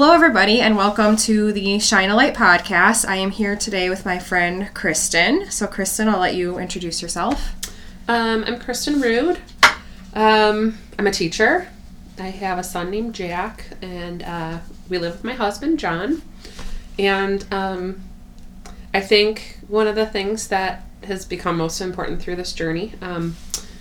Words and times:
Hello, 0.00 0.14
everybody, 0.14 0.62
and 0.62 0.78
welcome 0.78 1.14
to 1.14 1.52
the 1.52 1.78
Shine 1.78 2.08
a 2.08 2.16
Light 2.16 2.32
podcast. 2.32 3.06
I 3.06 3.16
am 3.16 3.30
here 3.30 3.54
today 3.54 3.90
with 3.90 4.06
my 4.06 4.18
friend 4.18 4.70
Kristen. 4.72 5.50
So, 5.50 5.66
Kristen, 5.66 6.08
I'll 6.08 6.18
let 6.18 6.34
you 6.34 6.56
introduce 6.56 7.02
yourself. 7.02 7.52
Um, 8.08 8.42
I'm 8.46 8.58
Kristen 8.58 9.02
Rude. 9.02 9.40
Um, 10.14 10.78
I'm 10.98 11.06
a 11.06 11.10
teacher. 11.10 11.68
I 12.18 12.28
have 12.28 12.56
a 12.56 12.64
son 12.64 12.90
named 12.90 13.14
Jack, 13.14 13.76
and 13.82 14.22
uh, 14.22 14.60
we 14.88 14.96
live 14.96 15.16
with 15.16 15.24
my 15.24 15.34
husband, 15.34 15.78
John. 15.78 16.22
And 16.98 17.44
um, 17.52 18.00
I 18.94 19.00
think 19.00 19.58
one 19.68 19.86
of 19.86 19.96
the 19.96 20.06
things 20.06 20.48
that 20.48 20.82
has 21.04 21.26
become 21.26 21.58
most 21.58 21.78
important 21.78 22.22
through 22.22 22.36
this 22.36 22.54
journey, 22.54 22.94
um, 23.02 23.36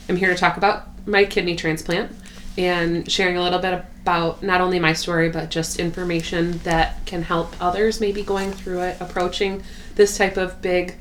I'm 0.09 0.17
here 0.17 0.33
to 0.33 0.35
talk 0.37 0.57
about 0.57 0.89
my 1.07 1.23
kidney 1.23 1.55
transplant 1.55 2.11
and 2.59 3.09
sharing 3.09 3.37
a 3.37 3.41
little 3.41 3.59
bit 3.59 3.73
about 3.73 4.43
not 4.43 4.59
only 4.59 4.79
my 4.79 4.91
story, 4.91 5.29
but 5.29 5.49
just 5.49 5.79
information 5.79 6.57
that 6.59 7.05
can 7.05 7.23
help 7.23 7.55
others 7.61 8.01
maybe 8.01 8.21
going 8.21 8.51
through 8.51 8.81
it, 8.81 8.97
approaching 8.99 9.63
this 9.95 10.17
type 10.17 10.35
of 10.35 10.61
big 10.61 10.95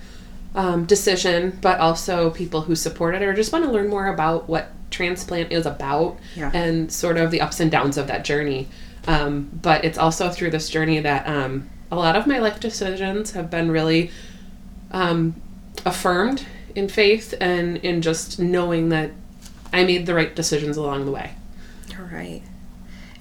um, 0.55 0.87
decision, 0.87 1.59
but 1.61 1.81
also 1.81 2.31
people 2.31 2.61
who 2.63 2.77
support 2.77 3.15
it 3.17 3.23
or 3.23 3.35
just 3.35 3.53
want 3.53 3.65
to 3.65 3.71
learn 3.73 3.89
more 3.89 4.07
about 4.07 4.49
what 4.49 4.71
transplant 4.93 5.51
is 5.51 5.67
about 5.67 6.17
Yeah. 6.37 6.51
and 6.55 6.91
sort 6.93 7.17
of 7.17 7.33
the 7.33 7.41
ups 7.41 7.59
and 7.59 7.71
downs 7.73 7.99
of 7.99 8.07
that 8.07 8.25
journey. 8.25 8.69
Um, 9.09 9.51
but 9.53 9.85
it's 9.85 9.99
also 9.99 10.31
through 10.31 10.51
this 10.51 10.69
journey 10.69 11.01
that 11.01 11.27
um, 11.27 11.69
a 11.91 11.97
lot 11.97 12.15
of 12.15 12.27
my 12.29 12.39
life 12.39 12.61
decisions 12.61 13.33
have 13.33 13.51
been 13.51 13.71
really 13.71 14.13
um, 14.93 15.35
affirmed 15.85 16.45
in 16.77 16.89
faith 16.89 17.35
and 17.41 17.79
in 17.79 18.01
just 18.01 18.39
knowing 18.39 18.91
that 18.91 19.11
I 19.73 19.83
made 19.85 20.07
the 20.07 20.15
right 20.15 20.35
decisions 20.37 20.77
along 20.77 21.05
the 21.05 21.11
way. 21.11 21.33
All 21.99 22.05
right. 22.07 22.43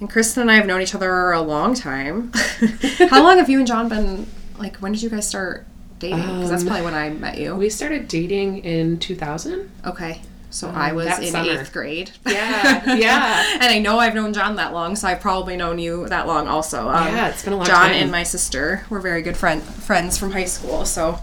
And 0.00 0.08
Kristen 0.08 0.42
and 0.42 0.50
I 0.50 0.54
have 0.54 0.66
known 0.66 0.80
each 0.80 0.94
other 0.94 1.32
a 1.32 1.40
long 1.40 1.74
time. 1.74 2.30
How 3.10 3.22
long 3.22 3.38
have 3.38 3.48
you 3.50 3.58
and 3.58 3.66
John 3.66 3.88
been, 3.88 4.26
like, 4.58 4.76
when 4.76 4.92
did 4.92 5.02
you 5.02 5.10
guys 5.10 5.26
start 5.26 5.66
dating? 5.98 6.18
Because 6.20 6.50
that's 6.50 6.62
Um, 6.62 6.68
probably 6.68 6.84
when 6.84 6.94
I 6.94 7.10
met 7.10 7.38
you. 7.38 7.56
We 7.56 7.68
started 7.68 8.06
dating 8.06 8.58
in 8.64 8.98
2000. 9.00 9.68
Okay. 9.84 10.20
So 10.50 10.68
Um, 10.68 10.76
I 10.76 10.92
was 10.92 11.06
in 11.18 11.32
summer. 11.32 11.50
eighth 11.50 11.72
grade. 11.72 12.12
Yeah, 12.26 12.94
yeah. 12.94 13.44
and 13.54 13.64
I 13.64 13.80
know 13.80 13.98
I've 13.98 14.14
known 14.14 14.32
John 14.32 14.56
that 14.56 14.72
long, 14.72 14.96
so 14.96 15.06
I've 15.08 15.20
probably 15.20 15.56
known 15.56 15.78
you 15.78 16.08
that 16.08 16.26
long 16.26 16.46
also. 16.48 16.88
Um, 16.88 17.14
Yeah, 17.14 17.28
it's 17.28 17.42
been 17.44 17.52
a 17.52 17.56
long 17.56 17.66
John 17.66 17.88
time. 17.88 17.94
and 17.94 18.10
my 18.10 18.22
sister 18.22 18.84
were 18.88 19.00
very 19.00 19.20
good 19.20 19.36
friend 19.36 19.62
friends 19.62 20.16
from 20.16 20.30
high 20.32 20.46
school, 20.46 20.86
so 20.86 21.18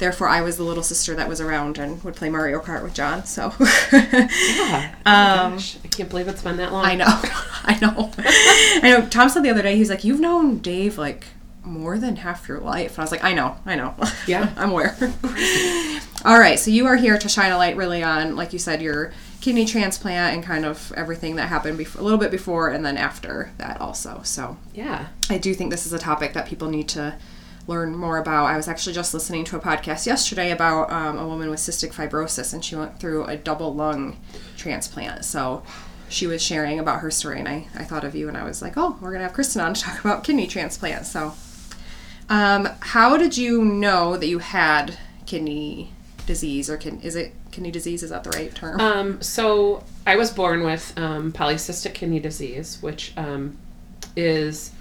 therefore 0.00 0.28
I 0.28 0.40
was 0.40 0.56
the 0.56 0.64
little 0.64 0.82
sister 0.82 1.14
that 1.14 1.28
was 1.28 1.40
around 1.40 1.78
and 1.78 2.02
would 2.02 2.16
play 2.16 2.28
Mario 2.28 2.58
Kart 2.60 2.82
with 2.82 2.94
John. 2.94 3.24
So 3.24 3.52
Yeah. 3.92 4.94
Oh 5.06 5.12
Um, 5.12 5.52
gosh, 5.52 5.76
I 5.84 5.88
can't 5.88 6.08
believe 6.10 6.26
it's 6.26 6.42
been 6.42 6.56
that 6.56 6.72
long. 6.72 6.84
I 6.84 6.96
know, 6.96 7.06
I 7.64 7.78
know, 7.80 8.10
I 8.82 8.90
know. 8.90 9.06
Tom 9.08 9.28
said 9.28 9.44
the 9.44 9.50
other 9.50 9.62
day 9.62 9.76
he's 9.76 9.90
like, 9.90 10.02
"You've 10.02 10.20
known 10.20 10.58
Dave 10.58 10.98
like 10.98 11.24
more 11.62 11.98
than 11.98 12.16
half 12.16 12.48
your 12.48 12.58
life," 12.58 12.92
and 12.92 12.98
I 12.98 13.02
was 13.02 13.12
like, 13.12 13.22
"I 13.22 13.32
know, 13.34 13.56
I 13.64 13.76
know, 13.76 13.94
Yeah. 14.26 14.52
I'm 14.56 14.70
aware." 14.70 14.96
All 16.24 16.38
right, 16.38 16.58
so 16.58 16.70
you 16.70 16.86
are 16.86 16.96
here 16.96 17.16
to 17.18 17.28
shine 17.28 17.50
a 17.52 17.56
light 17.56 17.76
really 17.76 18.02
on, 18.02 18.36
like 18.36 18.52
you 18.52 18.58
said, 18.58 18.82
your 18.82 19.12
kidney 19.40 19.64
transplant 19.64 20.34
and 20.34 20.44
kind 20.44 20.66
of 20.66 20.92
everything 20.94 21.36
that 21.36 21.48
happened 21.48 21.78
before, 21.78 22.02
a 22.02 22.04
little 22.04 22.18
bit 22.18 22.30
before 22.30 22.68
and 22.68 22.84
then 22.84 22.98
after 22.98 23.50
that 23.56 23.80
also. 23.80 24.20
So 24.22 24.58
Yeah. 24.74 25.06
I 25.30 25.38
do 25.38 25.54
think 25.54 25.70
this 25.70 25.86
is 25.86 25.94
a 25.94 25.98
topic 25.98 26.34
that 26.34 26.46
people 26.46 26.68
need 26.68 26.88
to 26.90 27.14
learn 27.70 27.96
more 27.96 28.18
about. 28.18 28.46
I 28.46 28.56
was 28.56 28.66
actually 28.68 28.92
just 28.92 29.14
listening 29.14 29.44
to 29.44 29.56
a 29.56 29.60
podcast 29.60 30.04
yesterday 30.04 30.50
about 30.50 30.90
um, 30.90 31.16
a 31.16 31.26
woman 31.26 31.48
with 31.48 31.60
cystic 31.60 31.94
fibrosis, 31.94 32.52
and 32.52 32.64
she 32.64 32.74
went 32.74 32.98
through 32.98 33.24
a 33.24 33.36
double 33.36 33.72
lung 33.72 34.18
transplant. 34.56 35.24
So 35.24 35.62
she 36.08 36.26
was 36.26 36.42
sharing 36.42 36.80
about 36.80 37.00
her 37.00 37.12
story, 37.12 37.38
and 37.38 37.48
I, 37.48 37.68
I 37.74 37.84
thought 37.84 38.04
of 38.04 38.16
you, 38.16 38.28
and 38.28 38.36
I 38.36 38.42
was 38.42 38.60
like, 38.60 38.76
oh, 38.76 38.98
we're 39.00 39.12
gonna 39.12 39.24
have 39.24 39.32
Kristen 39.32 39.62
on 39.62 39.74
to 39.74 39.80
talk 39.86 40.00
about 40.00 40.24
kidney 40.24 40.48
transplant. 40.48 41.06
So, 41.06 41.32
um, 42.28 42.68
how 42.80 43.16
did 43.16 43.38
you 43.38 43.64
know 43.64 44.16
that 44.16 44.26
you 44.26 44.40
had 44.40 44.98
kidney 45.24 45.92
disease, 46.26 46.68
or 46.68 46.76
is 47.02 47.14
it 47.14 47.32
kidney 47.52 47.70
disease? 47.70 48.02
Is 48.02 48.10
that 48.10 48.24
the 48.24 48.30
right 48.30 48.52
term? 48.52 48.80
Um, 48.80 49.22
so 49.22 49.84
I 50.06 50.16
was 50.16 50.32
born 50.32 50.64
with 50.64 50.92
um, 50.98 51.32
polycystic 51.32 51.94
kidney 51.94 52.18
disease, 52.18 52.78
which 52.80 53.12
um, 53.16 53.56
is 54.16 54.72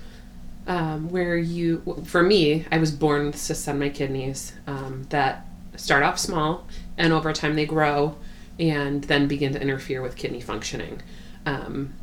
um, 0.70 1.10
where 1.10 1.36
you, 1.36 1.82
for 2.06 2.22
me, 2.22 2.66
I 2.72 2.78
was 2.78 2.92
born 2.92 3.26
with 3.26 3.38
cysts 3.38 3.68
on 3.68 3.80
my 3.80 3.90
kidneys 3.90 4.54
um, 4.68 5.08
that 5.10 5.48
start 5.76 6.04
off 6.04 6.20
small 6.20 6.68
and 6.96 7.12
over 7.12 7.34
time 7.34 7.56
they 7.56 7.66
grow 7.66 8.16
and 8.60 9.04
then 9.06 9.28
begin 9.28 9.52
to 9.54 9.62
interfere 9.62 10.02
with 10.04 10.16
kidney 10.16 10.40
functioning. 10.40 11.02
Um, 11.46 11.96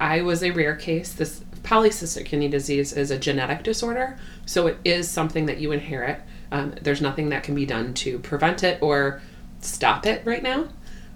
I 0.00 0.22
was 0.22 0.42
a 0.42 0.50
rare 0.50 0.74
case. 0.74 1.12
This 1.12 1.44
polycystic 1.62 2.24
kidney 2.24 2.48
disease 2.48 2.92
is 2.92 3.12
a 3.12 3.18
genetic 3.18 3.62
disorder, 3.62 4.18
so 4.46 4.66
it 4.66 4.78
is 4.84 5.08
something 5.08 5.46
that 5.46 5.58
you 5.58 5.70
inherit. 5.70 6.20
Um, 6.50 6.74
there's 6.80 7.00
nothing 7.00 7.28
that 7.28 7.44
can 7.44 7.54
be 7.54 7.66
done 7.66 7.94
to 7.94 8.18
prevent 8.18 8.64
it 8.64 8.82
or 8.82 9.22
stop 9.60 10.06
it 10.06 10.26
right 10.26 10.42
now. 10.42 10.68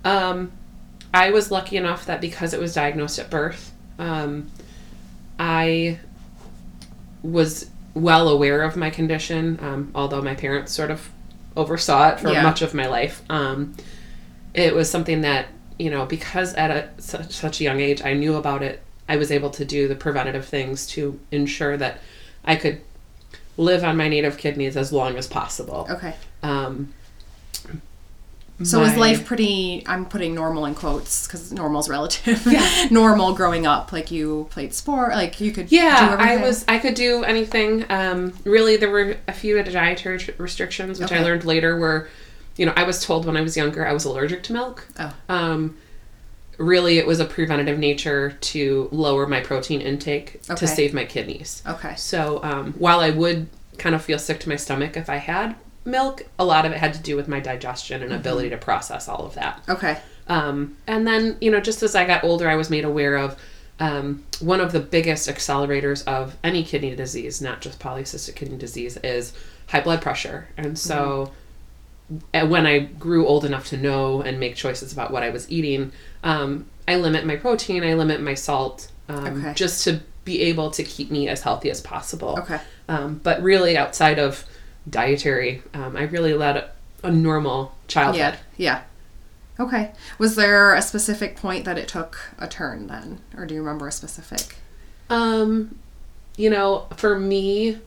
Um, 0.05 0.53
I 1.13 1.31
was 1.31 1.51
lucky 1.51 1.77
enough 1.77 2.07
that 2.07 2.21
because 2.21 2.55
it 2.55 2.61
was 2.61 2.75
diagnosed 2.75 3.19
at 3.19 3.29
birth, 3.29 3.73
um, 3.99 4.51
I 5.39 5.99
was 7.23 7.69
well 7.95 8.29
aware 8.29 8.63
of 8.63 8.77
my 8.77 8.91
condition, 8.91 9.59
um, 9.63 9.91
although 9.95 10.23
my 10.23 10.35
parents 10.35 10.73
sort 10.73 10.91
of 10.91 11.11
oversaw 11.57 12.11
it 12.11 12.21
for 12.21 12.31
Yeah. 12.33 12.43
much 12.43 12.63
of 12.63 12.73
my 12.75 12.87
life. 12.87 13.23
Um, 13.29 13.75
it 14.55 14.75
was 14.75 14.91
something 14.91 15.21
that, 15.23 15.47
you 15.79 15.91
know, 15.91 16.07
because 16.07 16.55
at 16.55 16.71
a, 16.71 16.89
such, 16.99 17.31
such 17.33 17.61
a 17.61 17.65
young 17.65 17.81
age 17.81 18.03
I 18.03 18.15
knew 18.15 18.37
about 18.37 18.63
it, 18.63 18.83
I 19.09 19.17
was 19.17 19.31
able 19.31 19.51
to 19.51 19.65
do 19.65 19.89
the 19.89 19.95
preventative 19.95 20.47
things 20.47 20.87
to 20.89 21.19
ensure 21.31 21.77
that 21.77 22.01
I 22.45 22.57
could 22.57 22.81
live 23.59 23.85
on 23.85 23.97
my 23.97 24.09
native 24.09 24.39
kidneys 24.39 24.77
as 24.77 24.93
long 24.93 25.17
as 25.19 25.27
possible. 25.27 25.87
okay. 25.91 26.15
Um, 26.43 26.95
So 28.63 28.81
was 28.81 28.97
life 28.97 29.25
pretty? 29.25 29.83
I'm 29.87 30.07
putting 30.07 30.35
normal 30.35 30.67
in 30.67 30.75
quotes 30.75 31.27
because 31.27 31.53
normal's 31.53 31.89
relative. 31.89 32.47
Yeah. 32.47 32.87
normal 32.91 33.35
growing 33.35 33.67
up, 33.67 33.93
like 33.93 34.11
you 34.11 34.47
played 34.51 34.73
sport, 34.73 35.13
like 35.13 35.41
you 35.41 35.53
could. 35.53 35.73
Yeah, 35.73 36.17
do 36.17 36.23
I 36.23 36.37
was. 36.37 36.65
I 36.69 36.79
could 36.79 36.95
do 36.95 37.25
anything. 37.25 37.85
Um, 37.89 38.35
really, 38.45 38.77
there 38.77 38.91
were 38.91 39.17
a 39.27 39.33
few 39.33 39.61
dietary 39.63 40.25
restrictions, 40.39 41.01
which 41.01 41.13
I 41.13 41.23
learned 41.23 41.45
later. 41.45 41.77
Were, 41.77 42.09
you 42.57 42.67
know, 42.67 42.73
I 42.77 42.85
was 42.85 43.05
told 43.05 43.27
when 43.27 43.37
I 43.37 43.41
was 43.41 43.57
younger 43.57 43.87
I 43.87 43.93
was 43.93 44.05
allergic 44.05 44.43
to 44.45 44.53
milk. 44.53 44.87
Oh. 44.99 45.13
Um, 45.29 45.77
really, 46.59 46.99
it 46.99 47.07
was 47.07 47.19
a 47.21 47.25
preventative 47.25 47.79
nature 47.79 48.37
to 48.41 48.89
lower 48.93 49.27
my 49.27 49.41
protein 49.41 49.81
intake 49.81 50.41
Okay. 50.49 50.55
to 50.55 50.67
save 50.69 50.95
my 50.95 51.05
kidneys. 51.05 51.63
Okay. 51.67 51.95
So 51.97 52.41
um, 52.45 52.75
while 52.75 53.01
I 53.01 53.11
would 53.11 53.49
kind 53.79 53.95
of 53.95 54.03
feel 54.03 54.19
sick 54.19 54.39
to 54.41 54.49
my 54.49 54.57
stomach 54.57 54.97
if 54.97 55.09
I 55.09 55.17
had 55.17 55.57
milk, 55.85 56.23
a 56.39 56.45
lot 56.45 56.65
of 56.65 56.73
it 56.73 56.79
had 56.79 56.95
to 56.95 57.01
do 57.01 57.17
with 57.17 57.29
my 57.29 57.41
digestion 57.41 58.03
and 58.03 58.13
ability 58.13 58.51
to 58.51 58.57
process 58.57 59.09
all 59.09 59.25
of 59.27 59.35
that. 59.35 59.63
Okay. 59.69 59.99
Um, 60.29 60.77
and 60.87 61.07
then, 61.07 61.37
you 61.41 61.51
know, 61.51 61.61
just 61.61 61.83
as 61.83 61.95
I 61.95 62.05
got 62.07 62.23
older, 62.25 62.49
I 62.49 62.55
was 62.55 62.71
made 62.71 62.85
aware 62.85 63.17
of 63.17 63.37
um, 63.81 64.23
one 64.41 64.61
of 64.61 64.71
the 64.73 64.81
biggest 64.81 65.29
accelerators 65.29 66.07
of 66.07 66.37
any 66.45 66.63
kidney 66.63 66.95
disease, 66.95 67.43
not 67.43 67.61
just 67.61 67.81
polycystic 67.81 68.37
kidney 68.37 68.57
disease, 68.57 68.97
is 68.99 69.33
high 69.69 69.81
blood 69.81 70.01
pressure. 70.01 70.49
And 70.57 70.79
so, 70.79 71.33
and 72.33 72.51
when 72.51 72.67
I 72.67 72.79
grew 72.81 73.27
old 73.27 73.45
enough 73.45 73.67
to 73.69 73.77
know 73.77 74.23
and 74.23 74.39
make 74.39 74.55
choices 74.55 74.93
about 74.93 75.11
what 75.11 75.23
I 75.23 75.31
was 75.31 75.51
eating, 75.51 75.91
um, 76.23 76.67
I 76.87 76.97
limit 76.97 77.27
my 77.27 77.37
protein, 77.37 77.83
I 77.83 77.95
limit 77.95 78.21
my 78.21 78.35
salt, 78.35 78.91
um, 79.09 79.39
Okay. 79.45 79.55
just 79.55 79.83
to 79.85 80.01
be 80.25 80.43
able 80.43 80.71
to 80.71 80.85
keep 80.85 81.11
me 81.11 81.29
as 81.29 81.43
healthy 81.43 81.69
as 81.71 81.81
possible. 81.81 82.39
Okay. 82.41 82.61
Um, 82.89 83.21
but 83.25 83.43
really, 83.43 83.77
outside 83.77 84.19
of 84.21 84.45
dietary, 84.89 85.63
um, 85.75 85.97
I 85.97 86.03
really 86.03 86.35
led 86.35 86.57
a, 86.57 86.71
a 87.03 87.11
normal 87.11 87.75
childhood. 87.89 88.39
Yeah. 88.57 88.83
Yeah. 89.59 89.63
Okay. 89.63 89.93
Was 90.19 90.35
there 90.35 90.75
a 90.75 90.83
specific 90.83 91.37
point 91.37 91.65
that 91.65 91.79
it 91.79 91.89
took 91.89 92.19
a 92.39 92.49
turn 92.49 92.87
then, 92.87 93.21
or 93.37 93.47
do 93.47 93.55
you 93.55 93.61
remember 93.61 93.89
a 93.89 93.93
specific? 93.93 94.57
Um, 95.11 95.79
you 96.37 96.51
know, 96.51 96.87
for 96.97 97.19
me, 97.19 97.79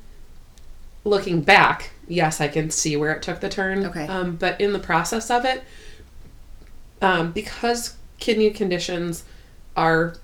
looking 1.04 1.42
back, 1.42 1.92
yes, 2.08 2.40
I 2.40 2.48
can 2.48 2.70
see 2.70 2.96
where 2.96 3.14
it 3.14 3.24
took 3.24 3.40
the 3.40 3.50
turn. 3.50 3.86
Okay. 3.86 4.08
Um, 4.08 4.36
but 4.36 4.60
in 4.62 4.74
the 4.74 4.80
process 4.80 5.30
of 5.32 5.44
it, 5.46 5.64
um, 7.02 7.32
because 7.32 7.96
kidney 8.20 8.52
conditions 8.52 9.24
are 9.76 10.16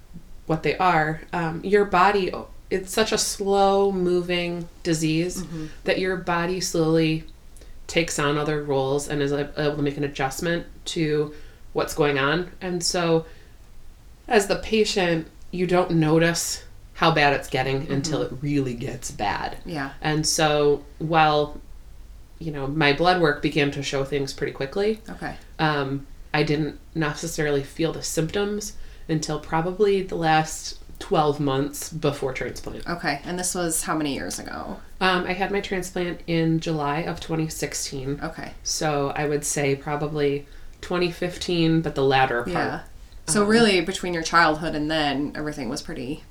what 0.46 0.64
they 0.64 0.78
are, 0.78 1.22
um, 1.34 1.64
your 1.64 1.86
body, 1.86 2.32
it's 2.72 2.92
such 2.92 3.12
a 3.12 3.18
slow 3.18 3.92
moving 3.92 4.68
disease 4.82 5.44
that 5.84 6.00
your 6.00 6.16
body 6.16 6.60
slowly 6.60 7.26
takes 7.86 8.18
on 8.18 8.38
other 8.38 8.64
roles 8.64 9.08
and 9.10 9.22
is 9.22 9.32
able 9.34 9.76
to 9.76 9.82
make 9.82 9.98
an 9.98 10.04
adjustment 10.06 10.66
to 10.86 11.34
what's 11.74 11.94
going 11.94 12.18
on. 12.18 12.50
And 12.62 12.82
so, 12.84 13.26
as 14.28 14.48
the 14.48 14.56
patient, 14.56 15.28
you 15.52 15.68
don't 15.68 15.92
notice 15.92 16.64
how 16.94 17.12
bad 17.12 17.34
it's 17.34 17.50
getting 17.50 17.92
until 17.92 18.22
it 18.22 18.32
really 18.42 18.74
gets 18.74 19.12
bad. 19.12 19.58
Yeah. 19.66 19.92
And 20.02 20.26
so, 20.26 20.84
while 21.00 21.60
you 22.40 22.52
know 22.52 22.66
my 22.68 22.94
blood 22.94 23.22
work 23.22 23.42
began 23.42 23.70
to 23.72 23.84
show 23.84 24.04
things 24.06 24.34
pretty 24.34 24.54
quickly, 24.54 25.02
Okay. 25.10 25.36
um, 25.60 26.08
I 26.34 26.44
didn't 26.44 26.80
necessarily 26.96 27.64
feel 27.64 27.92
the 27.92 28.02
symptoms 28.04 28.74
until 29.10 29.40
probably 29.40 30.02
the 30.02 30.16
last 30.16 30.80
12 31.02 31.40
months 31.40 31.92
before 31.92 32.32
transplant. 32.32 32.88
Okay. 32.88 33.20
And 33.26 33.38
this 33.38 33.54
was 33.56 33.84
how 33.84 33.96
many 33.96 34.14
years 34.14 34.40
ago? 34.40 34.80
Um, 35.02 35.26
I 35.26 35.34
had 35.34 35.52
my 35.52 35.60
transplant 35.60 36.22
in 36.28 36.60
July 36.60 37.00
of 37.00 37.20
2016. 37.20 38.20
Okay. 38.24 38.54
So 38.64 39.12
I 39.16 39.28
would 39.28 39.44
say 39.44 39.76
probably 39.76 40.46
2015, 40.82 41.82
but 41.82 41.96
the 41.96 42.04
latter 42.04 42.44
part. 42.44 42.54
Yeah. 42.54 42.80
So 43.28 43.44
really, 43.44 43.82
between 43.82 44.14
your 44.14 44.24
childhood 44.24 44.76
and 44.76 44.90
then, 44.90 45.34
everything 45.36 45.70
was 45.70 45.82
pretty. 45.82 46.24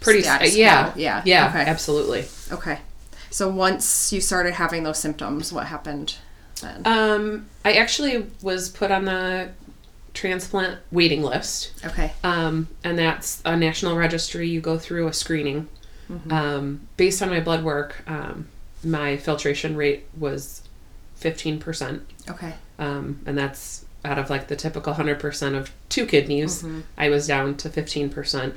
Pretty, 0.00 0.22
Status 0.22 0.56
yeah, 0.56 0.90
quo. 0.90 1.00
Yeah. 1.00 1.22
yeah, 1.24 1.48
Okay. 1.48 1.64
absolutely. 1.64 2.24
Okay. 2.52 2.78
So 3.30 3.48
once 3.48 4.12
you 4.12 4.20
started 4.20 4.54
having 4.54 4.82
those 4.84 4.98
symptoms, 4.98 5.52
what 5.52 5.66
happened 5.66 6.16
then? 6.60 6.82
Um, 6.84 7.46
I 7.64 7.72
actually 7.74 8.26
was 8.42 8.68
put 8.68 8.90
on 8.90 9.04
the 9.06 9.50
transplant 10.14 10.78
waiting 10.90 11.22
list. 11.22 11.72
okay. 11.84 12.12
Um, 12.22 12.68
and 12.82 12.98
that's 12.98 13.42
a 13.44 13.56
national 13.56 13.96
registry. 13.96 14.48
You 14.48 14.60
go 14.60 14.78
through 14.78 15.08
a 15.08 15.12
screening. 15.12 15.68
Um, 16.30 16.86
based 16.96 17.22
on 17.22 17.30
my 17.30 17.40
blood 17.40 17.64
work, 17.64 18.02
um, 18.06 18.46
my 18.84 19.16
filtration 19.16 19.74
rate 19.76 20.06
was 20.16 20.62
15%. 21.20 22.02
Okay. 22.30 22.54
Um, 22.78 23.20
and 23.26 23.36
that's 23.36 23.84
out 24.04 24.18
of 24.18 24.30
like 24.30 24.48
the 24.48 24.56
typical 24.56 24.94
100% 24.94 25.56
of 25.56 25.72
two 25.88 26.06
kidneys. 26.06 26.64
I 26.98 27.08
was 27.08 27.26
down 27.26 27.56
to 27.56 27.68
15%, 27.68 28.54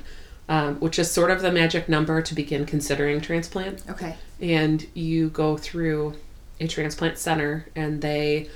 um, 0.48 0.76
which 0.76 0.98
is 0.98 1.10
sort 1.10 1.30
of 1.30 1.40
the 1.40 1.50
magic 1.50 1.88
number 1.88 2.20
to 2.20 2.34
begin 2.34 2.66
considering 2.66 3.20
transplant. 3.20 3.82
Okay. 3.88 4.16
And 4.40 4.86
you 4.94 5.30
go 5.30 5.56
through 5.56 6.14
a 6.60 6.68
transplant 6.68 7.18
center 7.18 7.66
and 7.74 8.02
they 8.02 8.48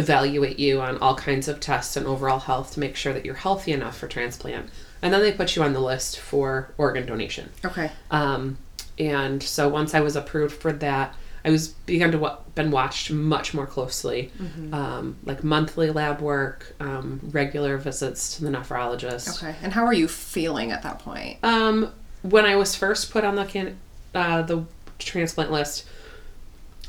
evaluate 0.00 0.58
you 0.58 0.80
on 0.80 0.98
all 0.98 1.14
kinds 1.14 1.46
of 1.48 1.60
tests 1.60 1.96
and 1.96 2.06
overall 2.06 2.40
health 2.40 2.72
to 2.74 2.80
make 2.80 2.96
sure 2.96 3.12
that 3.12 3.24
you're 3.24 3.34
healthy 3.34 3.72
enough 3.72 3.96
for 3.98 4.08
transplant. 4.08 4.68
And 5.02 5.12
then 5.14 5.20
they 5.22 5.32
put 5.32 5.54
you 5.56 5.62
on 5.62 5.72
the 5.72 5.80
list 5.80 6.18
for 6.18 6.72
organ 6.76 7.06
donation. 7.06 7.50
Okay. 7.64 7.90
Um, 8.10 8.58
and 8.98 9.42
so 9.42 9.68
once 9.68 9.94
I 9.94 10.00
was 10.00 10.16
approved 10.16 10.54
for 10.56 10.72
that, 10.72 11.14
I 11.42 11.48
was 11.50 11.68
begun 11.68 12.10
to 12.12 12.18
wa- 12.18 12.36
been 12.54 12.70
watched 12.70 13.10
much 13.10 13.54
more 13.54 13.66
closely, 13.66 14.30
um, 14.72 15.16
like 15.24 15.42
monthly 15.42 15.90
lab 15.90 16.20
work, 16.20 16.74
um, 16.80 17.18
regular 17.32 17.78
visits 17.78 18.36
to 18.36 18.44
the 18.44 18.50
nephrologist. 18.50 19.42
Okay. 19.42 19.54
And 19.62 19.72
how 19.72 19.86
are 19.86 19.94
you 19.94 20.06
feeling 20.06 20.70
at 20.70 20.82
that 20.82 20.98
point? 20.98 21.38
Um, 21.42 21.92
when 22.20 22.44
I 22.44 22.56
was 22.56 22.76
first 22.76 23.10
put 23.10 23.24
on 23.24 23.36
the 23.36 23.46
can- 23.46 23.78
uh, 24.14 24.42
the 24.42 24.64
transplant 24.98 25.50
list, 25.50 25.86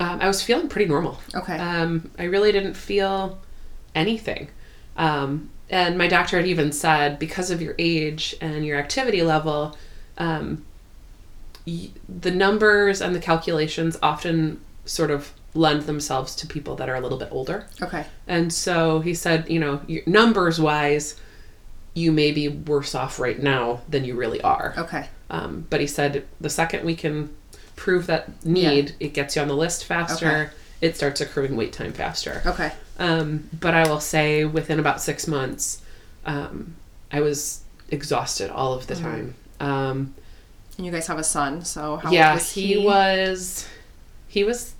um, 0.01 0.19
I 0.21 0.27
was 0.27 0.41
feeling 0.41 0.67
pretty 0.67 0.87
normal. 0.89 1.19
Okay. 1.35 1.57
Um, 1.57 2.09
I 2.17 2.23
really 2.23 2.51
didn't 2.51 2.73
feel 2.75 3.39
anything. 3.93 4.49
Um, 4.97 5.49
and 5.69 5.97
my 5.97 6.07
doctor 6.07 6.37
had 6.37 6.47
even 6.47 6.71
said 6.71 7.19
because 7.19 7.51
of 7.51 7.61
your 7.61 7.75
age 7.77 8.35
and 8.41 8.65
your 8.65 8.77
activity 8.79 9.21
level, 9.21 9.77
um, 10.17 10.65
y- 11.67 11.89
the 12.09 12.31
numbers 12.31 13.01
and 13.01 13.15
the 13.15 13.19
calculations 13.19 13.97
often 14.01 14.59
sort 14.85 15.11
of 15.11 15.31
lend 15.53 15.83
themselves 15.83 16.35
to 16.37 16.47
people 16.47 16.75
that 16.77 16.89
are 16.89 16.95
a 16.95 17.01
little 17.01 17.17
bit 17.17 17.29
older. 17.31 17.67
Okay. 17.81 18.05
And 18.27 18.51
so 18.51 19.01
he 19.01 19.13
said, 19.13 19.49
you 19.49 19.59
know, 19.59 19.81
numbers 20.05 20.59
wise, 20.59 21.15
you 21.93 22.11
may 22.11 22.31
be 22.31 22.47
worse 22.47 22.95
off 22.95 23.19
right 23.19 23.41
now 23.41 23.81
than 23.87 24.03
you 24.05 24.15
really 24.15 24.41
are. 24.41 24.73
Okay. 24.77 25.07
Um, 25.29 25.67
but 25.69 25.79
he 25.81 25.87
said 25.87 26.25
the 26.39 26.49
second 26.49 26.85
we 26.85 26.95
can 26.95 27.29
prove 27.75 28.07
that 28.07 28.45
need, 28.45 28.95
it 28.99 29.13
gets 29.13 29.35
you 29.35 29.41
on 29.41 29.47
the 29.47 29.55
list 29.55 29.85
faster. 29.85 30.27
Okay. 30.27 30.49
It 30.81 30.95
starts 30.95 31.21
accruing 31.21 31.55
wait 31.55 31.73
time 31.73 31.93
faster. 31.93 32.41
Okay. 32.45 32.71
Um, 32.97 33.49
but 33.59 33.73
I 33.73 33.87
will 33.87 33.99
say 33.99 34.45
within 34.45 34.79
about 34.79 35.01
six 35.01 35.27
months, 35.27 35.81
um, 36.25 36.75
I 37.11 37.21
was 37.21 37.61
exhausted 37.89 38.49
all 38.49 38.73
of 38.73 38.87
the 38.87 38.95
Mm-hmm. 38.95 39.03
time. 39.03 39.35
Um, 39.59 40.15
And 40.77 40.85
you 40.85 40.91
guys 40.91 41.07
have 41.07 41.19
a 41.19 41.23
son, 41.23 41.63
so 41.65 41.97
how 41.97 42.11
yeah, 42.11 42.29
old 42.31 42.39
was 42.39 42.51
he? 42.51 42.73
he? 42.75 42.85
was 42.85 43.67
he 44.27 44.43
was 44.43 44.73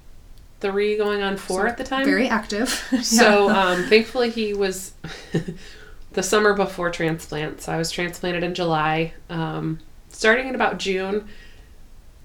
three 0.59 0.95
going 0.97 1.21
on 1.21 1.37
four 1.37 1.61
So 1.61 1.67
at 1.67 1.77
the 1.77 1.83
time. 1.83 2.05
Very 2.05 2.27
active. 2.29 2.69
So 3.03 3.47
Yeah. 3.49 3.61
um, 3.71 3.83
thankfully 3.85 4.29
he 4.31 4.53
was 4.53 4.93
the 6.13 6.23
summer 6.23 6.53
before 6.53 6.89
transplant. 6.89 7.61
So 7.61 7.71
I 7.71 7.77
was 7.77 7.91
transplanted 7.91 8.43
in 8.43 8.53
July. 8.53 9.13
Um, 9.29 9.79
starting 10.09 10.47
in 10.47 10.55
about 10.55 10.77
June, 10.77 11.27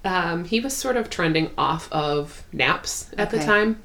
um, 0.07 0.45
he 0.45 0.61
was 0.61 0.75
sort 0.77 0.97
of 0.97 1.11
trending 1.11 1.51
off 1.59 1.91
of 1.93 2.45
naps 2.53 3.11
at 3.19 3.31
the 3.31 3.39
time. 3.39 3.83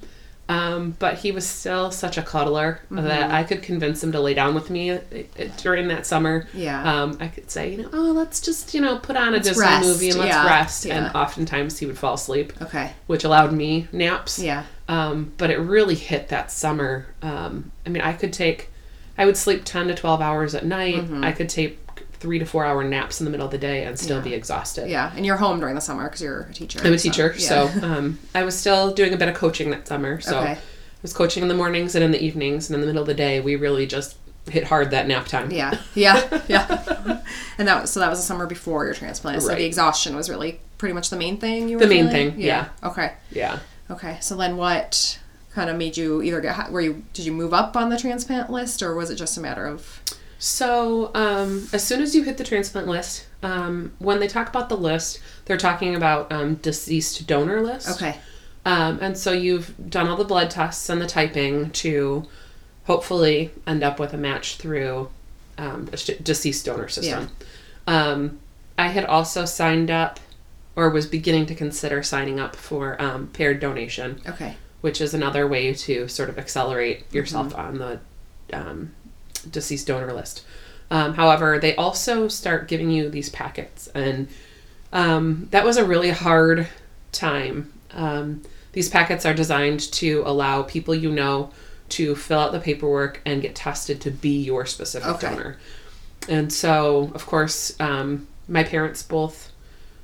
Um, 0.50 0.98
but 1.00 1.20
he 1.20 1.32
was 1.32 1.48
still 1.48 1.92
such 1.92 2.18
a 2.18 2.22
cuddler 2.22 2.82
Mm-hmm. 2.92 3.08
that 3.08 3.32
I 3.32 3.44
could 3.44 3.64
convince 3.64 4.04
him 4.04 4.12
to 4.12 4.20
lay 4.20 4.34
down 4.34 4.54
with 4.54 4.70
me 4.70 4.92
uh, 4.92 5.00
during 5.62 5.88
that 5.88 6.06
summer. 6.06 6.46
Yeah. 6.54 6.84
Um, 7.04 7.18
I 7.22 7.30
could 7.30 7.50
say, 7.50 7.72
you 7.72 7.78
know, 7.84 7.90
oh, 7.94 8.12
let's 8.12 8.42
just, 8.42 8.74
you 8.74 8.82
know, 8.82 8.98
put 8.98 9.16
on 9.16 9.30
a 9.30 9.32
Let's 9.38 9.48
Disney 9.48 9.62
rest, 9.64 9.88
movie 9.88 10.10
and 10.10 10.20
let's 10.20 10.30
yeah, 10.36 10.46
rest. 10.46 10.86
yeah. 10.86 11.06
And 11.06 11.16
oftentimes 11.16 11.80
he 11.80 11.86
would 11.86 11.98
fall 11.98 12.16
asleep, 12.16 12.52
okay. 12.62 12.92
which 13.08 13.24
allowed 13.24 13.54
me 13.54 13.88
naps. 13.94 14.40
Yeah. 14.40 14.66
Um, 14.90 15.32
but 15.38 15.52
it 15.52 15.58
really 15.58 15.96
hit 15.96 16.28
that 16.30 16.52
summer. 16.52 17.06
Um, 17.22 17.72
I 17.86 17.90
mean, 17.90 18.02
I 18.04 18.12
could 18.12 18.34
take, 18.34 18.70
I 19.18 19.26
would 19.26 19.38
sleep 19.38 19.62
10 19.64 19.88
to 19.88 19.96
12 19.96 20.20
hours 20.20 20.54
at 20.54 20.66
night. 20.66 20.96
Mm-hmm. 20.96 21.24
I 21.24 21.32
could 21.32 21.48
take 21.48 21.81
three 22.22 22.40
to 22.40 22.46
four 22.46 22.64
hour 22.64 22.84
naps 22.84 23.20
in 23.20 23.26
the 23.26 23.32
middle 23.32 23.46
of 23.48 23.52
the 23.52 23.58
day 23.58 23.84
and 23.84 23.98
still 24.00 24.18
Yeah. 24.18 24.24
be 24.24 24.34
exhausted. 24.36 24.90
Yeah. 24.90 25.12
And 25.16 25.26
you're 25.26 25.38
home 25.38 25.60
during 25.60 25.76
the 25.76 25.82
summer 25.82 26.04
because 26.04 26.22
you're 26.22 26.42
a 26.50 26.54
teacher. 26.54 26.80
I'm 26.84 26.94
a 26.94 26.98
so- 26.98 27.04
teacher, 27.10 27.34
yeah. 27.38 27.48
so 27.48 27.70
um, 27.82 28.20
I 28.36 28.44
was 28.44 28.58
still 28.58 28.94
doing 28.94 29.14
a 29.14 29.18
bit 29.18 29.28
of 29.28 29.36
coaching 29.36 29.72
that 29.72 29.88
summer. 29.88 30.22
So 30.22 30.38
Okay. 30.40 30.52
I 30.54 30.58
was 31.02 31.14
coaching 31.14 31.42
in 31.42 31.50
the 31.50 31.56
mornings 31.56 31.96
and 31.96 32.04
in 32.04 32.12
the 32.12 32.24
evenings, 32.24 32.70
and 32.70 32.76
in 32.76 32.82
the 32.82 32.88
middle 32.88 33.02
of 33.02 33.08
the 33.08 33.16
day, 33.16 33.40
we 33.42 33.56
really 33.56 33.88
just 33.88 34.18
hit 34.50 34.64
hard 34.66 34.92
that 34.92 35.08
nap 35.08 35.26
time. 35.28 35.50
Yeah, 35.52 35.78
yeah, 35.96 36.42
yeah. 36.48 37.22
and 37.58 37.68
that 37.68 37.82
was, 37.82 37.90
so 37.92 38.00
that 38.00 38.10
was 38.10 38.20
the 38.20 38.24
summer 38.26 38.46
before 38.46 38.86
your 38.86 38.94
transplant. 38.94 39.42
So 39.42 39.50
the 39.50 39.66
exhaustion 39.66 40.16
was 40.16 40.30
really 40.30 40.60
pretty 40.78 40.94
much 40.94 41.10
the 41.10 41.16
main 41.18 41.38
thing 41.38 41.70
you 41.70 41.78
were 41.78 41.84
The 41.84 41.90
main 41.90 42.08
feeling? 42.10 42.32
thing, 42.34 42.42
yeah. 42.42 42.70
Okay. 42.84 43.14
Yeah. 43.32 43.60
Okay. 43.90 44.18
So 44.22 44.36
then 44.36 44.58
what 44.58 45.20
kind 45.54 45.70
of 45.72 45.76
made 45.78 45.98
you 45.98 46.22
either 46.22 46.40
get 46.42 46.72
were 46.72 46.82
you 46.82 47.04
did 47.14 47.26
you 47.26 47.32
move 47.32 47.54
up 47.54 47.76
on 47.76 47.90
the 47.90 47.98
transplant 47.98 48.50
list 48.52 48.82
or 48.82 48.96
was 48.96 49.10
it 49.10 49.16
just 49.16 49.38
a 49.38 49.42
matter 49.42 49.66
of 49.66 50.00
So, 50.44 51.12
um, 51.14 51.68
as 51.72 51.86
soon 51.86 52.02
as 52.02 52.16
you 52.16 52.24
hit 52.24 52.40
the 52.40 52.44
transplant 52.44 52.88
list, 52.88 53.28
um, 53.44 53.92
when 54.00 54.20
they 54.20 54.28
talk 54.28 54.50
about 54.50 54.70
the 54.70 54.76
list, 54.76 55.20
they're 55.46 55.56
talking 55.56 55.96
about 55.96 56.32
um, 56.32 56.56
deceased 56.56 57.28
donor 57.28 57.62
list. 57.62 57.88
Okay. 57.92 58.18
Um, 58.66 58.98
and 59.04 59.16
so 59.16 59.34
you've 59.34 59.76
done 59.88 60.08
all 60.08 60.18
the 60.18 60.24
blood 60.24 60.50
tests 60.50 60.90
and 60.90 61.00
the 61.00 61.06
typing 61.06 61.70
to 61.70 62.26
hopefully 62.86 63.52
end 63.68 63.84
up 63.84 64.00
with 64.00 64.14
a 64.16 64.18
match 64.18 64.56
through 64.58 65.12
um, 65.60 65.88
a 65.94 65.98
deceased 65.98 66.66
donor 66.66 66.88
system. 66.90 67.30
Um, 67.86 68.40
I 68.80 68.88
had 68.88 69.06
also 69.06 69.46
signed 69.46 69.92
up 69.92 70.20
or 70.76 70.90
was 70.90 71.06
beginning 71.06 71.46
to 71.48 71.56
consider 71.56 72.02
signing 72.02 72.40
up 72.40 72.56
for 72.56 73.00
um, 73.00 73.28
paired 73.28 73.60
donation, 73.60 74.20
Okay. 74.28 74.56
which 74.82 75.02
is 75.02 75.14
another 75.14 75.48
way 75.48 75.72
to 75.76 76.08
sort 76.08 76.30
of 76.30 76.40
accelerate 76.40 77.14
yourself 77.14 77.54
on 77.56 77.78
the 77.78 78.00
um, 78.54 78.94
deceased 79.50 79.88
donor 79.88 80.14
list. 80.14 80.44
Um, 80.90 81.14
however, 81.14 81.58
they 81.58 81.76
also 81.76 82.28
start 82.28 82.68
giving 82.68 82.92
you 82.92 83.10
these 83.10 83.30
packets, 83.30 83.88
and 83.96 84.28
um, 84.92 85.48
that 85.52 85.64
was 85.64 85.78
a 85.78 85.86
really 85.86 86.10
hard 86.12 86.68
time. 87.12 87.72
Um, 87.94 88.42
these 88.74 88.90
packets 88.90 89.26
are 89.26 89.34
designed 89.34 89.80
to 89.94 90.24
allow 90.26 90.64
people 90.64 90.94
you 90.96 91.12
know 91.12 91.52
to 91.90 92.16
fill 92.16 92.40
out 92.40 92.52
the 92.54 92.60
paperwork 92.60 93.22
and 93.26 93.42
get 93.42 93.56
tested 93.56 94.00
to 94.02 94.12
be 94.12 94.42
your 94.44 94.66
specific 94.66 95.08
Okay. 95.10 95.30
donor. 95.30 95.58
And 96.30 96.52
so, 96.52 97.12
of 97.16 97.26
course, 97.26 97.78
um, 97.80 98.28
my 98.48 98.64
parents 98.64 99.04
both 99.04 99.52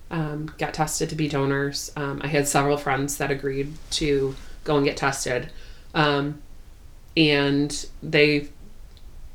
um, 0.09 0.53
got 0.57 0.73
tested 0.73 1.09
to 1.09 1.15
be 1.15 1.27
donors. 1.29 1.91
Um, 1.95 2.21
I 2.23 2.27
had 2.27 2.47
several 2.47 2.77
friends 2.77 3.17
that 3.17 3.31
agreed 3.31 3.73
to 3.91 4.35
go 4.63 4.75
and 4.77 4.85
get 4.85 4.97
tested. 4.97 5.49
Um, 5.93 6.41
and 7.15 7.85
they 8.03 8.49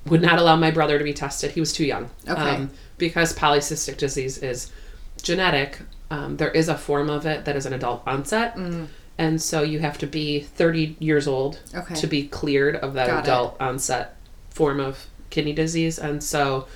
would 0.07 0.21
not 0.23 0.39
allow 0.39 0.57
my 0.57 0.71
brother 0.71 0.99
to 0.99 1.05
be 1.05 1.13
tested. 1.15 1.53
He 1.53 1.61
was 1.61 1.73
too 1.73 1.85
young. 1.85 2.11
Okay. 2.29 2.41
Um, 2.57 2.71
because 2.99 3.35
polycystic 3.37 3.97
disease 3.97 4.39
is 4.39 4.71
genetic, 5.23 5.79
um, 6.11 6.37
there 6.37 6.51
is 6.51 6.69
a 6.69 6.77
form 6.77 7.09
of 7.11 7.27
it 7.27 7.45
that 7.45 7.57
is 7.57 7.67
an 7.67 7.73
adult 7.73 8.03
onset. 8.07 8.57
And 9.19 9.41
so 9.41 9.63
you 9.63 9.79
have 9.81 9.99
to 9.99 10.07
be 10.07 10.41
30 10.41 10.97
years 10.99 11.29
old 11.29 11.61
Okay. 11.75 11.95
to 11.95 12.07
be 12.07 12.27
cleared 12.27 12.77
of 12.77 12.95
that 12.95 13.07
Got 13.07 13.19
it. 13.19 13.23
adult 13.29 13.57
onset 13.61 14.17
form 14.51 14.81
of 14.81 15.07
kidney 15.31 15.53
disease. 15.53 15.99
And 15.99 16.23
so 16.23 16.67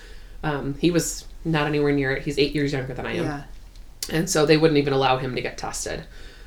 um, 0.42 0.74
he 0.80 0.90
was 0.90 1.24
not 1.44 1.66
anywhere 1.66 1.92
near 1.92 2.12
it. 2.12 2.22
He's 2.22 2.38
eight 2.38 2.54
years 2.54 2.72
younger 2.72 2.94
than 2.94 3.06
I 3.06 3.14
am 3.16 3.24
Yeah. 3.24 3.42
and 4.10 4.28
so 4.30 4.46
they 4.46 4.56
wouldn't 4.56 4.78
even 4.78 4.92
allow 4.92 5.16
him 5.18 5.34
to 5.34 5.40
get 5.42 5.58
tested. 5.58 6.04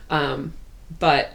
Um, 0.10 0.54
but 1.00 1.34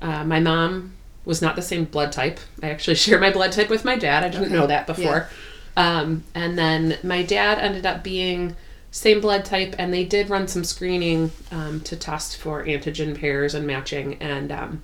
uh, 0.00 0.24
my 0.24 0.40
mom 0.40 0.94
was 1.26 1.42
not 1.42 1.56
the 1.56 1.62
same 1.62 1.84
blood 1.84 2.12
type. 2.12 2.40
I 2.62 2.70
actually 2.70 2.94
share 3.04 3.20
my 3.20 3.30
blood 3.30 3.52
type 3.52 3.68
with 3.68 3.84
my 3.84 3.96
dad. 3.96 4.24
I 4.24 4.28
didn't 4.30 4.46
Okay. 4.46 4.54
know 4.54 4.66
that 4.66 4.86
before. 4.86 5.28
Um, 5.76 6.24
and 6.34 6.56
then 6.58 6.96
my 7.02 7.22
dad 7.22 7.58
ended 7.58 7.84
up 7.84 8.02
being 8.02 8.56
same 8.90 9.20
blood 9.20 9.44
type, 9.44 9.74
and 9.78 9.92
they 9.92 10.04
did 10.04 10.30
run 10.30 10.48
some 10.48 10.64
screening 10.64 11.30
um, 11.52 11.80
to 11.82 11.96
test 11.96 12.38
for 12.38 12.64
antigen 12.64 13.18
pairs 13.20 13.54
and 13.54 13.66
matching. 13.66 14.14
And 14.22 14.50
um, 14.50 14.82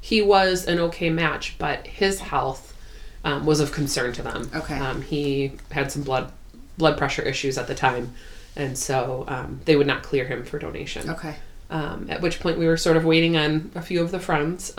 he 0.00 0.22
was 0.22 0.66
an 0.66 0.78
okay 0.78 1.10
match, 1.10 1.56
but 1.58 1.86
his 1.86 2.20
health 2.20 2.74
um, 3.22 3.44
was 3.44 3.60
of 3.60 3.70
concern 3.72 4.14
to 4.14 4.22
them. 4.22 4.50
Okay. 4.54 4.78
Um, 4.78 5.02
he 5.02 5.52
had 5.72 5.92
some 5.92 6.02
blood 6.02 6.32
blood 6.78 6.96
pressure 6.96 7.20
issues 7.20 7.58
at 7.58 7.66
the 7.66 7.74
time, 7.74 8.14
and 8.56 8.78
so 8.78 9.26
um, 9.28 9.60
they 9.66 9.76
would 9.76 9.86
not 9.86 10.02
clear 10.02 10.24
him 10.24 10.44
for 10.46 10.58
donation. 10.58 11.10
Okay. 11.10 11.34
Um, 11.68 12.06
at 12.08 12.22
which 12.22 12.40
point 12.40 12.58
we 12.58 12.66
were 12.66 12.78
sort 12.78 12.96
of 12.96 13.04
waiting 13.04 13.36
on 13.36 13.70
a 13.74 13.82
few 13.82 14.00
of 14.00 14.10
the 14.10 14.18
friends. 14.20 14.72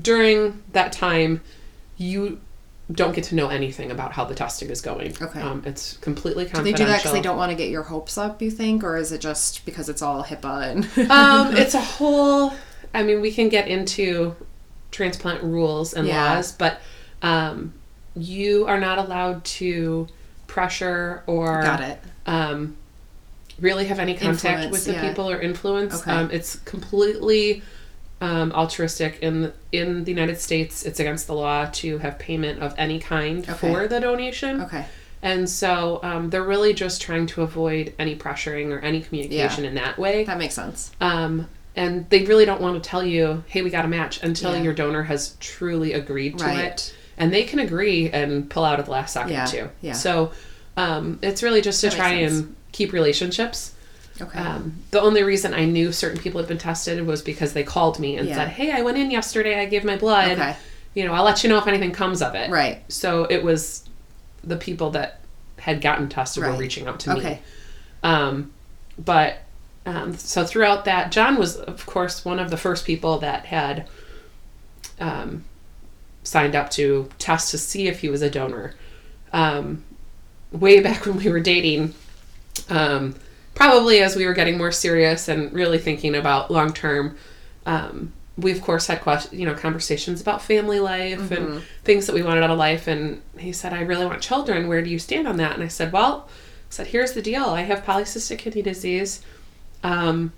During 0.00 0.62
that 0.72 0.92
time, 0.92 1.40
you 1.96 2.40
don't 2.92 3.14
get 3.14 3.24
to 3.24 3.34
know 3.34 3.48
anything 3.48 3.90
about 3.90 4.12
how 4.12 4.24
the 4.24 4.34
testing 4.34 4.68
is 4.70 4.80
going. 4.80 5.14
Okay. 5.20 5.40
Um, 5.40 5.62
it's 5.64 5.96
completely 5.98 6.44
confidential. 6.44 6.64
Do 6.64 6.72
they 6.72 6.84
do 6.84 6.86
that 6.86 6.98
because 6.98 7.12
they 7.12 7.20
don't 7.20 7.36
want 7.36 7.50
to 7.50 7.56
get 7.56 7.70
your 7.70 7.82
hopes 7.84 8.18
up? 8.18 8.42
You 8.42 8.50
think, 8.50 8.82
or 8.82 8.96
is 8.96 9.12
it 9.12 9.20
just 9.20 9.64
because 9.64 9.88
it's 9.88 10.02
all 10.02 10.24
HIPAA 10.24 10.70
and? 10.96 11.10
um, 11.10 11.56
it's 11.56 11.74
a 11.74 11.80
whole. 11.80 12.52
I 12.92 13.02
mean, 13.02 13.20
we 13.20 13.32
can 13.32 13.48
get 13.48 13.68
into 13.68 14.34
transplant 14.90 15.42
rules 15.44 15.94
and 15.94 16.06
Yeah. 16.08 16.34
laws, 16.34 16.52
but 16.52 16.80
um, 17.22 17.74
you 18.16 18.66
are 18.66 18.80
not 18.80 18.98
allowed 18.98 19.44
to 19.44 20.08
pressure 20.48 21.22
or 21.26 21.62
Got 21.62 21.80
it. 21.82 22.00
um, 22.26 22.76
really 23.60 23.84
have 23.86 24.00
any 24.00 24.14
contact 24.14 24.64
Influence, 24.64 24.72
with 24.72 24.84
the 24.86 24.92
yeah. 24.94 25.08
people 25.08 25.30
or 25.30 25.40
influence. 25.40 26.00
Okay. 26.00 26.10
Um, 26.10 26.30
it's 26.32 26.56
completely 26.60 27.62
um, 28.20 28.52
altruistic 28.52 29.18
in 29.22 29.52
in 29.72 30.04
the 30.04 30.10
United 30.12 30.40
States. 30.40 30.84
It's 30.84 31.00
against 31.00 31.26
the 31.26 31.34
law 31.34 31.66
to 31.72 31.98
have 31.98 32.18
payment 32.18 32.60
of 32.62 32.74
any 32.76 32.98
kind 32.98 33.48
Okay. 33.48 33.54
for 33.54 33.88
the 33.88 34.00
donation, 34.00 34.60
Okay. 34.62 34.84
and 35.22 35.48
so 35.48 36.00
um, 36.02 36.30
they're 36.30 36.42
really 36.44 36.74
just 36.74 37.00
trying 37.00 37.26
to 37.28 37.42
avoid 37.42 37.94
any 37.98 38.14
pressuring 38.16 38.70
or 38.70 38.78
any 38.80 39.00
communication 39.00 39.64
in 39.64 39.74
that 39.76 39.98
way. 39.98 40.24
That 40.24 40.38
makes 40.38 40.54
sense. 40.54 40.90
Um, 41.00 41.46
and 41.76 42.08
they 42.10 42.24
really 42.24 42.44
don't 42.44 42.60
want 42.60 42.82
to 42.82 42.88
tell 42.88 43.02
you, 43.04 43.42
"Hey, 43.46 43.62
we 43.62 43.70
got 43.70 43.84
a 43.84 43.88
match," 43.88 44.22
until 44.22 44.54
Yeah. 44.54 44.62
your 44.62 44.72
donor 44.74 45.04
has 45.04 45.36
truly 45.40 45.92
agreed 45.94 46.38
to 46.38 46.44
Right. 46.44 46.64
it, 46.64 46.94
and 47.16 47.32
they 47.32 47.44
can 47.44 47.58
agree 47.58 48.10
and 48.10 48.50
pull 48.50 48.64
out 48.64 48.78
at 48.78 48.84
the 48.86 48.90
last 48.90 49.12
second 49.14 49.32
Yeah, 49.32 49.44
too. 49.46 49.68
yeah. 49.80 49.92
So 49.92 50.32
um, 50.76 51.18
it's 51.22 51.42
really 51.42 51.60
just 51.60 51.80
to 51.82 51.88
That 51.90 51.96
try 51.96 52.12
and 52.12 52.54
keep 52.72 52.92
relationships. 52.92 53.72
Okay. 54.20 54.38
Um, 54.38 54.76
the 54.90 55.00
only 55.00 55.22
reason 55.22 55.54
I 55.54 55.64
knew 55.64 55.92
certain 55.92 56.20
people 56.20 56.40
had 56.40 56.48
been 56.48 56.58
tested 56.58 57.06
was 57.06 57.22
because 57.22 57.52
they 57.52 57.62
called 57.64 57.98
me 57.98 58.16
and 58.16 58.28
Yeah. 58.28 58.34
said, 58.36 58.48
"Hey, 58.48 58.70
I 58.72 58.82
went 58.82 58.98
in 58.98 59.10
yesterday. 59.10 59.58
I 59.60 59.64
gave 59.66 59.84
my 59.84 59.96
blood. 59.96 60.32
okay. 60.32 60.56
You 60.94 61.04
know, 61.04 61.12
I'll 61.14 61.24
let 61.24 61.42
you 61.42 61.48
know 61.48 61.58
if 61.58 61.66
anything 61.66 61.92
comes 61.92 62.20
of 62.22 62.34
it." 62.34 62.50
Right. 62.50 62.82
So 62.88 63.24
it 63.24 63.42
was 63.42 63.84
the 64.44 64.56
people 64.56 64.90
that 64.90 65.20
had 65.58 65.80
gotten 65.80 66.08
tested 66.08 66.42
were 66.42 66.52
reaching 66.52 66.86
out 66.86 67.00
to 67.00 67.14
me. 67.14 67.20
Okay. 67.20 67.38
Um, 68.02 68.50
but 68.98 69.38
um, 69.86 70.16
so 70.16 70.44
throughout 70.44 70.84
that, 70.86 71.10
John 71.12 71.36
was, 71.36 71.56
of 71.56 71.84
course, 71.86 72.24
one 72.24 72.38
of 72.38 72.50
the 72.50 72.56
first 72.56 72.84
people 72.86 73.18
that 73.18 73.46
had 73.46 73.86
um, 74.98 75.44
signed 76.22 76.54
up 76.54 76.70
to 76.70 77.08
test 77.18 77.50
to 77.50 77.58
see 77.58 77.88
if 77.88 78.00
he 78.00 78.08
was 78.08 78.22
a 78.22 78.30
donor. 78.30 78.74
Um, 79.32 79.84
way 80.52 80.80
back 80.88 81.06
when 81.06 81.16
we 81.16 81.28
were 81.30 81.40
dating, 81.40 81.94
um, 82.68 83.14
probably 83.54 84.00
as 84.00 84.16
we 84.16 84.26
were 84.26 84.34
getting 84.34 84.56
more 84.58 84.72
serious 84.72 85.28
and 85.28 85.52
really 85.52 85.78
thinking 85.78 86.14
about 86.14 86.50
long 86.50 86.72
term. 86.72 87.16
Um, 87.66 88.12
we 88.36 88.52
of 88.52 88.62
course 88.62 88.86
had 88.86 89.02
quest- 89.02 89.32
you 89.32 89.44
know 89.44 89.54
conversations 89.54 90.20
about 90.20 90.40
family 90.40 90.80
life 90.80 91.30
and 91.30 91.62
things 91.84 92.06
that 92.06 92.14
we 92.14 92.22
wanted 92.22 92.42
out 92.42 92.50
of 92.50 92.58
life. 92.58 92.86
And 92.86 93.20
he 93.38 93.52
said, 93.52 93.72
"I 93.74 93.82
really 93.82 94.06
want 94.06 94.22
children. 94.22 94.66
Where 94.68 94.80
do 94.82 94.88
you 94.90 94.98
stand 94.98 95.28
on 95.28 95.36
that?" 95.38 95.54
And 95.54 95.62
I 95.62 95.68
said, 95.68 95.92
"Well." 95.92 96.28
I 96.28 96.72
said, 96.72 96.86
here's 96.86 97.14
the 97.14 97.20
deal. 97.22 97.46
I 97.46 97.62
have 97.62 97.84
polycystic 97.84 98.38
kidney 98.38 98.62
disease. 98.62 99.22
Um, 99.82 100.32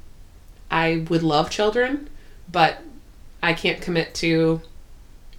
I 0.71 1.04
would 1.11 1.23
love 1.23 1.50
children, 1.50 2.09
but 2.50 2.78
I 3.42 3.52
can't 3.52 3.83
commit 3.83 4.14
to 4.14 4.62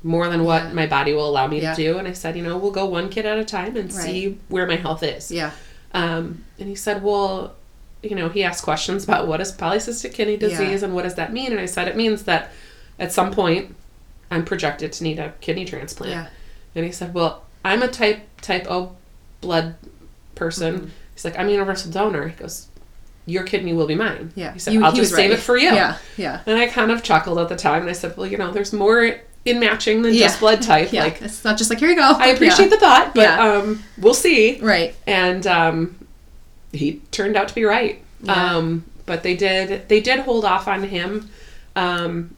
more 0.03 0.27
than 0.29 0.43
what 0.43 0.65
Yeah. 0.65 0.73
my 0.73 0.85
body 0.85 1.13
will 1.13 1.27
allow 1.27 1.47
me 1.47 1.61
Yeah. 1.63 1.73
to 1.73 1.81
do. 1.83 1.97
And 1.97 2.07
I 2.07 2.13
said, 2.13 2.37
you 2.37 2.43
know, 2.43 2.57
we'll 2.57 2.69
go 2.69 2.85
one 2.85 3.09
kid 3.09 3.25
at 3.25 3.39
a 3.39 3.43
time 3.43 3.75
and 3.75 3.91
see 3.91 4.37
where 4.49 4.67
my 4.67 4.75
health 4.75 5.01
is. 5.01 5.31
Yeah. 5.31 5.49
Um, 5.95 6.43
and 6.59 6.69
he 6.69 6.75
said, 6.75 7.01
well, 7.01 7.55
you 8.03 8.15
know, 8.15 8.29
he 8.29 8.43
asked 8.43 8.63
questions 8.63 9.03
about 9.03 9.27
what 9.27 9.39
is 9.41 9.51
polycystic 9.51 10.13
kidney 10.13 10.33
Yeah. 10.33 10.49
disease 10.49 10.83
and 10.83 10.93
what 10.93 11.03
does 11.03 11.15
that 11.15 11.31
mean? 11.33 11.51
And 11.51 11.59
I 11.59 11.65
said, 11.65 11.87
it 11.87 11.95
means 11.95 12.23
that 12.23 12.51
at 12.99 13.11
some 13.11 13.31
point 13.31 13.75
I'm 14.29 14.43
projected 14.45 14.91
to 14.93 15.03
need 15.03 15.19
a 15.19 15.33
kidney 15.41 15.65
transplant. 15.65 16.11
Yeah. 16.11 16.27
And 16.75 16.85
he 16.85 16.91
said, 16.91 17.13
well, 17.13 17.43
I'm 17.63 17.81
a 17.81 17.87
type 17.87 18.21
type 18.41 18.65
O 18.69 18.95
blood 19.41 19.75
person. 20.35 20.75
Mm-hmm. 20.75 20.87
He's 21.13 21.25
like, 21.25 21.37
I'm 21.39 21.47
a 21.47 21.51
universal 21.51 21.91
donor. 21.91 22.27
He 22.27 22.35
goes, 22.35 22.67
your 23.25 23.43
kidney 23.43 23.71
will 23.73 23.87
be 23.87 23.95
mine. 23.95 24.33
Yeah. 24.35 24.51
He 24.53 24.59
said, 24.59 24.73
You- 24.73 24.83
I'll 24.83 24.91
he 24.91 24.97
just 24.99 25.11
save 25.11 25.29
ready. 25.29 25.33
it 25.35 25.39
for 25.39 25.55
you. 25.57 25.67
Yeah. 25.73 25.97
Yeah. 26.17 26.41
And 26.45 26.57
I 26.57 26.67
kind 26.67 26.91
of 26.91 27.03
chuckled 27.03 27.37
at 27.39 27.47
the 27.49 27.55
time 27.55 27.81
and 27.81 27.89
I 27.89 27.93
said, 27.93 28.17
well, 28.17 28.27
you 28.27 28.37
know, 28.37 28.51
there's 28.51 28.73
more 28.73 29.15
in 29.45 29.59
matching 29.59 30.01
than 30.01 30.13
Yeah. 30.13 30.27
just 30.27 30.39
blood 30.39 30.61
type. 30.61 30.91
Yeah. 30.93 31.03
Like, 31.03 31.21
it's 31.21 31.43
not 31.45 31.57
just 31.57 31.69
like 31.69 31.79
here 31.79 31.89
you 31.89 31.95
go. 31.95 32.01
I 32.17 32.27
appreciate 32.29 32.69
the 32.69 32.77
thought, 32.77 33.13
but 33.15 33.21
Yeah. 33.23 33.39
um, 33.57 33.83
we'll 33.97 34.13
see. 34.13 34.59
Right. 34.59 34.95
And 35.07 35.45
um, 35.47 36.02
he 36.73 37.01
turned 37.11 37.37
out 37.37 37.47
to 37.47 37.55
be 37.55 37.63
right. 37.63 38.03
Yeah. 38.21 38.55
Um, 38.55 38.85
but 39.05 39.23
they 39.23 39.35
did 39.35 39.87
they 39.89 40.01
did 40.01 40.19
hold 40.21 40.45
off 40.45 40.67
on 40.67 40.83
him. 40.83 41.29
Um, 41.75 42.35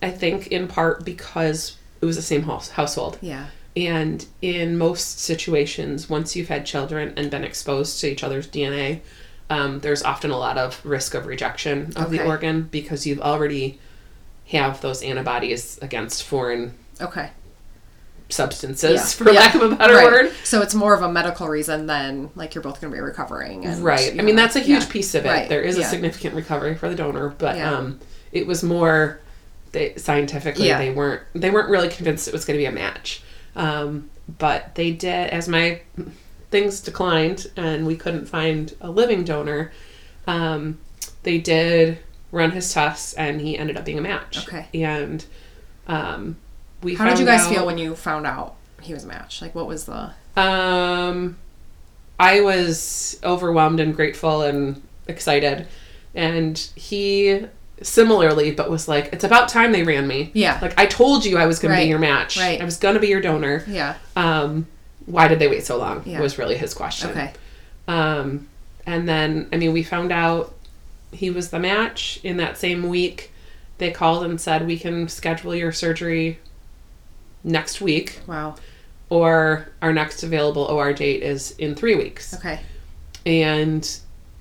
I 0.00 0.10
think 0.10 0.48
in 0.48 0.68
part 0.68 1.04
because 1.04 1.76
it 2.00 2.06
was 2.06 2.16
the 2.16 2.22
same 2.22 2.42
house, 2.42 2.70
household. 2.70 3.18
Yeah. 3.20 3.46
And 3.74 4.26
in 4.42 4.76
most 4.76 5.20
situations, 5.20 6.10
once 6.10 6.36
you've 6.36 6.48
had 6.48 6.66
children 6.66 7.14
and 7.16 7.30
been 7.30 7.44
exposed 7.44 8.00
to 8.00 8.10
each 8.10 8.22
other's 8.22 8.46
DNA, 8.46 9.00
um, 9.48 9.80
there's 9.80 10.02
often 10.02 10.30
a 10.30 10.36
lot 10.36 10.58
of 10.58 10.84
risk 10.84 11.14
of 11.14 11.26
rejection 11.26 11.92
of 11.96 12.10
the 12.10 12.24
organ 12.24 12.64
because 12.64 13.06
you've 13.06 13.20
already 13.20 13.78
have 14.48 14.80
those 14.82 15.02
antibodies 15.02 15.78
against 15.80 16.22
foreign 16.22 16.74
Okay. 17.00 17.30
Substances, 18.32 18.92
Yeah. 18.94 19.02
for 19.04 19.30
Yeah. 19.32 19.40
lack 19.40 19.54
of 19.54 19.62
a 19.62 19.76
better 19.76 19.94
Right. 19.94 20.04
word. 20.10 20.32
So 20.44 20.62
it's 20.62 20.74
more 20.74 20.94
of 20.94 21.02
a 21.02 21.10
medical 21.12 21.48
reason 21.48 21.86
than 21.86 22.30
like 22.34 22.54
you're 22.54 22.62
both 22.62 22.80
going 22.80 22.90
to 22.92 22.96
be 22.96 23.00
recovering. 23.00 23.64
And, 23.64 23.82
Right. 23.84 24.14
I 24.18 24.22
mean, 24.22 24.36
that's 24.36 24.56
a 24.56 24.60
huge 24.60 24.84
yeah. 24.84 24.88
piece 24.90 25.14
of 25.14 25.24
it. 25.24 25.28
Right. 25.28 25.48
There 25.48 25.62
is 25.62 25.78
a 25.78 25.84
significant 25.84 26.34
recovery 26.34 26.74
for 26.74 26.88
the 26.88 26.94
donor, 26.94 27.34
but 27.38 27.60
um, 27.60 28.00
it 28.32 28.46
was 28.46 28.62
more 28.62 29.20
they 29.72 29.94
scientifically 29.96 30.68
they 30.68 30.90
weren't 30.90 31.22
they 31.34 31.48
weren't 31.50 31.70
really 31.70 31.88
convinced 31.88 32.28
it 32.28 32.32
was 32.34 32.44
going 32.44 32.56
to 32.56 32.62
be 32.62 32.66
a 32.66 32.72
match. 32.72 33.22
Um, 33.56 34.10
but 34.38 34.74
they 34.74 34.90
did 34.90 35.30
as 35.30 35.48
my 35.48 35.80
things 36.50 36.80
declined 36.80 37.46
and 37.56 37.86
we 37.86 37.96
couldn't 37.96 38.26
find 38.26 38.74
a 38.80 38.90
living 38.90 39.24
donor. 39.24 39.72
Um, 40.26 40.78
they 41.22 41.38
did 41.38 41.98
run 42.30 42.50
his 42.50 42.72
tests 42.72 43.14
and 43.14 43.40
he 43.40 43.56
ended 43.58 43.76
up 43.76 43.84
being 43.84 43.98
a 43.98 44.02
match. 44.02 44.46
Okay. 44.46 44.66
And 44.82 45.24
um, 45.88 46.36
we 46.82 46.94
How 46.94 47.08
did 47.08 47.18
you 47.18 47.26
guys 47.26 47.42
out- 47.42 47.50
feel 47.52 47.66
when 47.66 47.78
you 47.78 47.94
found 47.94 48.26
out 48.26 48.54
he 48.80 48.92
was 48.94 49.04
a 49.04 49.06
match? 49.08 49.40
Like, 49.42 49.54
what 49.54 49.66
was 49.66 49.84
the? 49.86 50.10
Um, 50.36 51.36
I 52.18 52.40
was 52.40 53.18
overwhelmed 53.22 53.80
and 53.80 53.94
grateful 53.94 54.42
and 54.42 54.82
excited, 55.08 55.66
and 56.14 56.58
he 56.74 57.46
similarly, 57.82 58.50
but 58.52 58.70
was 58.70 58.88
like, 58.88 59.12
"It's 59.12 59.24
about 59.24 59.48
time 59.48 59.72
they 59.72 59.82
ran 59.82 60.06
me." 60.06 60.30
Yeah. 60.34 60.58
Like 60.62 60.78
I 60.78 60.86
told 60.86 61.24
you, 61.24 61.36
I 61.38 61.46
was 61.46 61.58
going 61.58 61.74
to 61.74 61.80
be 61.82 61.88
your 61.88 61.98
match. 61.98 62.36
Right. 62.38 62.60
I 62.60 62.64
was 62.64 62.76
going 62.76 62.94
to 62.94 63.00
be 63.00 63.08
your 63.08 63.20
donor. 63.20 63.64
Yeah. 63.66 63.96
Um, 64.16 64.66
why 65.06 65.28
did 65.28 65.38
they 65.38 65.48
wait 65.48 65.64
so 65.64 65.76
long? 65.78 66.02
Yeah. 66.06 66.20
Was 66.20 66.38
really 66.38 66.56
his 66.56 66.74
question. 66.74 67.10
Okay. 67.10 67.32
Um, 67.88 68.48
and 68.86 69.08
then 69.08 69.48
I 69.52 69.56
mean, 69.56 69.72
we 69.72 69.82
found 69.82 70.12
out 70.12 70.54
he 71.12 71.30
was 71.30 71.50
the 71.50 71.58
match 71.58 72.20
in 72.22 72.36
that 72.38 72.56
same 72.56 72.88
week. 72.88 73.32
They 73.78 73.90
called 73.90 74.24
and 74.24 74.40
said 74.40 74.66
we 74.66 74.78
can 74.78 75.08
schedule 75.08 75.54
your 75.54 75.72
surgery 75.72 76.38
next 77.44 77.80
week 77.80 78.20
Wow. 78.26 78.56
or 79.08 79.68
our 79.82 79.92
next 79.92 80.22
available 80.22 80.62
OR 80.62 80.92
date 80.92 81.22
is 81.22 81.52
in 81.58 81.74
three 81.74 81.94
weeks. 81.94 82.34
Okay. 82.34 82.60
And 83.26 83.88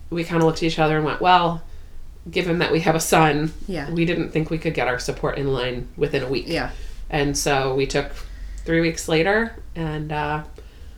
we 0.09 0.23
kind 0.23 0.41
of 0.41 0.45
looked 0.47 0.59
at 0.59 0.63
each 0.63 0.79
other 0.79 0.97
and 0.97 1.05
went, 1.05 1.21
well, 1.21 1.61
given 2.29 2.59
that 2.59 2.71
we 2.71 2.81
have 2.81 2.95
a 2.95 2.99
son, 2.99 3.53
Yeah. 3.67 3.89
we 3.89 4.05
didn't 4.05 4.29
think 4.31 4.49
we 4.49 4.57
could 4.57 4.73
get 4.73 4.87
our 4.87 4.99
support 4.99 5.37
in 5.37 5.51
line 5.53 5.87
within 5.97 6.23
a 6.23 6.27
week. 6.27 6.45
Yeah. 6.47 6.71
And 7.09 7.37
so 7.37 7.73
we 7.75 7.85
took 7.87 8.11
three 8.65 8.81
weeks 8.81 9.07
later 9.07 9.55
and 9.75 10.11
uh, 10.11 10.43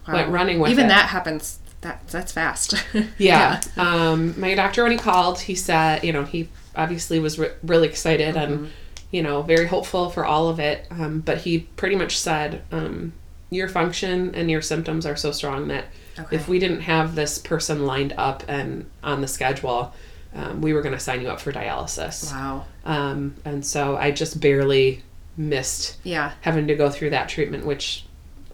Wow. 0.08 0.14
went 0.16 0.30
running 0.30 0.60
with 0.60 0.72
Even 0.72 0.86
it. 0.86 0.90
that 0.90 1.10
happens. 1.10 1.60
That 1.82 2.08
that's 2.08 2.32
fast. 2.32 2.76
Yeah. 3.18 3.60
Um, 3.78 4.40
my 4.40 4.54
doctor, 4.56 4.84
when 4.84 4.92
he 4.94 4.98
called, 4.98 5.40
he 5.42 5.56
said, 5.56 6.04
you 6.04 6.12
know, 6.14 6.24
he 6.24 6.50
obviously 6.76 7.20
was 7.20 7.38
re- 7.40 7.52
really 7.64 7.88
excited 7.88 8.36
Mm-hmm. 8.36 8.54
and, 8.54 8.72
you 9.14 9.22
know, 9.22 9.44
very 9.44 9.68
hopeful 9.68 10.10
for 10.10 10.26
all 10.26 10.50
of 10.50 10.60
it. 10.60 10.88
Um, 10.92 11.20
but 11.22 11.38
he 11.38 11.60
pretty 11.60 11.96
much 11.96 12.18
said, 12.18 12.64
um, 12.72 13.14
your 13.52 13.70
function 13.70 14.34
and 14.34 14.50
your 14.50 14.62
symptoms 14.62 15.06
are 15.06 15.16
so 15.16 15.32
strong 15.32 15.68
that 15.70 15.86
Okay. 16.20 16.36
if 16.36 16.48
we 16.48 16.60
didn't 16.60 16.82
have 16.82 17.16
this 17.16 17.38
person 17.40 17.86
lined 17.86 18.14
up 18.18 18.44
and 18.48 18.90
on 19.04 19.22
the 19.22 19.28
schedule, 19.28 19.94
um, 20.36 20.62
we 20.62 20.74
were 20.74 20.82
going 20.82 20.94
to 20.96 21.00
sign 21.00 21.22
you 21.22 21.30
up 21.30 21.40
for 21.40 21.52
dialysis. 21.52 22.32
Wow. 22.32 22.66
Um, 22.86 23.36
and 23.46 23.64
so 23.66 23.98
I 23.98 24.10
just 24.12 24.40
barely 24.40 25.04
missed 25.38 25.98
Yeah. 26.04 26.32
having 26.42 26.68
to 26.68 26.76
go 26.76 26.90
through 26.90 27.12
that 27.12 27.30
treatment, 27.30 27.66
which 27.66 28.06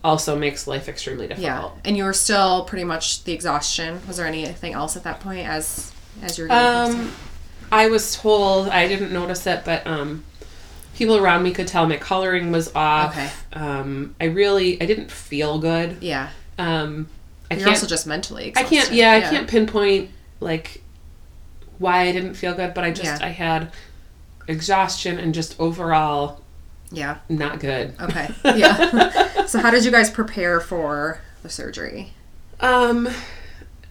also 0.03 0.37
makes 0.37 0.67
life 0.67 0.87
extremely 0.89 1.27
difficult. 1.27 1.73
Yeah. 1.73 1.81
And 1.85 1.97
you 1.97 2.03
were 2.05 2.13
still 2.13 2.63
pretty 2.65 2.85
much 2.85 3.23
the 3.25 3.33
exhaustion. 3.33 4.01
Was 4.07 4.17
there 4.17 4.25
anything 4.27 4.73
else 4.73 4.95
at 4.97 5.03
that 5.03 5.19
point 5.21 5.47
as 5.47 5.91
as 6.21 6.37
you 6.37 6.45
were 6.45 6.47
getting? 6.49 6.99
Um, 7.01 7.11
I 7.71 7.87
was 7.87 8.15
told 8.15 8.67
I 8.69 8.87
didn't 8.87 9.11
notice 9.13 9.45
it, 9.47 9.63
but 9.65 9.85
um, 9.87 10.23
people 10.99 11.15
around 11.17 11.41
me 11.43 11.51
could 11.51 11.67
tell 11.67 11.87
my 11.87 11.97
coloring 11.97 12.51
was 12.51 12.75
off. 12.75 13.11
Okay. 13.17 13.29
Um, 13.53 14.15
I 14.21 14.25
really 14.25 14.79
I 14.81 14.85
didn't 14.85 15.09
feel 15.11 15.57
good. 15.57 15.97
Yeah. 16.03 16.29
Um, 16.59 17.07
I 17.49 17.55
You're 17.55 17.63
can't 17.63 17.69
also 17.77 17.87
just 17.87 18.05
mentally 18.05 18.49
Exhausted. 18.49 18.65
I 18.67 18.69
can't 18.81 18.91
yeah, 18.93 19.11
I 19.13 19.21
can't 19.21 19.47
pinpoint 19.49 20.11
like 20.41 20.81
why 21.79 22.01
I 22.01 22.11
didn't 22.11 22.33
feel 22.35 22.53
good, 22.53 22.73
but 22.73 22.83
I 22.83 22.91
just 22.91 23.05
Yeah. 23.21 23.25
I 23.27 23.29
had 23.29 23.71
exhaustion 24.47 25.17
and 25.19 25.33
just 25.33 25.57
overall 25.59 26.41
Yeah. 26.91 27.17
not 27.29 27.59
good. 27.59 27.95
Okay. 28.01 28.29
Yeah. 28.59 29.45
so 29.45 29.59
how 29.59 29.71
did 29.71 29.85
you 29.85 29.91
guys 29.91 30.09
prepare 30.11 30.59
for 30.59 31.21
the 31.43 31.49
surgery? 31.49 32.11
Um, 32.59 33.07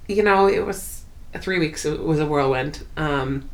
you 0.07 0.23
know, 0.23 0.47
it 0.47 0.65
was 0.67 1.05
three 1.41 1.59
weeks. 1.59 1.87
It 1.87 2.03
was 2.03 2.21
a 2.21 2.27
whirlwind. 2.27 2.85
Um, 2.99 3.49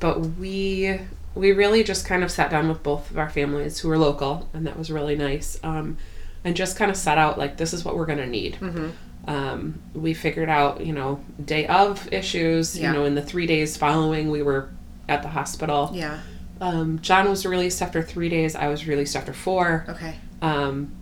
but 0.00 0.20
we 0.20 1.00
we 1.34 1.52
really 1.52 1.84
just 1.84 2.04
kind 2.06 2.22
of 2.24 2.30
sat 2.30 2.50
down 2.50 2.68
with 2.68 2.82
both 2.82 3.10
of 3.10 3.18
our 3.18 3.30
families 3.30 3.78
who 3.80 3.88
were 3.88 3.98
local, 3.98 4.48
and 4.52 4.66
that 4.66 4.76
was 4.78 4.90
really 4.90 5.16
nice. 5.16 5.58
Um, 5.62 5.96
and 6.44 6.56
just 6.56 6.76
kind 6.76 6.90
of 6.90 6.96
set 6.96 7.18
out 7.18 7.38
like 7.38 7.56
this 7.58 7.72
is 7.72 7.84
what 7.84 7.96
we're 7.96 8.06
gonna 8.06 8.26
need. 8.26 8.54
Mm-hmm. 8.56 8.90
Um, 9.28 9.82
we 9.94 10.14
figured 10.14 10.48
out, 10.48 10.80
you 10.84 10.92
know, 10.94 11.20
day 11.44 11.66
of 11.66 12.10
issues. 12.12 12.78
Yeah. 12.78 12.88
You 12.92 12.98
know, 12.98 13.04
in 13.04 13.14
the 13.14 13.22
three 13.22 13.46
days 13.46 13.76
following, 13.76 14.30
we 14.30 14.42
were 14.42 14.70
at 15.08 15.22
the 15.22 15.28
hospital. 15.28 15.90
Yeah. 15.92 16.20
Um, 16.60 16.98
John 17.00 17.28
was 17.28 17.44
released 17.46 17.82
after 17.82 18.02
three 18.02 18.28
days. 18.30 18.54
I 18.56 18.68
was 18.68 18.86
released 18.86 19.14
after 19.16 19.32
four. 19.34 19.84
Okay. 19.88 20.14
Um, 20.42 20.92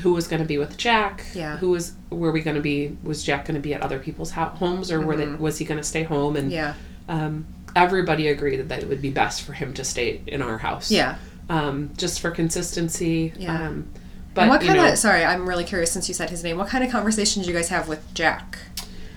who 0.00 0.14
was 0.14 0.26
going 0.28 0.40
to 0.40 0.48
be 0.48 0.56
with 0.56 0.76
Jack? 0.78 1.24
Yeah. 1.34 1.58
Who 1.58 1.70
was 1.70 1.92
were 2.08 2.32
we 2.32 2.40
going 2.40 2.56
to 2.56 2.62
be? 2.62 2.96
Was 3.02 3.22
Jack 3.22 3.44
going 3.44 3.54
to 3.56 3.60
be 3.60 3.74
at 3.74 3.82
other 3.82 3.98
people's 3.98 4.30
ho- 4.30 4.46
homes, 4.46 4.90
or 4.90 5.00
were 5.00 5.16
they, 5.16 5.26
Mhm. 5.26 5.38
was 5.38 5.58
he 5.58 5.64
going 5.66 5.78
to 5.78 5.84
stay 5.86 6.02
home? 6.02 6.36
And 6.36 6.50
Yeah. 6.50 6.74
um, 7.08 7.44
everybody 7.76 8.28
agreed 8.28 8.68
that 8.68 8.80
it 8.82 8.88
would 8.88 9.02
be 9.02 9.10
best 9.10 9.42
for 9.42 9.52
him 9.52 9.72
to 9.74 9.84
stay 9.84 10.22
in 10.26 10.42
our 10.42 10.58
house. 10.58 10.90
Yeah. 10.90 11.16
Um, 11.48 11.90
just 11.96 12.20
for 12.20 12.30
consistency. 12.30 13.32
Yeah. 13.36 13.68
Um, 13.68 13.88
but 14.34 14.42
and 14.42 14.50
what 14.50 14.62
you 14.62 14.68
kind 14.68 14.80
know, 14.80 14.92
of 14.92 14.98
sorry, 14.98 15.24
I'm 15.24 15.48
really 15.48 15.64
curious 15.64 15.90
since 15.90 16.06
you 16.08 16.14
said 16.14 16.30
his 16.30 16.44
name. 16.44 16.56
What 16.56 16.68
kind 16.68 16.84
of 16.84 16.90
conversation 16.90 17.42
did 17.42 17.48
you 17.48 17.54
guys 17.54 17.68
have 17.68 17.88
with 17.88 18.14
Jack? 18.14 18.58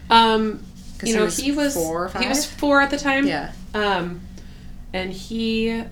um, 0.09 0.63
you 1.03 1.15
know, 1.15 1.25
was 1.25 1.37
he 1.37 1.51
was 1.51 1.73
four 1.73 2.05
or 2.05 2.19
he 2.21 2.27
was 2.27 2.45
four 2.45 2.81
at 2.81 2.89
the 2.89 2.97
time. 2.97 3.27
Yeah. 3.27 3.51
Um, 3.73 4.21
and 4.93 5.11
he, 5.11 5.83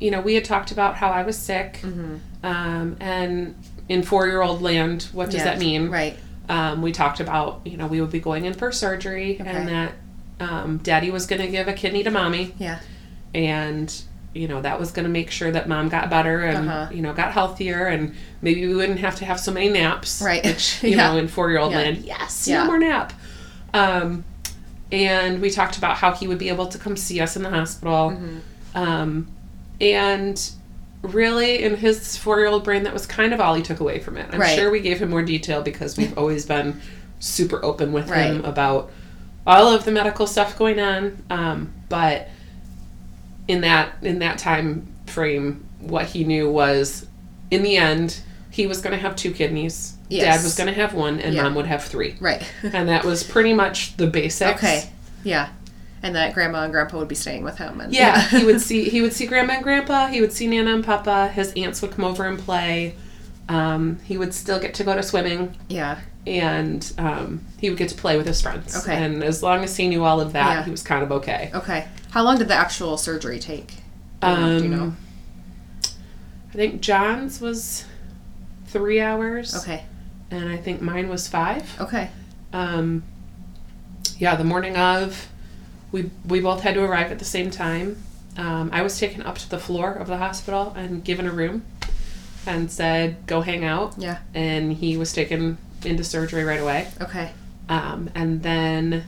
you 0.00 0.10
know, 0.10 0.20
we 0.20 0.34
had 0.34 0.44
talked 0.44 0.70
about 0.72 0.96
how 0.96 1.10
I 1.10 1.22
was 1.22 1.36
sick. 1.36 1.80
Mm-hmm. 1.82 2.16
Um, 2.42 2.96
and 3.00 3.54
in 3.88 4.02
four 4.02 4.26
year 4.26 4.42
old 4.42 4.62
land, 4.62 5.04
what 5.12 5.26
does 5.26 5.36
Yeah. 5.40 5.44
that 5.44 5.58
mean? 5.58 5.90
Right. 5.90 6.16
Um, 6.48 6.82
we 6.82 6.92
talked 6.92 7.20
about, 7.20 7.60
you 7.64 7.76
know, 7.76 7.86
we 7.86 8.00
would 8.00 8.10
be 8.10 8.20
going 8.20 8.44
in 8.44 8.54
for 8.54 8.70
surgery 8.72 9.38
Okay. 9.40 9.48
and 9.50 9.68
that 9.68 9.92
um, 10.40 10.78
daddy 10.78 11.10
was 11.10 11.26
going 11.26 11.40
to 11.42 11.48
give 11.48 11.68
a 11.68 11.72
kidney 11.72 12.02
to 12.02 12.10
mommy. 12.10 12.54
Yeah. 12.58 12.78
And, 13.34 13.94
you 14.34 14.48
know, 14.48 14.60
that 14.62 14.78
was 14.80 14.90
going 14.90 15.04
to 15.04 15.10
make 15.10 15.30
sure 15.30 15.50
that 15.50 15.68
mom 15.68 15.88
got 15.88 16.10
better 16.10 16.40
and, 16.40 16.68
Uh-huh. 16.68 16.88
you 16.92 17.02
know, 17.02 17.12
got 17.12 17.32
healthier 17.32 17.86
and 17.86 18.14
maybe 18.42 18.66
we 18.66 18.74
wouldn't 18.74 18.98
have 19.00 19.16
to 19.16 19.24
have 19.24 19.38
so 19.40 19.52
many 19.52 19.68
naps. 19.68 20.20
Right. 20.22 20.44
Which, 20.44 20.78
you 20.82 20.90
Yeah. 20.90 21.12
know, 21.12 21.18
in 21.18 21.28
four 21.28 21.50
year 21.50 21.58
old 21.60 21.72
Yeah. 21.72 21.78
land, 21.78 21.98
yes, 21.98 22.46
Yeah. 22.48 22.58
no 22.62 22.66
more 22.66 22.78
nap. 22.78 23.12
Um, 23.72 24.24
and 24.92 25.40
we 25.40 25.50
talked 25.50 25.76
about 25.78 25.96
how 25.96 26.12
he 26.12 26.26
would 26.28 26.38
be 26.38 26.48
able 26.48 26.66
to 26.66 26.78
come 26.78 26.96
see 26.96 27.20
us 27.20 27.36
in 27.36 27.42
the 27.42 27.50
hospital. 27.50 28.10
Mm-hmm. 28.10 28.38
Um, 28.78 29.28
and 29.80 30.50
really, 31.02 31.62
in 31.62 31.76
his 31.76 32.16
four 32.16 32.38
year 32.38 32.48
old 32.48 32.64
brain, 32.64 32.84
that 32.84 32.92
was 32.92 33.06
kind 33.06 33.32
of 33.32 33.40
all 33.40 33.54
he 33.54 33.62
took 33.62 33.80
away 33.80 33.98
from 33.98 34.16
it. 34.16 34.26
I'm 34.32 34.40
Right. 34.40 34.56
sure 34.56 34.70
we 34.70 34.80
gave 34.80 35.00
him 35.00 35.10
more 35.10 35.22
detail 35.22 35.62
because 35.62 35.96
we've 35.96 36.16
always 36.18 36.46
been 36.46 36.80
super 37.18 37.64
open 37.64 37.92
with 37.92 38.08
him 38.10 38.44
about 38.44 38.90
all 39.46 39.72
of 39.72 39.84
the 39.84 39.90
medical 39.92 40.26
stuff 40.26 40.56
going 40.58 40.78
on. 40.80 41.22
Um, 41.30 41.72
but 41.88 42.28
in 43.48 43.60
that 43.62 43.92
in 44.02 44.18
that 44.20 44.38
time 44.38 44.86
frame, 45.06 45.66
what 45.80 46.06
he 46.06 46.24
knew 46.24 46.50
was, 46.50 47.06
in 47.50 47.62
the 47.62 47.76
end, 47.76 48.20
he 48.50 48.66
was 48.66 48.80
going 48.80 48.92
to 48.94 49.00
have 49.00 49.16
two 49.16 49.32
kidneys. 49.32 49.96
Yes. 50.08 50.36
Dad 50.38 50.44
was 50.44 50.54
going 50.54 50.68
to 50.68 50.74
have 50.80 50.94
one, 50.94 51.20
and 51.20 51.34
Yeah. 51.34 51.42
mom 51.42 51.54
would 51.56 51.66
have 51.66 51.84
three. 51.84 52.16
Right. 52.20 52.42
And 52.62 52.88
that 52.88 53.04
was 53.04 53.22
pretty 53.24 53.52
much 53.52 53.96
the 53.96 54.06
basics. 54.06 54.62
okay. 54.62 54.90
Yeah. 55.24 55.48
And 56.02 56.14
that 56.16 56.34
grandma 56.34 56.64
and 56.64 56.72
grandpa 56.72 56.98
would 56.98 57.08
be 57.08 57.14
staying 57.14 57.44
with 57.44 57.56
him. 57.56 57.80
And 57.80 57.92
Yeah, 57.92 58.20
he 58.28 58.44
would 58.44 58.60
see 58.68 58.88
he 58.90 59.00
would 59.00 59.12
see 59.14 59.26
grandma 59.26 59.54
and 59.54 59.62
grandpa. 59.62 60.06
He 60.08 60.20
would 60.20 60.32
see 60.32 60.46
Nana 60.46 60.74
and 60.74 60.84
Papa. 60.84 61.28
His 61.28 61.52
aunts 61.54 61.80
would 61.82 61.92
come 61.92 62.04
over 62.04 62.24
and 62.26 62.38
play. 62.38 62.94
Um, 63.48 63.98
he 64.04 64.16
would 64.18 64.32
still 64.34 64.58
get 64.60 64.74
to 64.74 64.84
go 64.84 64.94
to 64.94 65.02
swimming, 65.02 65.54
yeah. 65.68 66.00
And 66.26 66.92
um, 66.98 67.44
he 67.58 67.68
would 67.68 67.78
get 67.78 67.88
to 67.90 67.94
play 67.94 68.16
with 68.16 68.26
his 68.26 68.40
friends. 68.40 68.76
Okay. 68.76 68.94
And 68.96 69.22
as 69.22 69.42
long 69.42 69.62
as 69.64 69.76
he 69.76 69.88
knew 69.88 70.04
all 70.04 70.20
of 70.20 70.32
that, 70.32 70.52
Yeah. 70.58 70.64
he 70.64 70.70
was 70.70 70.82
kind 70.82 71.02
of 71.02 71.12
okay. 71.12 71.50
Okay. 71.54 71.86
How 72.10 72.22
long 72.22 72.38
did 72.38 72.48
the 72.48 72.54
actual 72.54 72.96
surgery 72.96 73.38
take? 73.38 73.74
Um, 74.22 74.58
do 74.58 74.64
you 74.64 74.70
know? 74.70 74.92
I 75.84 76.56
think 76.56 76.80
John's 76.80 77.40
was 77.40 77.84
three 78.66 79.00
hours, 79.00 79.54
Okay. 79.56 79.84
and 80.30 80.48
I 80.48 80.56
think 80.56 80.80
mine 80.80 81.08
was 81.08 81.26
five. 81.28 81.78
Okay. 81.80 82.10
Um, 82.52 83.02
yeah, 84.18 84.36
the 84.36 84.44
morning 84.44 84.76
of, 84.76 85.28
we 85.90 86.10
we 86.26 86.40
both 86.40 86.62
had 86.62 86.74
to 86.74 86.82
arrive 86.84 87.10
at 87.10 87.18
the 87.18 87.24
same 87.24 87.50
time. 87.50 87.96
Um, 88.36 88.70
I 88.72 88.82
was 88.82 88.98
taken 88.98 89.22
up 89.22 89.38
to 89.38 89.48
the 89.50 89.58
floor 89.58 89.92
of 89.92 90.06
the 90.06 90.16
hospital 90.18 90.72
and 90.76 91.04
given 91.04 91.26
a 91.26 91.32
room, 91.32 91.64
and 92.46 92.70
said, 92.70 93.26
"Go 93.26 93.40
hang 93.42 93.64
out." 93.64 93.94
Yeah. 93.98 94.18
And 94.34 94.72
he 94.72 94.96
was 94.96 95.12
taken 95.12 95.58
into 95.86 96.04
surgery 96.04 96.44
right 96.44 96.60
away. 96.60 96.88
Okay. 97.00 97.30
Um, 97.68 98.10
and 98.14 98.42
then, 98.42 99.04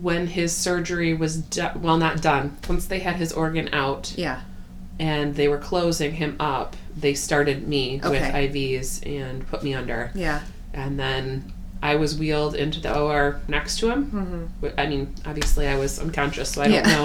when 0.00 0.26
his 0.26 0.54
surgery 0.56 1.14
was 1.14 1.36
done, 1.36 1.80
well, 1.82 1.96
not 1.98 2.20
done. 2.22 2.56
Once 2.68 2.86
they 2.86 3.00
had 3.00 3.16
his 3.16 3.32
organ 3.32 3.68
out 3.72 4.12
Yeah. 4.16 4.40
and 4.98 5.34
they 5.36 5.46
were 5.48 5.58
closing 5.58 6.12
him 6.14 6.36
up, 6.40 6.76
they 6.96 7.14
started 7.14 7.66
me 7.68 8.00
with 8.02 8.22
IVs 8.22 9.04
and 9.06 9.46
put 9.46 9.62
me 9.62 9.74
under 9.74 10.10
Yeah. 10.14 10.40
and 10.72 10.98
then 10.98 11.52
I 11.82 11.96
was 11.96 12.16
wheeled 12.18 12.54
into 12.54 12.80
the 12.80 12.96
OR 12.98 13.40
next 13.46 13.78
to 13.80 13.90
him. 13.90 14.50
Mm-hmm. 14.62 14.80
I 14.80 14.86
mean, 14.86 15.14
obviously 15.26 15.68
I 15.68 15.76
was 15.76 15.98
unconscious, 15.98 16.50
so 16.52 16.62
I 16.62 16.68
don't 16.68 16.74
Yeah. 16.86 16.96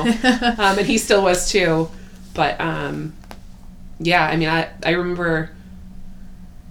know. 0.54 0.56
um, 0.64 0.78
and 0.80 0.88
he 0.88 0.98
still 0.98 1.22
was 1.22 1.50
too. 1.52 1.90
But 2.34 2.60
um, 2.62 3.14
yeah, 4.00 4.24
I 4.26 4.38
mean, 4.38 4.48
I 4.48 4.70
I 4.86 4.92
remember 4.92 5.50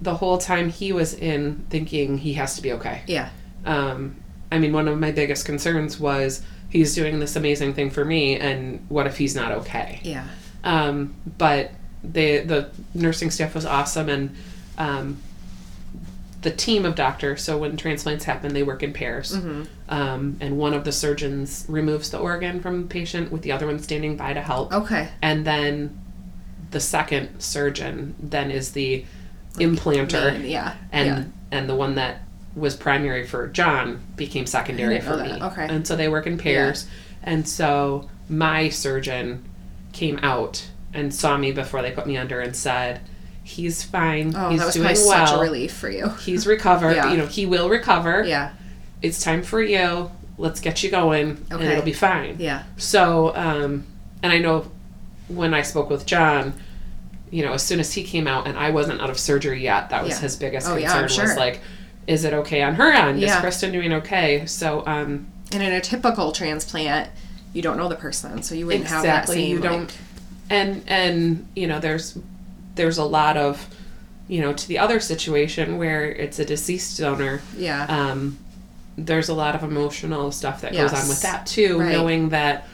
the 0.01 0.15
whole 0.15 0.37
time 0.37 0.69
he 0.69 0.91
was 0.93 1.13
in 1.13 1.65
thinking 1.69 2.17
he 2.19 2.33
has 2.33 2.55
to 2.55 2.61
be 2.61 2.71
okay. 2.73 3.01
Yeah. 3.07 3.29
Um, 3.65 4.15
I 4.51 4.57
mean, 4.59 4.73
one 4.73 4.87
of 4.87 4.97
my 4.99 5.11
biggest 5.11 5.45
concerns 5.45 5.99
was 5.99 6.41
he's 6.69 6.95
doing 6.95 7.19
this 7.19 7.35
amazing 7.35 7.73
thing 7.73 7.89
for 7.89 8.05
me, 8.05 8.37
and 8.39 8.85
what 8.89 9.07
if 9.07 9.17
he's 9.17 9.35
not 9.35 9.51
okay? 9.51 9.99
Yeah. 10.03 10.27
Um, 10.63 11.15
but 11.37 11.71
they 12.03 12.39
the 12.39 12.69
nursing 12.93 13.29
staff 13.31 13.53
was 13.55 13.65
awesome 13.65 14.07
and 14.09 14.35
um, 14.77 15.17
the 16.41 16.51
team 16.51 16.85
of 16.85 16.95
doctors. 16.95 17.43
So 17.43 17.57
when 17.57 17.75
transplants 17.75 18.23
happen, 18.23 18.53
they 18.53 18.63
work 18.63 18.81
in 18.83 18.93
pairs, 18.93 19.35
Mm-hmm. 19.35 19.63
um, 19.89 20.37
and 20.39 20.57
one 20.57 20.73
of 20.73 20.85
the 20.85 20.91
surgeons 20.93 21.65
removes 21.67 22.09
the 22.11 22.17
organ 22.17 22.61
from 22.61 22.83
the 22.83 22.87
patient, 22.87 23.31
with 23.31 23.41
the 23.41 23.51
other 23.51 23.67
one 23.67 23.79
standing 23.79 24.15
by 24.15 24.33
to 24.33 24.41
help. 24.41 24.71
Okay. 24.73 25.09
And 25.21 25.45
then 25.45 25.99
the 26.71 26.79
second 26.79 27.41
surgeon 27.41 28.15
then 28.19 28.51
is 28.51 28.71
the 28.71 29.03
implanter, 29.55 30.33
Main, 30.39 30.49
yeah. 30.49 30.75
and 30.91 31.07
yeah. 31.07 31.23
and 31.51 31.69
the 31.69 31.75
one 31.75 31.95
that 31.95 32.21
was 32.55 32.75
primary 32.75 33.25
for 33.25 33.47
John 33.47 34.01
became 34.15 34.45
secondary 34.45 34.99
for 34.99 35.17
me. 35.17 35.31
Okay. 35.41 35.67
And 35.69 35.85
so 35.87 35.95
they 35.95 36.09
work 36.09 36.27
in 36.27 36.37
pairs. 36.37 36.87
And 37.23 37.47
so 37.47 38.09
my 38.27 38.69
surgeon 38.69 39.43
came 39.93 40.19
out 40.23 40.67
and 40.93 41.13
saw 41.13 41.37
me 41.37 41.51
before 41.51 41.81
they 41.81 41.91
put 41.91 42.07
me 42.07 42.17
under 42.17 42.39
and 42.39 42.55
said, 42.55 43.01
"He's 43.43 43.83
fine. 43.83 44.33
Oh, 44.35 44.49
He's 44.49 44.59
that 44.59 44.65
was 44.67 44.75
doing 44.75 44.85
well. 44.87 45.27
such 45.27 45.37
a 45.37 45.41
relief 45.41 45.73
for 45.73 45.89
you. 45.89 46.09
He's 46.21 46.47
recovered. 46.47 46.95
Yeah. 46.95 47.11
You 47.11 47.17
know, 47.17 47.25
he 47.27 47.45
will 47.45 47.69
recover. 47.69 48.23
Yeah. 48.23 48.51
It's 49.01 49.23
time 49.23 49.43
for 49.43 49.61
you. 49.61 50.11
Let's 50.37 50.59
get 50.61 50.83
you 50.83 50.89
going, 50.89 51.31
and 51.49 51.53
Okay. 51.53 51.67
it'll 51.73 51.83
be 51.83 51.93
fine." 51.93 52.37
Yeah. 52.39 52.63
So, 52.77 53.35
um, 53.35 53.85
and 54.23 54.31
I 54.33 54.39
know 54.39 54.71
when 55.27 55.53
I 55.53 55.61
spoke 55.61 55.89
with 55.89 56.05
John, 56.05 56.53
you 57.31 57.43
know, 57.45 57.53
as 57.53 57.63
soon 57.63 57.79
as 57.79 57.93
he 57.93 58.03
came 58.03 58.27
out 58.27 58.47
and 58.47 58.57
I 58.57 58.71
wasn't 58.71 59.01
out 59.01 59.09
of 59.09 59.19
surgery 59.19 59.61
yet, 59.63 59.89
that 59.91 60.03
was 60.03 60.13
Yeah. 60.13 60.19
his 60.21 60.35
biggest 60.35 60.67
Oh, 60.67 60.75
concern 60.77 61.03
I'm 61.03 61.09
sure. 61.09 61.23
was 61.25 61.37
like, 61.37 61.61
is 62.07 62.23
it 62.25 62.33
okay 62.33 62.61
on 62.63 62.75
her 62.75 62.91
end? 62.91 63.23
Is 63.23 63.33
Kristen 63.35 63.71
doing 63.71 63.93
okay? 63.93 64.45
So, 64.47 64.83
um, 64.87 65.27
And 65.51 65.61
in 65.63 65.71
a 65.73 65.81
typical 65.81 66.31
transplant, 66.31 67.09
you 67.53 67.61
don't 67.61 67.77
know 67.77 67.87
the 67.89 67.95
person, 67.95 68.41
so 68.43 68.53
you 68.55 68.65
wouldn't 68.67 68.85
have 68.87 69.03
that 69.03 69.19
Exactly, 69.23 69.35
same. 69.43 69.49
you 69.57 69.59
don't- 69.59 69.79
like- 69.81 69.93
and 70.51 70.81
and 70.87 71.45
you 71.55 71.67
know, 71.67 71.79
there's 71.79 72.17
there's 72.75 72.97
a 72.97 73.03
lot 73.03 73.35
of, 73.37 73.67
you 74.27 74.39
know, 74.41 74.53
to 74.53 74.67
the 74.67 74.79
other 74.79 74.99
situation 74.99 75.77
where 75.77 76.05
it's 76.05 76.39
a 76.39 76.45
deceased 76.45 76.97
donor. 76.99 77.41
yeah. 77.57 77.85
um, 77.89 78.37
there's 78.97 79.29
a 79.29 79.33
lot 79.33 79.53
of 79.55 79.63
emotional 79.63 80.31
stuff 80.31 80.61
that 80.61 80.73
goes 80.73 80.91
on 80.93 81.07
with 81.07 81.21
that 81.21 81.45
too, 81.45 81.79
Right. 81.79 81.91
knowing 81.93 82.29
that, 82.29 82.67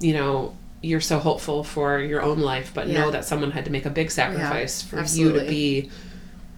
you 0.00 0.12
know, 0.14 0.54
you're 0.82 1.00
so 1.00 1.18
hopeful 1.18 1.62
for 1.62 1.98
your 2.00 2.22
own 2.22 2.38
life, 2.40 2.70
but 2.74 2.88
Yeah. 2.88 3.00
know 3.00 3.10
that 3.10 3.24
someone 3.24 3.50
had 3.50 3.64
to 3.66 3.70
make 3.70 3.84
a 3.86 3.90
big 3.90 4.10
sacrifice 4.10 4.80
for 4.82 5.02
you 5.04 5.32
to 5.32 5.40
be 5.40 5.90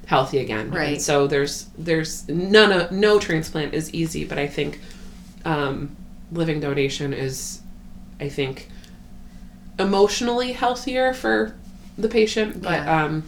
healthy 0.06 0.38
again. 0.38 0.70
Right. 0.70 0.94
And 0.94 1.02
so 1.02 1.26
there's 1.26 1.66
there's 1.78 2.28
none 2.28 2.70
of 2.72 2.92
no 2.92 3.18
transplant 3.18 3.74
is 3.74 3.92
easy, 3.94 4.24
but 4.24 4.38
I 4.38 4.46
think 4.46 4.80
um, 5.44 5.96
living 6.30 6.60
donation 6.60 7.12
is, 7.12 7.60
I 8.20 8.28
think, 8.28 8.68
emotionally 9.78 10.52
healthier 10.52 11.12
for 11.14 11.54
the 11.98 12.08
patient, 12.08 12.62
but 12.62 12.72
Yeah. 12.84 13.04
um, 13.04 13.22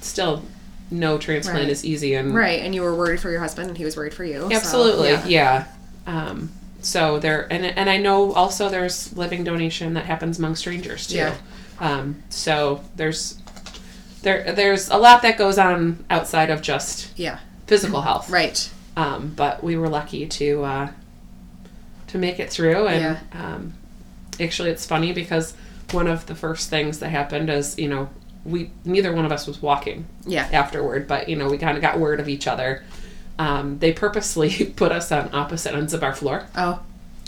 still 0.00 0.42
no 0.90 1.18
transplant 1.18 1.64
Right. 1.64 1.68
is 1.68 1.84
easy 1.84 2.14
and 2.14 2.34
Right, 2.34 2.60
and 2.60 2.74
you 2.74 2.82
were 2.82 2.94
worried 2.94 3.20
for 3.20 3.30
your 3.30 3.40
husband, 3.40 3.68
and 3.68 3.76
he 3.76 3.84
was 3.84 3.96
worried 3.96 4.14
for 4.14 4.24
you. 4.24 4.40
so, 4.48 4.52
Absolutely, 4.52 5.08
yeah. 5.08 5.26
yeah. 5.26 5.64
Um, 6.06 6.50
so 6.80 7.18
there, 7.18 7.46
and 7.52 7.64
and 7.64 7.90
I 7.90 7.96
know 7.96 8.32
also 8.32 8.68
there's 8.68 9.16
living 9.16 9.44
donation 9.44 9.94
that 9.94 10.04
happens 10.06 10.38
among 10.38 10.56
strangers 10.56 11.06
too. 11.06 11.16
Yeah. 11.16 11.34
Um, 11.80 12.22
so 12.28 12.80
there's 12.96 13.38
there 14.22 14.52
there's 14.52 14.88
a 14.88 14.96
lot 14.96 15.22
that 15.22 15.38
goes 15.38 15.58
on 15.58 16.04
outside 16.10 16.50
of 16.50 16.62
just 16.62 17.16
Yeah. 17.18 17.38
physical 17.66 18.00
health. 18.02 18.30
Right. 18.30 18.68
Um, 18.96 19.32
but 19.36 19.62
we 19.62 19.76
were 19.76 19.88
lucky 19.88 20.26
to 20.26 20.64
uh, 20.64 20.88
to 22.08 22.18
make 22.18 22.40
it 22.40 22.50
through, 22.50 22.86
and 22.88 23.18
um, 23.32 23.74
actually, 24.40 24.70
it's 24.70 24.86
funny 24.86 25.12
because 25.12 25.54
one 25.92 26.06
of 26.06 26.26
the 26.26 26.34
first 26.34 26.68
things 26.70 26.98
that 27.00 27.08
happened 27.10 27.48
is 27.50 27.78
you 27.78 27.88
know 27.88 28.08
we 28.44 28.70
neither 28.84 29.12
one 29.12 29.24
of 29.24 29.32
us 29.32 29.46
was 29.46 29.60
walking 29.62 30.06
Yeah. 30.26 30.48
afterward, 30.52 31.06
but 31.06 31.28
you 31.28 31.36
know, 31.36 31.48
we 31.48 31.58
kind 31.58 31.76
of 31.76 31.82
got 31.82 31.98
word 31.98 32.18
of 32.20 32.28
each 32.28 32.46
other. 32.46 32.82
Um, 33.38 33.78
they 33.78 33.92
purposely 33.92 34.64
put 34.76 34.90
us 34.92 35.12
on 35.12 35.30
opposite 35.34 35.74
ends 35.74 35.94
of 35.94 36.02
our 36.02 36.14
floor 36.14 36.46
Oh. 36.56 36.80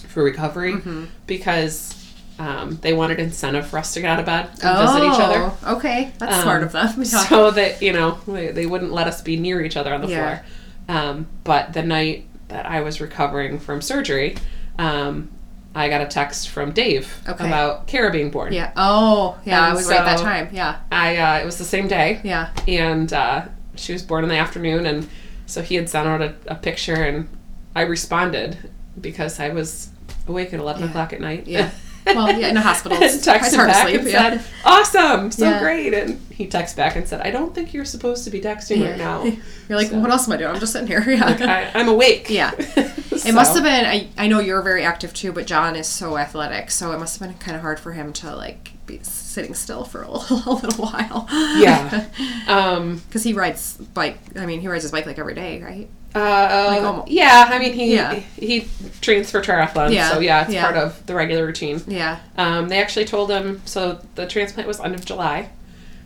for 0.08 0.22
recovery 0.24 0.72
Mm-hmm. 0.74 1.04
because 1.26 1.96
um, 2.38 2.78
they 2.80 2.92
wanted 2.94 3.20
incentive 3.20 3.66
for 3.66 3.78
us 3.78 3.92
to 3.94 4.00
get 4.00 4.08
out 4.10 4.18
of 4.18 4.26
bed 4.26 4.48
and 4.62 4.78
visit 4.88 5.04
each 5.04 5.20
other. 5.20 5.52
Oh, 5.64 5.76
Okay, 5.76 6.10
that's 6.18 6.36
Um, 6.36 6.42
smart 6.42 6.62
of 6.62 6.72
them. 6.72 6.88
Yeah. 6.98 7.04
So 7.04 7.50
that, 7.50 7.82
you 7.82 7.92
know, 7.92 8.18
they, 8.26 8.50
they 8.50 8.66
wouldn't 8.66 8.92
let 8.92 9.06
us 9.06 9.20
be 9.22 9.36
near 9.36 9.60
each 9.62 9.76
other 9.76 9.92
on 9.94 10.00
the 10.00 10.08
Yeah. 10.08 10.40
floor. 10.86 10.96
Um, 10.96 11.26
but 11.44 11.74
the 11.74 11.82
night 11.82 12.26
that 12.48 12.66
I 12.66 12.80
was 12.80 13.00
recovering 13.00 13.58
from 13.60 13.80
surgery, 13.82 14.36
um, 14.78 15.30
I 15.74 15.88
got 15.88 16.00
a 16.00 16.06
text 16.06 16.48
from 16.48 16.72
Dave 16.72 17.22
Okay. 17.28 17.46
about 17.46 17.86
Kara 17.86 18.10
being 18.10 18.30
born. 18.30 18.52
yeah. 18.52 18.72
Oh, 18.74 19.38
yeah. 19.44 19.60
I 19.62 19.66
And 19.68 19.76
was 19.76 19.88
right 19.88 20.04
that 20.04 20.18
time. 20.18 20.48
Yeah. 20.52 20.78
I 20.90 21.16
uh, 21.18 21.38
it 21.42 21.44
was 21.44 21.58
the 21.58 21.64
same 21.64 21.86
day. 21.86 22.20
Yeah. 22.24 22.48
and 22.66 23.12
uh, 23.12 23.42
she 23.76 23.92
was 23.92 24.02
born 24.02 24.24
in 24.24 24.30
the 24.30 24.36
afternoon 24.38 24.86
and 24.86 25.06
so 25.50 25.62
he 25.62 25.74
had 25.74 25.88
sent 25.88 26.06
out 26.08 26.22
a, 26.22 26.34
a 26.46 26.54
picture 26.54 26.94
and 26.94 27.28
i 27.76 27.82
responded 27.82 28.70
because 29.00 29.38
i 29.40 29.48
was 29.48 29.90
awake 30.28 30.52
at 30.54 30.60
11 30.60 30.82
Yeah. 30.82 30.88
o'clock 30.88 31.12
at 31.12 31.20
night 31.20 31.46
Yeah. 31.46 31.70
Well, 32.06 32.32
yeah, 32.40 32.48
in 32.48 32.56
a 32.56 32.62
hospital, 32.62 32.96
and 32.96 33.04
texted 33.20 33.58
back 33.58 33.86
sleep. 33.86 34.00
and 34.00 34.08
yeah. 34.10 34.30
said 34.40 34.44
awesome 34.64 35.30
so 35.30 35.44
Yeah. 35.48 35.60
great 35.60 35.92
and 35.94 36.18
he 36.32 36.46
texted 36.48 36.76
back 36.76 36.96
and 36.96 37.06
said 37.06 37.20
i 37.20 37.30
don't 37.30 37.54
think 37.54 37.74
you're 37.74 37.84
supposed 37.84 38.24
to 38.24 38.30
be 38.30 38.40
texting 38.40 38.82
right 38.88 38.96
now 38.98 39.22
You're 39.68 39.78
like, 39.78 39.88
So- 39.88 39.98
what 40.00 40.10
else 40.10 40.26
am 40.26 40.32
I 40.32 40.36
doing? 40.38 40.50
I'm 40.50 40.58
just 40.58 40.72
sitting 40.72 40.88
here. 40.88 41.04
Yeah. 41.06 41.24
like, 41.26 41.40
I, 41.42 41.70
i'm 41.74 41.88
awake 41.88 42.28
Yeah. 42.30 42.52
It 42.58 43.34
must 43.34 43.54
have 43.54 43.62
been. 43.64 43.84
I, 43.84 44.08
I 44.16 44.26
know 44.28 44.40
you're 44.40 44.62
very 44.62 44.82
active 44.82 45.12
too, 45.12 45.30
but 45.30 45.46
John 45.46 45.76
is 45.76 45.86
so 45.86 46.16
athletic, 46.16 46.70
so 46.70 46.90
it 46.92 46.98
must 46.98 47.18
have 47.20 47.28
been 47.28 47.36
kind 47.38 47.54
of 47.54 47.60
hard 47.60 47.78
for 47.78 47.92
him 47.92 48.14
to 48.14 48.34
like 48.34 48.72
be 48.98 49.00
sitting 49.02 49.54
still 49.54 49.84
for 49.84 50.02
a 50.02 50.10
little, 50.10 50.36
a 50.46 50.54
little 50.54 50.84
while. 50.86 51.26
yeah 51.58 52.06
um 52.48 53.02
because 53.06 53.22
he 53.22 53.32
rides 53.32 53.76
bike. 53.94 54.18
I 54.36 54.46
mean, 54.46 54.60
he 54.60 54.68
rides 54.68 54.82
his 54.82 54.92
bike 54.92 55.06
like 55.06 55.18
every 55.18 55.34
day, 55.34 55.62
right? 55.62 55.88
uh, 56.12 56.66
Like 56.68 56.82
almo- 56.82 57.04
yeah 57.06 57.48
i 57.52 57.58
mean 57.60 57.72
he 57.72 57.94
Yeah. 57.94 58.14
he 58.14 58.66
trains 59.00 59.30
for 59.30 59.40
triathlon 59.40 59.92
Yeah, 59.94 60.10
so 60.10 60.18
yeah 60.18 60.42
it's 60.42 60.52
yeah. 60.52 60.64
part 60.64 60.76
of 60.76 61.06
the 61.06 61.14
regular 61.14 61.46
routine 61.46 61.80
Yeah. 61.86 62.18
Um, 62.36 62.68
they 62.68 62.82
actually 62.82 63.04
told 63.04 63.30
him 63.30 63.62
so 63.64 64.00
the 64.16 64.26
transplant 64.26 64.66
was 64.66 64.80
end 64.80 64.94
of 64.96 65.04
July. 65.04 65.50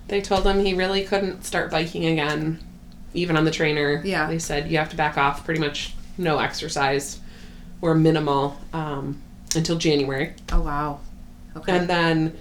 They 0.08 0.20
told 0.20 0.46
him 0.46 0.62
he 0.62 0.74
really 0.74 1.04
couldn't 1.04 1.44
start 1.46 1.70
biking 1.70 2.04
again, 2.04 2.58
even 3.14 3.38
on 3.38 3.44
the 3.46 3.50
trainer. 3.50 4.02
Yeah. 4.04 4.26
They 4.28 4.38
said 4.38 4.70
you 4.70 4.76
have 4.76 4.90
to 4.90 4.96
back 4.96 5.16
off 5.16 5.42
pretty 5.46 5.60
much 5.60 5.94
no 6.18 6.38
exercise 6.38 7.18
or 7.80 7.94
minimal 7.94 8.58
um, 8.74 9.22
until 9.56 9.78
January. 9.78 10.34
Oh 10.52 10.60
wow. 10.60 11.00
Okay. 11.56 11.78
And 11.78 11.88
then 11.88 12.36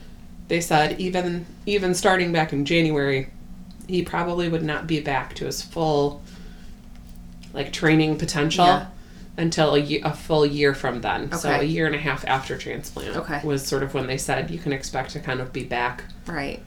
they 0.48 0.62
said 0.62 1.00
even 1.00 1.46
even 1.66 1.94
starting 1.94 2.32
back 2.32 2.54
in 2.54 2.66
January, 2.66 3.30
he 3.88 4.04
probably 4.04 4.50
would 4.50 4.64
not 4.64 4.88
be 4.88 5.00
back 5.00 5.34
to 5.36 5.46
his 5.46 5.62
full 5.62 6.22
like 7.54 7.72
training 7.72 8.18
potential 8.18 8.66
Yeah. 8.66 8.88
until 9.38 9.76
a, 9.76 10.00
a 10.02 10.12
full 10.14 10.46
year 10.46 10.74
from 10.74 11.02
then. 11.02 11.32
So 11.34 11.50
a 11.52 11.64
year 11.64 11.86
and 11.86 11.96
a 11.96 12.00
half 12.00 12.26
after 12.26 12.58
transplant 12.58 13.16
Okay. 13.18 13.42
was 13.44 13.66
sort 13.66 13.84
of 13.84 13.94
when 13.94 14.08
they 14.08 14.18
said 14.18 14.50
you 14.52 14.60
can 14.60 14.74
expect 14.74 15.12
to 15.12 15.20
kind 15.20 15.40
of 15.40 15.54
be 15.54 15.64
back 15.64 16.04
right. 16.26 16.62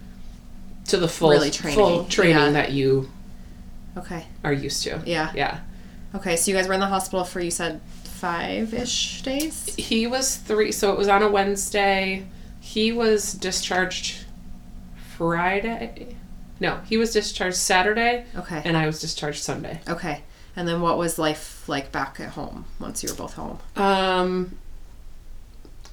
to 0.86 0.96
the 0.96 1.08
full 1.08 1.30
Really 1.30 1.50
training, 1.50 1.78
full 1.78 2.04
training 2.04 2.36
yeah. 2.36 2.50
that 2.50 2.72
you 2.72 3.10
Okay. 3.96 4.26
are 4.44 4.52
used 4.52 4.82
to. 4.84 5.02
Yeah. 5.06 5.32
Yeah. 5.34 5.60
Okay. 6.14 6.36
So 6.36 6.50
you 6.50 6.56
guys 6.56 6.68
were 6.68 6.74
in 6.74 6.80
the 6.80 6.86
hospital 6.86 7.24
for 7.24 7.40
you 7.40 7.50
said 7.50 7.80
five 8.04 8.72
ish 8.74 9.22
days. 9.22 9.74
He 9.76 10.06
was 10.06 10.36
three, 10.36 10.70
so 10.72 10.92
it 10.92 10.98
was 10.98 11.08
on 11.08 11.22
a 11.22 11.28
Wednesday. 11.28 12.26
He 12.76 12.92
was 12.92 13.32
discharged 13.32 14.26
Friday. 15.16 16.14
No, 16.60 16.80
he 16.86 16.98
was 16.98 17.10
discharged 17.10 17.56
Saturday, 17.56 18.26
Okay. 18.36 18.60
and 18.66 18.76
I 18.76 18.84
was 18.84 19.00
discharged 19.00 19.42
Sunday. 19.42 19.80
Okay. 19.88 20.20
And 20.54 20.68
then 20.68 20.82
what 20.82 20.98
was 20.98 21.18
life 21.18 21.66
like 21.70 21.90
back 21.90 22.20
at 22.20 22.32
home 22.32 22.66
once 22.78 23.02
you 23.02 23.08
were 23.08 23.14
both 23.14 23.32
home? 23.32 23.60
Um, 23.76 24.58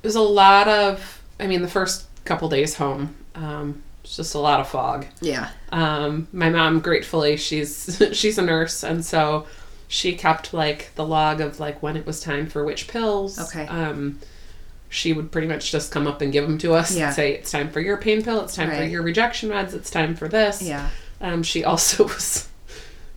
it 0.02 0.04
was 0.08 0.16
a 0.18 0.22
lot 0.22 0.68
of. 0.68 1.22
I 1.40 1.48
mean, 1.48 1.62
the 1.62 1.70
first 1.70 2.06
couple 2.26 2.50
days 2.50 2.76
home, 2.76 3.16
um, 3.34 3.82
it's 4.04 4.18
just 4.18 4.36
a 4.36 4.40
lot 4.40 4.60
of 4.60 4.68
fog. 4.68 5.06
Yeah. 5.22 5.52
Um, 5.72 6.28
my 6.34 6.50
mom, 6.50 6.82
gratefully, 6.82 7.38
she's 7.38 7.98
she's 8.12 8.38
a 8.38 8.42
nurse, 8.42 8.84
and 8.84 9.06
so 9.06 9.48
she 9.88 10.16
kept 10.16 10.54
like 10.54 10.92
the 10.96 11.06
log 11.06 11.40
of 11.40 11.62
like 11.62 11.82
when 11.82 11.96
it 11.96 12.06
was 12.06 12.20
time 12.20 12.48
for 12.48 12.66
which 12.66 12.90
pills. 12.90 13.40
Okay. 13.40 13.68
Um, 13.68 14.20
she 14.94 15.12
would 15.12 15.32
pretty 15.32 15.48
much 15.48 15.72
just 15.72 15.92
come 15.92 16.06
up 16.06 16.22
and 16.22 16.32
give 16.32 16.46
them 16.46 16.58
to 16.60 16.74
us. 16.74 16.96
Yeah. 16.96 17.08
And 17.08 17.16
say 17.16 17.34
it's 17.34 17.52
time 17.52 17.70
for 17.72 17.80
your 17.82 17.98
pain 17.98 18.24
pill. 18.24 18.42
It's 18.42 18.56
time 18.56 18.70
for 18.70 18.84
your 18.84 19.02
rejection 19.02 19.50
meds. 19.50 19.74
It's 19.74 19.90
time 19.90 20.16
for 20.16 20.28
this. 20.28 20.62
Yeah. 20.62 20.90
Um, 21.20 21.42
she 21.44 21.64
also 21.64 22.04
was 22.16 22.48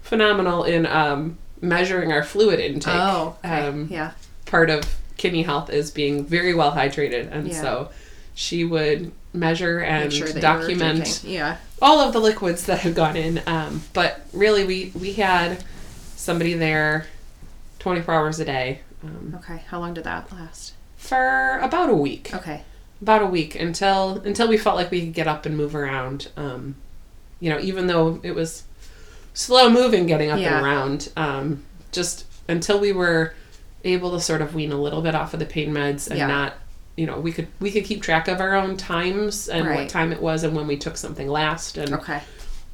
phenomenal 0.03 0.65
in 0.65 0.87
um, 0.87 1.39
measuring 1.61 2.13
our 2.13 2.23
fluid 2.23 2.61
intake. 2.61 2.95
Oh. 2.95 3.37
Okay. 3.45 3.67
Um, 3.67 3.89
yeah. 3.91 4.13
part 4.47 4.71
of 4.71 4.85
kidney 5.17 5.43
health 5.43 5.71
is 5.71 5.91
being 5.91 6.25
very 6.25 6.55
well 6.55 6.73
hydrated, 6.73 7.31
and 7.31 7.49
Yeah. 7.49 7.61
so 7.61 7.91
she 8.35 8.65
would 8.65 9.13
measure 9.33 9.81
and 9.81 10.13
sure 10.13 10.27
that 10.29 10.35
you 10.35 10.37
were 10.37 10.41
document. 10.41 11.23
Yeah. 11.25 11.57
all 11.83 12.01
of 12.01 12.13
the 12.15 12.21
liquids 12.21 12.65
that 12.67 12.81
had 12.81 12.95
gone 12.95 13.17
in. 13.17 13.43
Um, 13.47 13.83
but 13.93 14.27
really, 14.33 14.65
we 14.65 14.93
we 14.99 15.13
had 15.15 15.63
somebody 16.17 16.55
there, 16.55 17.07
twenty 17.79 18.01
four 18.03 18.15
hours 18.15 18.41
a 18.41 18.45
day, 18.47 18.81
um, 19.03 19.35
Okay. 19.41 19.63
How 19.69 19.79
long 19.81 19.93
did 19.95 20.05
that 20.05 20.33
last? 20.33 20.73
For 21.07 21.59
about 21.63 21.89
a 21.91 21.95
week. 21.95 22.31
Okay. 22.35 22.63
About 23.03 23.23
a 23.23 23.27
week 23.27 23.55
until 23.55 24.19
until 24.25 24.49
we 24.49 24.57
felt 24.59 24.77
like 24.77 24.91
we 24.91 25.01
could 25.01 25.15
get 25.15 25.27
up 25.27 25.47
and 25.47 25.57
move 25.57 25.75
around. 25.75 26.29
Um, 26.37 26.77
you 27.41 27.51
know, 27.51 27.59
even 27.61 27.87
though 27.87 28.21
it 28.23 28.35
was 28.35 28.65
slow 29.35 29.69
moving 29.71 30.07
getting 30.07 30.31
up 30.31 30.41
Yeah. 30.41 30.57
and 30.57 30.65
around, 30.67 31.13
um, 31.17 31.63
just 31.93 32.25
until 32.49 32.79
we 32.81 32.93
were 32.93 33.35
able 33.85 34.13
to 34.13 34.21
sort 34.21 34.41
of 34.43 34.55
wean 34.55 34.73
a 34.73 34.81
little 34.81 35.03
bit 35.03 35.15
off 35.15 35.35
of 35.35 35.41
the 35.41 35.47
pain 35.47 35.73
meds 35.73 36.09
and 36.09 36.19
Yeah. 36.19 36.27
not 36.27 36.55
you 36.97 37.07
know 37.07 37.21
we 37.21 37.31
could 37.31 37.47
we 37.61 37.71
could 37.71 37.85
keep 37.85 38.03
track 38.03 38.27
of 38.27 38.41
our 38.41 38.55
own 38.55 38.77
times 38.77 39.49
and 39.49 39.67
Right. 39.67 39.81
what 39.81 39.89
time 39.91 40.13
it 40.13 40.21
was 40.23 40.43
and 40.45 40.57
when 40.57 40.67
we 40.67 40.77
took 40.79 40.97
something 40.97 41.29
last 41.29 41.77
and 41.77 41.93
Okay. 41.95 42.21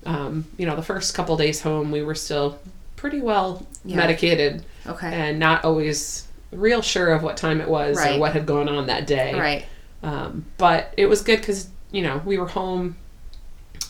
um, 0.06 0.44
you 0.56 0.64
know, 0.66 0.74
the 0.76 0.82
first 0.82 1.14
couple 1.14 1.36
days 1.36 1.60
home, 1.62 1.90
we 1.90 2.02
were 2.02 2.14
still 2.14 2.58
pretty 2.96 3.20
well 3.20 3.66
Yeah. 3.84 3.96
medicated 3.96 4.64
Okay. 4.86 5.08
and 5.12 5.38
not 5.40 5.64
always 5.64 6.28
real 6.52 6.82
sure 6.82 7.12
of 7.12 7.22
what 7.22 7.36
time 7.36 7.60
it 7.60 7.68
was 7.68 7.96
Right. 7.96 8.16
or 8.16 8.20
what 8.20 8.32
had 8.34 8.46
gone 8.46 8.68
on 8.68 8.86
that 8.86 9.06
day. 9.06 9.34
Right. 9.34 9.64
Um, 10.02 10.44
but 10.58 10.92
it 10.96 11.06
was 11.06 11.22
good 11.22 11.40
because, 11.40 11.68
you 11.90 12.02
know, 12.02 12.20
we 12.24 12.38
were 12.38 12.48
home. 12.48 12.96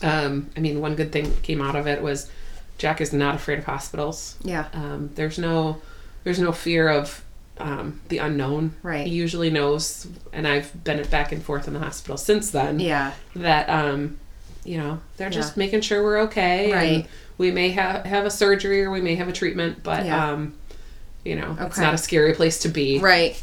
Um, 0.01 0.49
I 0.57 0.59
mean, 0.59 0.81
one 0.81 0.95
good 0.95 1.11
thing 1.11 1.25
that 1.25 1.41
came 1.43 1.61
out 1.61 1.75
of 1.75 1.87
it 1.87 2.01
was 2.01 2.29
Jack 2.77 2.99
is 3.01 3.13
not 3.13 3.35
afraid 3.35 3.59
of 3.59 3.65
hospitals. 3.65 4.35
Yeah. 4.43 4.65
Um, 4.73 5.11
there's 5.15 5.37
no, 5.39 5.81
there's 6.23 6.39
no 6.39 6.51
fear 6.51 6.89
of 6.89 7.23
um, 7.59 8.01
the 8.09 8.17
unknown. 8.17 8.75
Right. 8.81 9.05
He 9.07 9.13
usually 9.13 9.49
knows, 9.49 10.07
and 10.33 10.47
I've 10.47 10.83
been 10.83 11.01
back 11.09 11.31
and 11.31 11.41
forth 11.43 11.67
in 11.67 11.73
the 11.73 11.79
hospital 11.79 12.17
since 12.17 12.49
then 12.49 12.79
Yeah. 12.79 13.13
that 13.35 13.69
um 13.69 14.17
you 14.65 14.77
know 14.77 14.99
they're 15.17 15.27
Yeah. 15.27 15.33
just 15.33 15.55
making 15.57 15.81
sure 15.81 16.01
we're 16.03 16.21
okay 16.21 16.71
and 16.71 16.73
Right. 16.73 17.07
we 17.37 17.51
may 17.51 17.69
have 17.71 18.05
have 18.05 18.25
a 18.25 18.31
surgery 18.31 18.81
or 18.83 18.89
we 18.91 19.01
may 19.01 19.15
have 19.15 19.27
a 19.27 19.33
treatment 19.33 19.83
but 19.83 20.05
Yeah. 20.05 20.31
um 20.31 20.53
you 21.23 21.35
know 21.35 21.55
it's 21.59 21.77
not 21.77 21.93
a 21.93 21.97
scary 21.97 22.33
place 22.33 22.59
to 22.59 22.69
be 22.69 22.99
Right. 22.99 23.41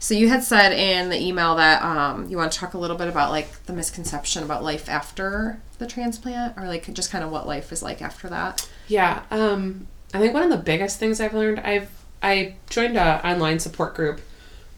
So 0.00 0.14
you 0.14 0.28
had 0.28 0.44
said 0.44 0.72
in 0.72 1.08
the 1.08 1.20
email 1.20 1.56
that 1.56 1.82
um, 1.82 2.28
you 2.30 2.36
want 2.36 2.52
to 2.52 2.58
talk 2.58 2.74
a 2.74 2.78
little 2.78 2.96
bit 2.96 3.08
about 3.08 3.30
like 3.32 3.64
the 3.66 3.72
misconception 3.72 4.44
about 4.44 4.62
life 4.62 4.88
after 4.88 5.60
the 5.78 5.86
transplant, 5.88 6.56
or 6.56 6.66
like 6.68 6.92
just 6.94 7.10
kind 7.10 7.24
of 7.24 7.30
what 7.32 7.48
life 7.48 7.72
is 7.72 7.82
like 7.82 8.00
after 8.00 8.28
that. 8.28 8.68
yeah 8.86 9.22
um 9.30 9.86
i 10.14 10.18
think 10.18 10.32
one 10.32 10.42
of 10.44 10.50
the 10.50 10.56
biggest 10.56 10.98
things 10.98 11.20
i've 11.20 11.34
learned 11.34 11.60
i've 11.60 11.90
i 12.22 12.54
joined 12.70 12.96
a 12.96 13.26
online 13.28 13.58
support 13.58 13.94
group 13.94 14.20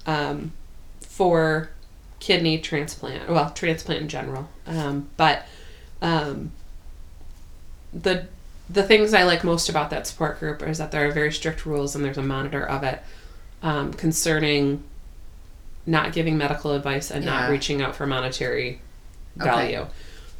um 0.06 0.52
for 1.00 1.70
kidney 2.18 2.58
transplant 2.58 3.28
well 3.28 3.50
transplant 3.50 4.00
in 4.02 4.08
general 4.08 4.48
um 4.66 5.08
but 5.16 5.46
um 6.02 6.50
the 7.92 8.26
the 8.72 8.83
things 8.83 9.14
I 9.14 9.24
like 9.24 9.42
most 9.42 9.68
about 9.68 9.90
that 9.90 10.06
support 10.06 10.38
group 10.38 10.62
is 10.62 10.78
that 10.78 10.90
there 10.90 11.09
are 11.09 11.12
very 11.12 11.33
strict 11.33 11.66
rules 11.66 11.94
and 11.96 12.04
there's 12.04 12.18
a 12.18 12.22
monitor 12.22 12.64
of 12.64 12.83
it 12.85 13.02
um, 13.62 13.92
concerning 13.92 14.83
not 15.87 16.12
giving 16.12 16.37
medical 16.38 16.72
advice 16.72 17.11
and 17.11 17.24
Yeah. 17.24 17.40
not 17.40 17.50
reaching 17.50 17.83
out 17.83 17.96
for 17.96 18.06
monetary 18.06 18.80
Okay. 19.40 19.48
value. 19.50 19.87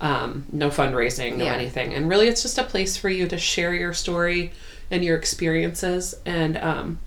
um, 0.03 0.47
no 0.51 0.71
fundraising, 0.71 1.37
no 1.37 1.45
Yeah. 1.45 1.53
anything. 1.55 1.93
And 1.93 2.09
really, 2.09 2.27
it's 2.27 2.41
just 2.41 2.57
a 2.57 2.63
place 2.65 2.97
for 2.97 3.11
you 3.11 3.27
to 3.29 3.37
share 3.37 3.75
your 3.75 3.93
story 3.93 4.51
and 4.91 5.05
your 5.05 5.15
experiences. 5.15 6.15
And 6.25 6.57
um, 6.57 6.99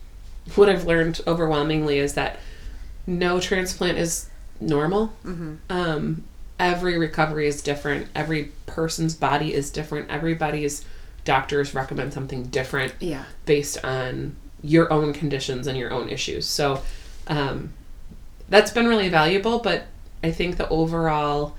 what 0.53 0.69
I've 0.69 0.85
learned 0.85 1.19
overwhelmingly 1.25 1.97
is 1.97 2.13
that 2.13 2.37
no 3.07 3.39
transplant 3.39 3.97
is 3.97 4.27
normal. 4.61 5.11
Um, 5.71 6.23
every 6.59 6.95
recovery 6.99 7.47
is 7.47 7.63
different. 7.63 8.09
Every 8.13 8.51
person's 8.67 9.15
body 9.15 9.55
is 9.55 9.71
different. 9.71 10.11
Everybody's 10.11 10.85
doctors 11.25 11.73
recommend 11.73 12.13
something 12.13 12.43
different 12.45 12.93
Yeah. 12.99 13.23
based 13.45 13.83
on 13.83 14.35
your 14.61 14.91
own 14.91 15.13
conditions 15.13 15.67
and 15.67 15.77
your 15.77 15.91
own 15.91 16.09
issues. 16.09 16.45
So 16.45 16.81
um, 17.27 17.73
that's 18.49 18.71
been 18.71 18.87
really 18.87 19.09
valuable, 19.09 19.59
but 19.59 19.85
I 20.23 20.31
think 20.31 20.57
the 20.57 20.67
overall 20.69 21.55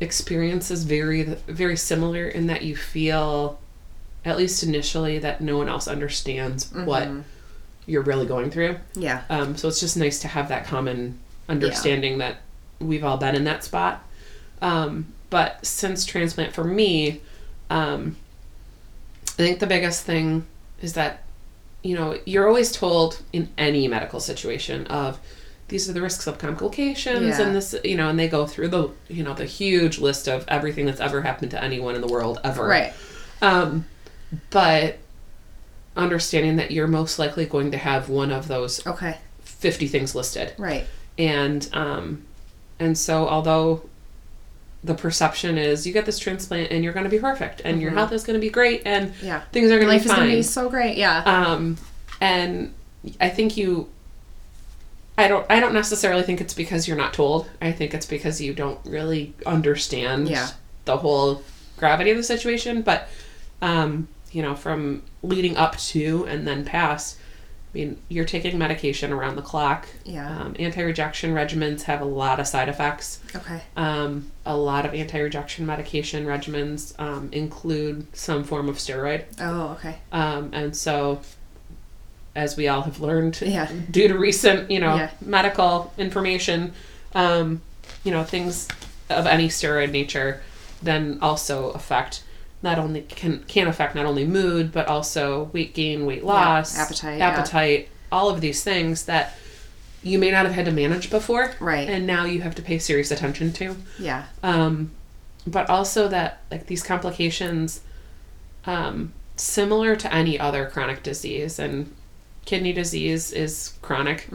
experience 0.00 0.70
is 0.70 0.82
very 0.84 1.22
very 1.46 1.76
similar 1.76 2.26
in 2.26 2.46
that 2.48 2.62
you 2.62 2.74
feel 2.76 3.60
at 4.24 4.36
least 4.36 4.62
initially 4.62 5.18
that 5.18 5.40
no 5.40 5.56
one 5.58 5.68
else 5.68 5.86
understands 5.88 6.72
what 6.72 7.08
you're 7.86 8.02
really 8.02 8.26
going 8.26 8.50
through. 8.50 8.76
Yeah. 8.94 9.22
Um, 9.28 9.56
so 9.56 9.68
it's 9.68 9.80
just 9.80 9.96
nice 9.96 10.20
to 10.20 10.28
have 10.28 10.48
that 10.48 10.64
common 10.64 11.18
understanding 11.48 12.18
that 12.18 12.36
we've 12.78 13.02
all 13.04 13.16
been 13.16 13.34
in 13.34 13.44
that 13.44 13.64
spot. 13.64 14.04
Um, 14.60 15.06
but 15.30 15.64
since 15.66 16.04
transplant 16.04 16.52
for 16.52 16.62
me, 16.64 17.20
um, 17.68 18.16
I 19.32 19.34
think 19.36 19.58
the 19.60 19.66
biggest 19.66 20.04
thing 20.04 20.46
is 20.80 20.92
that, 20.94 21.22
you 21.82 21.94
know, 21.96 22.18
you're 22.26 22.46
always 22.46 22.70
told 22.72 23.22
in 23.32 23.48
any 23.56 23.88
medical 23.88 24.20
situation 24.20 24.86
of 24.88 25.18
these 25.68 25.88
are 25.88 25.92
the 25.94 26.02
risks 26.02 26.26
of 26.26 26.36
complications 26.38 27.38
Yeah. 27.38 27.46
and 27.46 27.56
this, 27.56 27.74
you 27.82 27.96
know, 27.96 28.08
and 28.08 28.18
they 28.18 28.28
go 28.28 28.46
through 28.46 28.68
the, 28.68 28.90
you 29.08 29.22
know, 29.24 29.32
the 29.32 29.46
huge 29.46 29.98
list 29.98 30.28
of 30.28 30.44
everything 30.48 30.84
that's 30.86 31.00
ever 31.00 31.22
happened 31.22 31.50
to 31.52 31.62
anyone 31.64 31.94
in 31.94 32.02
the 32.02 32.08
world 32.08 32.40
ever. 32.44 32.66
Right. 32.66 32.92
Um, 33.40 33.86
but 34.50 34.98
understanding 35.96 36.56
that 36.56 36.70
you're 36.70 36.86
most 36.86 37.18
likely 37.18 37.46
going 37.46 37.70
to 37.70 37.78
have 37.78 38.08
one 38.08 38.30
of 38.32 38.48
those 38.48 38.86
Okay. 38.86 39.16
50 39.44 39.86
things 39.88 40.14
listed 40.14 40.54
Right. 40.58 40.86
and 41.18 41.68
um 41.74 42.24
and 42.80 42.96
so 42.96 43.28
although 43.28 43.82
the 44.84 44.94
perception 44.94 45.58
is 45.58 45.86
you 45.86 45.92
get 45.92 46.06
this 46.06 46.18
transplant 46.18 46.70
and 46.72 46.82
you're 46.82 46.92
going 46.92 47.04
to 47.04 47.10
be 47.10 47.18
perfect 47.18 47.62
and 47.64 47.80
your 47.80 47.92
health 47.92 48.10
is 48.12 48.24
going 48.24 48.34
to 48.34 48.40
be 48.40 48.50
great 48.50 48.82
and 48.84 49.12
Yeah. 49.22 49.40
things 49.52 49.70
are 49.70 49.78
going 49.78 49.96
to 49.98 50.02
be 50.02 50.08
fine. 50.08 50.08
Life 50.08 50.18
is 50.18 50.24
gonna 50.24 50.36
be 50.36 50.42
so 50.42 50.68
great. 50.68 50.96
Yeah. 50.96 51.22
um 51.24 51.76
and 52.20 52.74
i 53.20 53.28
think 53.28 53.56
you 53.56 53.88
i 55.18 55.26
don't 55.28 55.44
i 55.50 55.58
don't 55.60 55.74
necessarily 55.74 56.22
think 56.22 56.40
it's 56.40 56.54
because 56.54 56.86
you're 56.86 56.96
not 56.96 57.12
told 57.12 57.48
i 57.60 57.72
think 57.72 57.94
it's 57.94 58.06
because 58.06 58.40
you 58.40 58.54
don't 58.54 58.78
really 58.84 59.34
understand 59.44 60.28
Yeah. 60.28 60.50
the 60.84 60.96
whole 60.98 61.42
gravity 61.76 62.10
of 62.10 62.16
the 62.16 62.22
situation 62.22 62.82
but 62.82 63.08
um 63.60 64.08
you 64.30 64.40
know 64.42 64.54
from 64.54 65.02
leading 65.22 65.56
up 65.56 65.76
to 65.78 66.24
and 66.28 66.46
then 66.46 66.64
past 66.64 67.18
i 67.74 67.78
mean 67.78 67.96
you're 68.08 68.24
taking 68.24 68.58
medication 68.58 69.12
around 69.12 69.36
the 69.36 69.42
clock 69.42 69.86
Yeah. 70.04 70.28
um, 70.40 70.54
anti-rejection 70.58 71.32
regimens 71.34 71.82
have 71.82 72.00
a 72.00 72.04
lot 72.06 72.38
of 72.40 72.46
side 72.46 72.68
effects 72.68 73.20
okay. 73.34 73.62
um, 73.76 74.30
a 74.44 74.56
lot 74.56 74.84
of 74.84 74.94
anti-rejection 74.94 75.64
medication 75.66 76.26
regimens 76.26 76.98
um, 77.00 77.28
include 77.32 78.06
some 78.14 78.44
form 78.44 78.68
of 78.68 78.76
steroid 78.76 79.24
Oh, 79.40 79.70
okay. 79.78 79.96
um, 80.12 80.50
and 80.52 80.76
so, 80.76 81.20
as 82.34 82.56
we 82.56 82.66
all 82.66 82.82
have 82.82 82.98
learned, 83.00 83.38
Yeah. 83.42 83.70
due 83.90 84.08
to 84.08 84.18
recent, 84.18 84.70
you 84.70 84.80
know, 84.80 84.96
Yeah. 84.96 85.10
medical 85.20 85.92
information, 85.98 86.72
um, 87.14 87.60
you 88.04 88.10
know, 88.10 88.24
things 88.24 88.68
of 89.10 89.26
any 89.26 89.48
steroid 89.48 89.90
nature, 89.92 90.40
then 90.82 91.18
also 91.20 91.70
affect 91.72 92.22
not 92.62 92.78
only 92.78 93.02
can 93.02 93.42
can 93.48 93.66
affect 93.66 93.94
not 93.94 94.06
only 94.06 94.24
mood 94.26 94.70
but 94.72 94.86
also 94.88 95.44
weight 95.52 95.74
gain, 95.74 96.06
weight 96.06 96.24
loss, 96.24 96.78
appetite, 96.78 97.18
yeah. 97.18 97.28
appetite, 97.28 97.88
all 98.10 98.28
of 98.30 98.40
these 98.40 98.62
things 98.62 99.04
that 99.06 99.36
you 100.04 100.18
may 100.18 100.30
not 100.30 100.44
have 100.46 100.54
had 100.54 100.64
to 100.64 100.72
manage 100.72 101.10
before, 101.10 101.52
Right. 101.60 101.88
And 101.88 102.06
now 102.06 102.24
you 102.24 102.40
have 102.42 102.54
to 102.56 102.62
pay 102.62 102.78
serious 102.78 103.10
attention 103.10 103.52
to 103.54 103.76
Yeah. 103.98 104.24
um, 104.42 104.90
but 105.46 105.68
also 105.70 106.08
that 106.08 106.40
like 106.50 106.66
these 106.66 106.82
complications 106.82 107.80
um, 108.66 109.12
similar 109.36 109.96
to 109.96 110.12
any 110.14 110.38
other 110.38 110.66
chronic 110.66 111.02
disease 111.02 111.58
and 111.58 111.92
kidney 112.44 112.72
disease 112.72 113.32
is 113.32 113.74
chronic 113.82 114.28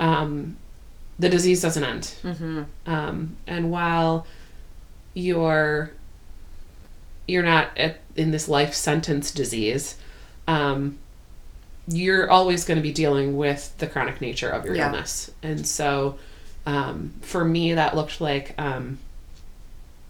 um, 0.00 0.56
the 1.18 1.28
disease 1.28 1.60
doesn't 1.62 1.84
end 1.84 2.14
Mm-hmm. 2.22 2.62
um, 2.86 3.36
and 3.46 3.70
while 3.70 4.26
you're 5.14 5.90
you're 7.28 7.42
not 7.44 7.68
at, 7.76 7.98
in 8.16 8.30
this 8.32 8.48
life 8.48 8.74
sentence 8.74 9.30
disease 9.30 9.96
um, 10.48 10.98
you're 11.86 12.30
always 12.30 12.64
going 12.64 12.76
to 12.76 12.82
be 12.82 12.92
dealing 12.92 13.36
with 13.36 13.72
the 13.78 13.86
chronic 13.86 14.20
nature 14.20 14.48
of 14.48 14.64
your 14.64 14.74
Yeah. 14.74 14.86
illness 14.86 15.30
and 15.42 15.66
so 15.66 16.18
um, 16.66 17.12
for 17.22 17.44
me 17.44 17.74
that 17.74 17.94
looked 17.94 18.20
like 18.20 18.54
um, 18.58 18.98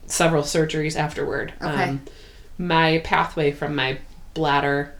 several 0.06 0.42
surgeries 0.42 0.96
afterward 0.96 1.52
Okay. 1.60 1.84
um, 1.90 2.00
my 2.56 2.98
pathway 3.04 3.52
from 3.52 3.74
my 3.74 3.98
bladder 4.34 4.94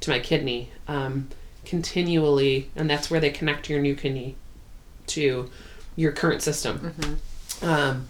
to 0.00 0.10
my 0.10 0.18
kidney 0.18 0.70
um, 0.88 1.28
continually 1.64 2.70
and 2.74 2.90
that's 2.90 3.10
where 3.10 3.20
they 3.20 3.30
connect 3.30 3.70
your 3.70 3.80
new 3.80 3.94
kidney 3.94 4.34
to 5.06 5.48
your 5.96 6.12
current 6.12 6.42
system 6.42 6.94
um, 7.62 8.08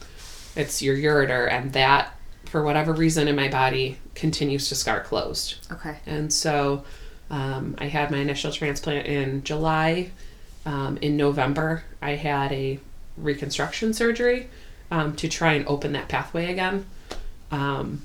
it's 0.57 0.81
your 0.83 0.97
ureter 0.97 1.51
and 1.51 1.73
that 1.75 2.15
for 2.53 2.63
whatever 2.63 2.93
reason 2.93 3.29
in 3.29 3.35
my 3.35 3.49
body 3.49 3.97
continues 4.15 4.69
to 4.69 4.75
scar 4.75 5.01
closed 5.01 5.57
Okay. 5.73 5.97
and 6.07 6.31
so 6.31 6.85
um, 7.31 7.75
I 7.79 7.87
had 7.87 8.11
my 8.11 8.19
initial 8.19 8.53
transplant 8.53 9.07
in 9.07 9.43
July. 9.43 10.11
Um, 10.67 10.99
in 10.99 11.17
November, 11.17 11.83
I 12.03 12.11
had 12.11 12.53
a 12.53 12.79
reconstruction 13.17 13.95
surgery 13.95 14.51
um, 14.91 15.17
to 15.17 15.29
try 15.31 15.55
and 15.55 15.67
open 15.67 15.93
that 15.93 16.09
pathway 16.09 16.53
again. 16.53 16.85
Um, 17.51 18.03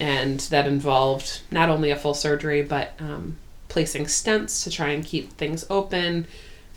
and 0.00 0.40
that 0.40 0.66
involved 0.66 1.42
not 1.50 1.68
only 1.68 1.90
a 1.90 1.96
full 1.96 2.14
surgery, 2.14 2.62
but 2.62 2.94
um, 2.98 3.36
placing 3.68 4.06
stents 4.06 4.64
to 4.64 4.70
try 4.70 4.88
and 4.88 5.04
keep 5.04 5.32
things 5.34 5.66
open, 5.68 6.26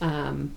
um, 0.01 0.53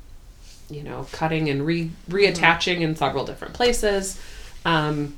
you 0.68 0.82
know, 0.82 1.06
cutting 1.12 1.48
and 1.48 1.64
re- 1.64 1.92
reattaching 2.10 2.80
in 2.80 2.96
several 2.96 3.24
different 3.24 3.54
places. 3.54 4.20
Um, 4.64 5.16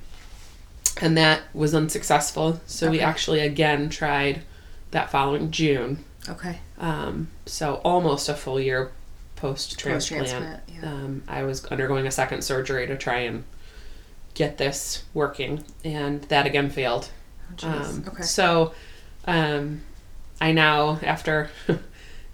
and 1.00 1.16
that 1.16 1.42
was 1.52 1.74
unsuccessful. 1.74 2.61
So 2.66 2.90
we 2.90 3.00
actually 3.00 3.40
again 3.40 3.88
tried 3.88 4.42
that 4.90 5.11
following 5.11 5.50
June. 5.50 6.04
Okay. 6.28 6.61
Um, 6.78 7.28
so 7.46 7.76
almost 7.85 8.28
a 8.28 8.35
full 8.35 8.61
year 8.61 8.92
post 9.37 9.78
transplant. 9.78 10.61
Yeah. 10.68 10.88
Um, 10.88 11.22
I 11.28 11.42
was 11.42 11.64
undergoing 11.66 12.07
a 12.07 12.11
second 12.11 12.42
surgery 12.42 12.87
to 12.87 12.96
try 12.96 13.20
and 13.20 13.44
get 14.35 14.59
this 14.59 15.04
working, 15.12 15.64
and 15.85 16.22
that 16.24 16.46
again 16.46 16.70
failed. 16.70 17.11
Oh. 17.62 17.68
Um, 17.68 18.04
okay. 18.09 18.22
So 18.22 18.74
um, 19.26 19.83
I 20.40 20.52
now 20.52 20.98
after. 21.02 21.50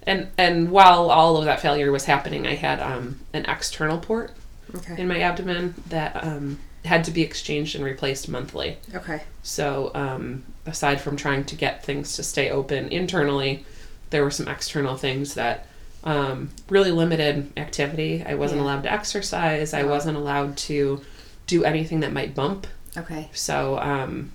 And 0.03 0.29
and 0.37 0.71
while 0.71 1.11
all 1.11 1.37
of 1.37 1.45
that 1.45 1.59
failure 1.59 1.91
was 1.91 2.05
happening, 2.05 2.47
I 2.47 2.55
had 2.55 2.79
um, 2.79 3.19
an 3.33 3.45
external 3.45 3.99
port 3.99 4.31
okay. 4.75 4.99
in 4.99 5.07
my 5.07 5.19
abdomen 5.19 5.75
that 5.89 6.23
um, 6.23 6.59
had 6.85 7.03
to 7.03 7.11
be 7.11 7.21
exchanged 7.21 7.75
and 7.75 7.83
replaced 7.83 8.27
monthly. 8.29 8.77
okay. 8.95 9.21
So, 9.43 9.91
um, 9.93 10.43
aside 10.65 10.99
from 11.01 11.15
trying 11.17 11.43
to 11.45 11.55
get 11.55 11.83
things 11.85 12.15
to 12.15 12.23
stay 12.23 12.49
open 12.49 12.87
internally, 12.89 13.65
there 14.09 14.23
were 14.23 14.31
some 14.31 14.47
external 14.47 14.95
things 14.97 15.33
that 15.35 15.67
um, 16.03 16.49
really 16.69 16.91
limited 16.91 17.51
activity. 17.57 18.23
I 18.25 18.33
wasn't 18.33 18.59
Yeah. 18.61 18.65
allowed 18.65 18.83
to 18.83 18.91
exercise. 18.91 19.73
I 19.73 19.83
Oh. 19.83 19.87
wasn't 19.87 20.17
allowed 20.17 20.57
to 20.57 21.01
do 21.45 21.63
anything 21.63 21.99
that 21.99 22.11
might 22.11 22.33
bump. 22.33 22.65
Okay. 22.97 23.29
So, 23.33 23.77
um, 23.79 24.31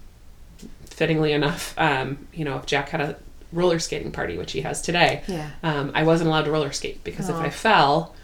fittingly 0.87 1.33
enough, 1.33 1.75
um, 1.79 2.27
you 2.33 2.45
know, 2.45 2.57
if 2.57 2.67
Jack 2.67 2.91
had 2.91 3.01
a 3.01 3.17
roller 3.53 3.79
skating 3.79 4.11
party, 4.13 4.37
which 4.39 4.53
he 4.53 4.61
has 4.63 4.81
today, 4.83 5.23
Yeah. 5.27 5.51
um, 5.63 5.91
I 5.95 6.05
wasn't 6.05 6.29
allowed 6.29 6.45
to 6.47 6.51
roller 6.51 6.73
skate 6.73 7.03
because 7.05 7.29
if. 7.29 7.37
I 7.37 7.51
fell, 7.51 8.15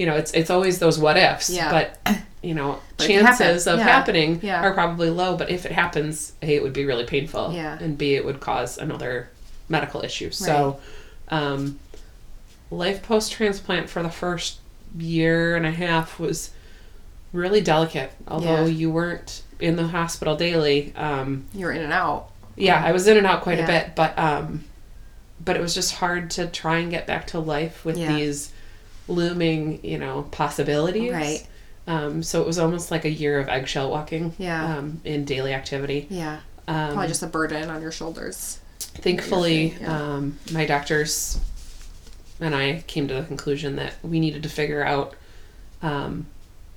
you 0.00 0.06
know, 0.06 0.16
it's 0.16 0.32
it's 0.32 0.48
always 0.50 0.78
those 0.78 0.98
what 0.98 1.16
ifs. 1.18 1.50
Yeah. 1.50 1.70
But 1.70 2.18
you 2.42 2.54
know, 2.54 2.78
But 2.96 3.06
happen. 3.10 3.24
chances 3.26 3.66
of 3.66 3.78
Yeah. 3.78 3.84
happening 3.84 4.40
Yeah. 4.42 4.62
are 4.64 4.72
probably 4.72 5.10
low. 5.10 5.36
But 5.36 5.50
if 5.50 5.66
it 5.66 5.72
happens, 5.72 6.32
a 6.42 6.54
it 6.56 6.62
would 6.62 6.72
be 6.72 6.86
really 6.86 7.04
painful. 7.04 7.52
Yeah. 7.52 7.76
And 7.78 7.98
b 7.98 8.14
it 8.14 8.24
would 8.24 8.40
cause 8.40 8.78
another 8.78 9.28
medical 9.68 10.00
issue. 10.02 10.30
So, 10.30 10.80
um, 11.28 11.78
life 12.70 13.02
post 13.02 13.32
transplant 13.32 13.90
for 13.90 14.02
the 14.02 14.10
first 14.10 14.58
year 14.98 15.54
and 15.56 15.66
a 15.66 15.70
half 15.70 16.18
was 16.18 16.50
really 17.32 17.60
delicate. 17.60 18.10
Although 18.26 18.64
you 18.64 18.90
weren't 18.90 19.42
in 19.60 19.76
the 19.76 19.88
hospital 19.88 20.34
daily. 20.36 20.94
Um, 20.96 21.44
You 21.54 21.66
were 21.66 21.72
in 21.72 21.82
and 21.82 21.92
out. 21.92 22.30
yeah, 22.56 22.82
I 22.82 22.92
was 22.92 23.06
in 23.06 23.16
and 23.18 23.26
out 23.26 23.42
quite 23.42 23.60
a 23.60 23.66
bit, 23.66 23.94
but 23.94 24.18
um, 24.18 24.64
but 25.44 25.56
it 25.56 25.60
was 25.62 25.74
just 25.74 25.94
hard 25.96 26.30
to 26.32 26.46
try 26.46 26.78
and 26.78 26.90
get 26.90 27.06
back 27.06 27.26
to 27.28 27.38
life 27.38 27.84
with 27.84 27.96
these 27.96 28.50
looming, 29.10 29.84
you 29.84 29.98
know, 29.98 30.22
possibilities. 30.30 31.12
Right. 31.12 31.46
Um, 31.86 32.22
so 32.22 32.40
it 32.40 32.46
was 32.46 32.58
almost 32.58 32.90
like 32.90 33.04
a 33.04 33.10
year 33.10 33.38
of 33.40 33.48
eggshell 33.48 33.90
walking. 33.90 34.32
Yeah. 34.38 34.76
Um, 34.78 35.00
in 35.04 35.24
daily 35.24 35.52
activity. 35.52 36.06
Yeah. 36.08 36.40
Um, 36.68 36.92
Probably 36.92 37.08
just 37.08 37.22
a 37.22 37.26
burden 37.26 37.68
on 37.68 37.82
your 37.82 37.90
shoulders. 37.92 38.60
thankfully, 38.78 39.74
yeah. 39.80 40.14
um, 40.14 40.38
my 40.52 40.66
doctors 40.66 41.38
and 42.40 42.54
I 42.54 42.82
came 42.86 43.08
to 43.08 43.14
the 43.14 43.22
conclusion 43.24 43.76
that 43.76 43.94
we 44.02 44.20
needed 44.20 44.42
to 44.44 44.48
figure 44.48 44.82
out 44.84 45.14
um, 45.82 46.26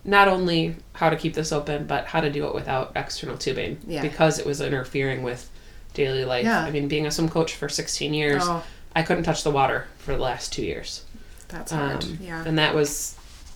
not 0.04 0.28
only 0.28 0.76
how 0.94 1.10
to 1.10 1.16
keep 1.16 1.34
this 1.34 1.52
open, 1.52 1.86
but 1.86 2.06
how 2.06 2.20
to 2.22 2.30
do 2.30 2.48
it 2.48 2.54
without 2.56 2.92
external 2.96 3.38
tubing 3.38 3.78
Yeah. 3.88 4.02
because 4.02 4.40
it 4.40 4.46
was 4.46 4.60
interfering 4.62 5.24
with 5.24 5.50
daily 5.94 6.26
life. 6.26 6.44
Yeah. 6.46 6.62
I 6.64 6.72
mean, 6.72 6.88
being 6.88 7.06
a 7.06 7.12
swim 7.12 7.30
coach 7.30 7.54
for 7.56 7.70
16 7.70 8.14
years, 8.14 8.42
Oh, 8.46 8.64
I 8.96 9.04
couldn't 9.04 9.24
touch 9.24 9.44
the 9.44 9.52
water 9.52 9.88
for 10.00 10.14
the 10.14 10.22
last 10.22 10.52
two 10.52 10.64
years. 10.66 11.04
That's 11.48 11.72
hard. 11.72 12.04
Um, 12.04 12.18
yeah. 12.22 12.44
And 12.46 12.58
that 12.58 12.74
was 12.76 13.16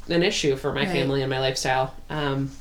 an 0.10 0.24
issue 0.24 0.56
for 0.56 0.72
my 0.74 0.82
Right. 0.82 0.90
family 0.90 1.22
and 1.22 1.30
my 1.30 1.40
lifestyle. 1.40 1.94
Um, 2.10 2.52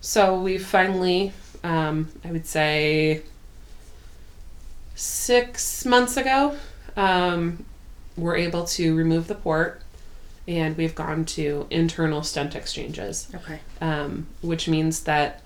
so 0.00 0.40
we 0.40 0.58
finally, 0.58 1.32
um, 1.64 2.08
I 2.24 2.30
would 2.32 2.46
say, 2.46 3.22
six 4.94 5.84
months 5.84 6.16
ago, 6.16 6.56
um, 6.96 7.64
were 8.16 8.36
able 8.36 8.64
to 8.64 8.96
remove 8.96 9.28
the 9.28 9.34
port, 9.34 9.80
and 10.46 10.76
we've 10.76 10.94
gone 10.94 11.24
to 11.24 11.66
internal 11.70 12.22
stent 12.22 12.54
exchanges, 12.56 13.28
Okay. 13.34 13.60
um, 13.80 14.26
which 14.42 14.66
means 14.68 15.00
that 15.00 15.42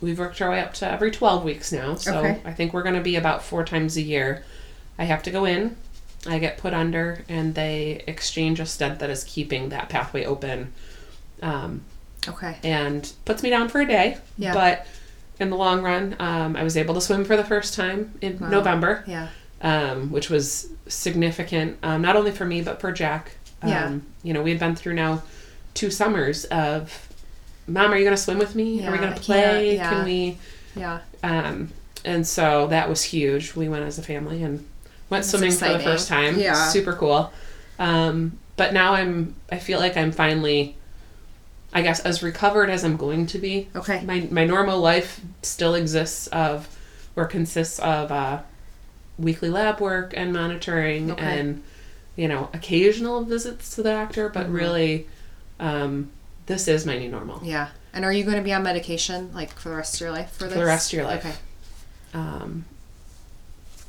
we've 0.00 0.18
worked 0.18 0.42
our 0.42 0.50
way 0.50 0.60
up 0.60 0.74
to 0.74 0.90
every 0.90 1.10
12 1.10 1.44
weeks 1.44 1.70
now. 1.72 1.94
So 1.94 2.18
Okay. 2.18 2.40
I 2.44 2.52
think 2.52 2.72
we're 2.74 2.82
going 2.82 2.96
to 2.96 3.00
be 3.00 3.16
about 3.16 3.42
four 3.44 3.64
times 3.64 3.96
a 3.96 4.02
year. 4.02 4.44
I 4.98 5.04
have 5.04 5.22
to 5.22 5.30
go 5.30 5.44
in, 5.44 5.76
I 6.26 6.38
get 6.38 6.58
put 6.58 6.72
under, 6.74 7.24
and 7.28 7.54
they 7.54 8.02
exchange 8.06 8.60
a 8.60 8.66
stent 8.66 9.00
that 9.00 9.10
is 9.10 9.24
keeping 9.24 9.70
that 9.70 9.88
pathway 9.88 10.24
open. 10.24 10.72
Um, 11.42 11.82
Okay. 12.28 12.56
and 12.62 13.10
puts 13.24 13.42
me 13.42 13.50
down 13.50 13.68
for 13.68 13.80
a 13.80 13.86
day. 13.86 14.18
Yeah. 14.38 14.54
But 14.54 14.86
in 15.40 15.50
the 15.50 15.56
long 15.56 15.82
run, 15.82 16.14
um, 16.20 16.54
I 16.54 16.62
was 16.62 16.76
able 16.76 16.94
to 16.94 17.00
swim 17.00 17.24
for 17.24 17.36
the 17.36 17.42
first 17.42 17.74
time 17.74 18.12
in 18.20 18.38
Wow. 18.38 18.48
November, 18.48 19.02
Yeah. 19.08 19.26
um, 19.60 20.12
which 20.12 20.30
was 20.30 20.68
significant, 20.86 21.78
um, 21.82 22.00
not 22.00 22.14
only 22.14 22.30
for 22.30 22.44
me, 22.44 22.62
but 22.62 22.80
for 22.80 22.92
Jack. 22.92 23.32
Um, 23.60 23.68
Yeah. 23.68 23.92
You 24.22 24.32
know, 24.34 24.42
we 24.42 24.50
had 24.50 24.60
been 24.60 24.76
through 24.76 24.94
now 24.94 25.22
two 25.74 25.90
summers 25.90 26.44
of, 26.44 27.08
Mom, 27.66 27.92
are 27.92 27.96
you 27.96 28.04
going 28.04 28.16
to 28.16 28.22
swim 28.22 28.38
with 28.38 28.54
me? 28.54 28.86
are 28.86 28.92
we 28.92 28.98
going 28.98 29.12
to 29.14 29.20
play? 29.20 29.76
can't- 29.76 29.76
yeah. 29.78 29.90
Can 29.90 30.04
we? 30.04 30.38
Yeah. 30.76 30.98
Um, 31.24 31.70
and 32.04 32.24
so 32.26 32.68
that 32.68 32.88
was 32.88 33.02
huge. 33.04 33.54
We 33.56 33.68
went 33.68 33.84
as 33.84 33.98
a 33.98 34.02
family 34.02 34.44
and 34.44 34.64
went 35.12 35.24
swimming 35.24 35.52
for 35.52 35.68
the 35.68 35.78
first 35.78 36.08
time. 36.08 36.38
Yeah. 36.38 36.68
Super 36.68 36.94
cool. 36.94 37.32
Um, 37.78 38.38
but 38.56 38.72
now 38.72 38.94
I'm, 38.94 39.34
I 39.50 39.58
feel 39.58 39.78
like 39.78 39.96
I'm 39.96 40.10
finally, 40.12 40.76
I 41.72 41.82
guess, 41.82 42.00
as 42.00 42.22
recovered 42.22 42.70
as 42.70 42.84
I'm 42.84 42.96
going 42.96 43.26
to 43.26 43.38
be. 43.38 43.68
Okay. 43.76 44.02
My, 44.04 44.26
my 44.30 44.44
normal 44.44 44.80
life 44.80 45.20
still 45.42 45.74
exists 45.74 46.26
of, 46.28 46.68
or 47.14 47.26
consists 47.26 47.78
of, 47.78 48.10
uh, 48.10 48.40
weekly 49.18 49.50
lab 49.50 49.80
work 49.80 50.14
and 50.16 50.32
monitoring 50.32 51.10
Okay. 51.12 51.38
and, 51.38 51.62
you 52.16 52.26
know, 52.26 52.48
occasional 52.54 53.22
visits 53.24 53.74
to 53.74 53.82
the 53.82 53.90
doctor, 53.90 54.28
but 54.28 54.46
Mhm. 54.48 54.54
really, 54.54 55.06
um, 55.60 56.10
this 56.46 56.66
is 56.66 56.84
my 56.86 56.98
new 56.98 57.08
normal. 57.10 57.40
Yeah. 57.44 57.68
And 57.92 58.04
are 58.04 58.12
you 58.12 58.24
going 58.24 58.36
to 58.38 58.42
be 58.42 58.52
on 58.54 58.62
medication 58.62 59.30
like 59.34 59.50
for 59.52 59.68
the 59.68 59.76
rest 59.76 59.94
of 59.96 60.00
your 60.00 60.10
life 60.12 60.32
for 60.32 60.44
this? 60.44 60.54
the 60.54 60.64
rest 60.64 60.92
of 60.92 60.96
your 60.96 61.04
life. 61.06 61.24
Okay. 61.26 61.34
um, 62.14 62.64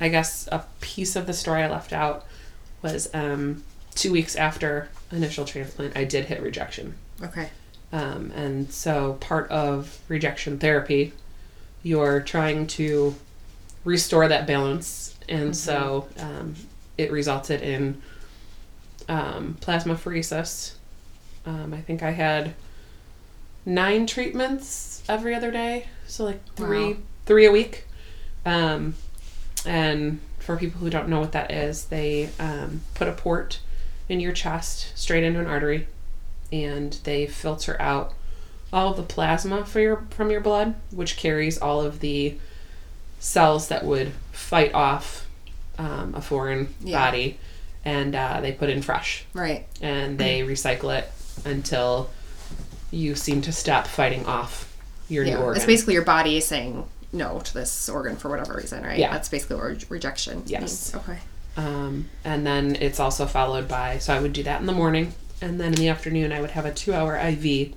I 0.04 0.10
guess 0.10 0.48
a 0.52 0.66
piece 0.82 1.16
of 1.16 1.28
the 1.28 1.34
story 1.34 1.64
I 1.64 1.70
left 1.70 1.94
out 1.94 2.26
was 2.82 3.10
um, 3.14 3.64
two 3.96 4.12
weeks 4.12 4.36
after 4.36 4.90
initial 5.12 5.46
transplant, 5.46 5.96
I 5.96 6.04
did 6.04 6.26
hit 6.26 6.42
rejection. 6.42 6.96
Okay. 7.22 7.50
Um, 7.92 8.32
and 8.36 8.72
so 8.72 9.14
part 9.22 9.50
of 9.52 10.00
rejection 10.08 10.58
therapy, 10.60 11.14
you're 11.84 12.22
trying 12.22 12.68
to 12.68 13.16
restore 13.86 14.28
that 14.28 14.48
balance. 14.48 15.16
And 15.30 15.56
so 15.56 16.08
um, 16.20 16.56
it 16.98 17.12
resulted 17.12 17.62
in 17.62 18.02
um, 19.08 19.58
plasmapheresis. 19.62 20.74
Um, 21.46 21.74
I 21.74 21.82
think 21.82 22.02
I 22.04 22.12
had 22.12 22.56
nine 23.66 24.08
treatments 24.08 25.04
every 25.08 25.36
other 25.36 25.52
day. 25.52 25.88
So 26.08 26.26
like 26.26 26.42
three, 26.56 26.94
Wow. 26.94 26.98
three 27.26 27.46
a 27.46 27.52
week. 27.52 27.86
Um, 28.46 28.96
and 29.66 30.20
for 30.40 30.58
people 30.58 30.80
who 30.82 30.90
don't 30.90 31.08
know 31.10 31.20
what 31.20 31.32
that 31.32 31.52
is, 31.52 31.86
they 31.86 32.30
um, 32.40 32.82
put 32.96 33.08
a 33.08 33.14
port 33.14 33.60
in 34.10 34.20
your 34.20 34.34
chest 34.34 34.92
straight 34.98 35.24
into 35.24 35.40
an 35.40 35.48
artery, 35.48 35.88
and 36.52 36.94
they 37.04 37.26
filter 37.26 37.80
out 37.82 38.14
all 38.72 38.92
of 38.92 38.98
the 38.98 39.04
plasma 39.04 39.66
for 39.66 39.80
your 39.80 40.06
from 40.10 40.30
your 40.32 40.42
blood, 40.42 40.76
which 40.92 41.16
carries 41.18 41.58
all 41.58 41.82
of 41.82 42.00
the 42.02 42.36
cells 43.20 43.70
that 43.70 43.86
would 43.86 44.12
fight 44.32 44.74
off 44.74 45.28
um, 45.78 46.14
a 46.16 46.22
foreign 46.22 46.74
Yeah. 46.84 47.00
body, 47.06 47.38
and 47.86 48.16
uh, 48.16 48.42
they 48.42 48.52
put 48.52 48.70
in 48.70 48.82
fresh, 48.82 49.26
Right. 49.34 49.66
and 49.82 50.18
they 50.18 50.42
recycle 50.42 50.98
it 50.98 51.10
until 51.46 52.10
you 52.92 53.16
seem 53.16 53.42
to 53.42 53.52
stop 53.52 53.88
fighting 53.88 54.26
off 54.26 54.76
your 55.10 55.24
new 55.26 55.36
organ. 55.38 55.56
It's 55.58 55.66
basically 55.66 55.94
your 55.96 56.04
body 56.06 56.40
saying 56.42 56.86
no 57.14 57.40
to 57.40 57.54
this 57.54 57.88
organ 57.90 58.16
for 58.16 58.30
whatever 58.30 58.54
reason, 58.56 58.84
right? 58.84 58.98
Yeah. 58.98 59.12
That's 59.12 59.30
basically 59.30 59.56
what 59.58 59.66
re- 59.66 59.78
rejection 59.90 60.44
Yes. 60.48 60.62
means. 60.62 60.96
Okay. 60.96 61.20
Um, 61.56 62.10
and 62.26 62.46
then 62.46 62.76
it's 62.76 63.00
also 63.00 63.26
followed 63.28 63.68
by, 63.68 64.00
so 64.00 64.14
I 64.14 64.20
would 64.20 64.34
do 64.34 64.44
that 64.44 64.60
in 64.60 64.66
the 64.66 64.74
morning, 64.74 65.14
and 65.42 65.60
then 65.60 65.68
in 65.68 65.76
the 65.76 65.88
afternoon, 65.90 66.32
I 66.34 66.42
would 66.42 66.52
have 66.52 66.66
a 66.66 66.72
two 66.74 66.94
hour 66.94 67.16
IV, 67.18 67.74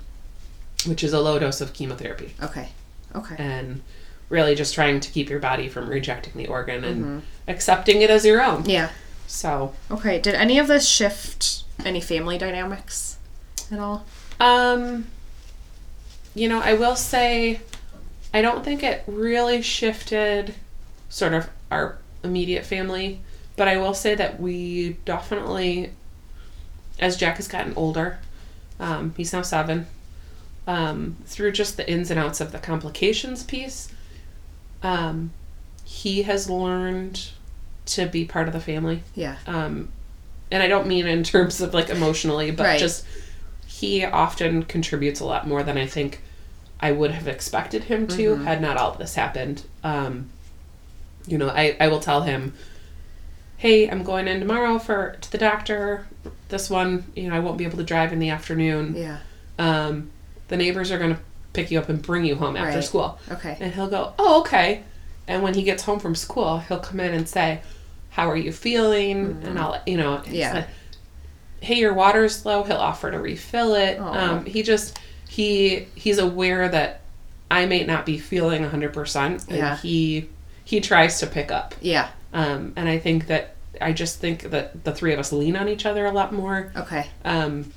which 0.87 1.05
is 1.05 1.13
a 1.13 1.21
low 1.21 1.39
dose 1.39 1.61
of 1.61 1.73
chemotherapy. 1.75 2.35
Okay. 2.43 2.69
Okay. 3.15 3.37
And 3.39 3.83
really 4.29 4.55
just 4.55 4.75
trying 4.75 4.99
to 5.01 5.11
keep 5.11 5.29
your 5.31 5.39
body 5.39 5.69
from 5.69 5.89
rejecting 5.89 6.33
the 6.35 6.47
organ 6.47 6.83
and 6.85 7.05
Mm-hmm. 7.05 7.19
accepting 7.49 8.01
it 8.03 8.11
as 8.11 8.25
your 8.25 8.43
own. 8.43 8.65
Yeah. 8.69 8.91
So, 9.27 9.75
Okay. 9.91 10.19
Did 10.21 10.35
any 10.35 10.59
of 10.59 10.67
this 10.69 10.89
shift 10.89 11.65
any 11.85 12.01
family 12.01 12.39
dynamics 12.39 13.19
at 13.71 13.79
all? 13.79 14.05
um, 14.41 15.07
you 16.35 16.49
know, 16.49 16.61
I 16.61 16.75
will 16.75 16.97
say, 16.97 17.61
I 18.35 18.43
don't 18.43 18.65
think 18.65 18.83
it 18.83 19.03
really 19.07 19.63
shifted 19.63 20.55
sort 21.09 21.33
of 21.33 21.49
our 21.71 21.99
immediate 22.23 22.65
family, 22.65 23.21
but 23.57 23.69
I 23.69 23.77
will 23.79 23.95
say 23.95 24.15
that 24.15 24.41
we 24.41 24.97
definitely, 25.05 25.91
as 26.99 27.17
Jack 27.17 27.37
has 27.37 27.49
gotten 27.49 27.73
older, 27.77 28.19
um, 28.79 29.15
he's 29.17 29.33
now 29.33 29.43
seven, 29.43 29.87
um, 30.67 31.17
through 31.27 31.53
just 31.53 31.77
the 31.77 31.89
ins 31.91 32.11
and 32.11 32.19
outs 32.21 32.41
of 32.41 32.53
the 32.53 32.59
complications 32.59 33.43
piece, 33.45 33.89
um, 34.83 35.33
he 35.85 36.23
has 36.23 36.51
learned 36.51 37.31
to 37.87 38.07
be 38.07 38.25
part 38.25 38.49
of 38.49 38.53
the 38.53 38.61
family. 38.61 39.03
Yeah. 39.15 39.37
Um, 39.47 39.89
and 40.51 40.63
I 40.63 40.67
don't 40.69 40.87
mean 40.87 41.07
in 41.07 41.23
terms 41.23 41.61
of 41.61 41.73
like 41.73 41.89
emotionally, 41.89 42.51
but 42.51 42.65
Right. 42.65 42.81
just 42.81 43.05
he 43.67 44.05
often 44.05 44.65
contributes 44.65 45.21
a 45.21 45.25
lot 45.25 45.47
more 45.47 45.63
than 45.63 45.79
I 45.79 45.87
think 45.87 46.21
I 46.81 46.93
would 46.93 47.11
have 47.11 47.27
expected 47.29 47.85
him 47.85 48.07
to 48.09 48.35
Mm-hmm. 48.35 48.45
had 48.45 48.61
not 48.61 48.77
all 48.77 48.93
this 48.93 49.15
happened. 49.15 49.63
Um, 49.83 50.31
you 51.27 51.39
know, 51.39 51.49
I, 51.49 51.77
I 51.81 51.89
will 51.89 52.01
tell 52.01 52.23
him, 52.23 52.53
hey, 53.57 53.89
I'm 53.91 54.03
going 54.03 54.29
in 54.29 54.41
tomorrow 54.41 54.79
for 54.79 55.17
to 55.21 55.33
the 55.33 55.39
doctor. 55.39 56.07
This 56.49 56.69
one, 56.71 57.05
you 57.17 57.29
know, 57.29 57.35
I 57.35 57.41
won't 57.41 57.59
be 57.59 57.65
able 57.65 57.79
to 57.79 57.85
drive 57.85 58.13
in 58.13 58.19
the 58.19 58.31
afternoon. 58.31 58.95
Yeah. 58.97 59.19
Um, 59.59 60.11
the 60.49 60.57
neighbors 60.57 60.93
are 60.93 60.99
going 60.99 61.15
to 61.15 61.21
pick 61.55 61.71
you 61.71 61.79
up 61.79 61.89
and 61.89 62.01
bring 62.03 62.25
you 62.25 62.37
home 62.37 62.57
after 62.57 62.77
Right. 62.77 62.85
school. 62.85 63.19
Okay. 63.31 63.57
And 63.61 63.73
he'll 63.75 63.89
go, 63.89 64.13
oh, 64.19 64.41
okay. 64.41 64.83
And 65.27 65.43
when 65.43 65.55
he 65.55 65.63
gets 65.63 65.83
home 65.85 65.99
from 65.99 66.15
school, 66.15 66.59
he'll 66.59 66.79
come 66.79 67.01
in 67.01 67.13
and 67.15 67.29
say, 67.29 67.61
how 68.11 68.31
are 68.31 68.37
you 68.37 68.53
feeling? 68.53 69.41
And 69.45 69.59
I'll, 69.59 69.81
you 69.87 69.97
know, 69.97 70.19
Mm-hmm. 70.19 70.35
Yeah. 70.35 70.53
like, 70.53 70.69
hey, 71.61 71.77
your 71.77 71.95
water's 71.95 72.45
low. 72.45 72.63
He'll 72.63 72.77
offer 72.77 73.11
to 73.11 73.19
refill 73.19 73.75
it. 73.75 73.99
Um, 73.99 74.45
he 74.45 74.63
just, 74.63 74.99
he, 75.29 75.87
he's 75.95 76.19
aware 76.19 76.69
that 76.69 77.01
I 77.51 77.67
may 77.67 77.85
not 77.85 78.07
be 78.07 78.19
feeling 78.19 78.63
100%. 78.63 79.49
And 79.49 79.57
Yeah. 79.57 79.77
he, 79.77 80.29
he 80.65 80.81
tries 80.81 81.21
to 81.21 81.27
pick 81.27 81.51
up. 81.51 81.75
Yeah. 81.81 82.09
Um, 82.33 82.73
and 82.77 82.89
I 82.89 82.99
think 82.99 83.27
that, 83.29 83.55
I 83.81 83.93
just 83.93 84.19
think 84.21 84.43
that 84.51 84.85
the 84.85 84.93
three 84.93 85.13
of 85.13 85.19
us 85.19 85.33
lean 85.33 85.57
on 85.57 85.69
each 85.69 85.85
other 85.87 86.07
a 86.07 86.11
lot 86.13 86.33
more 86.33 86.73
Okay. 86.77 87.07
um, 87.25 87.73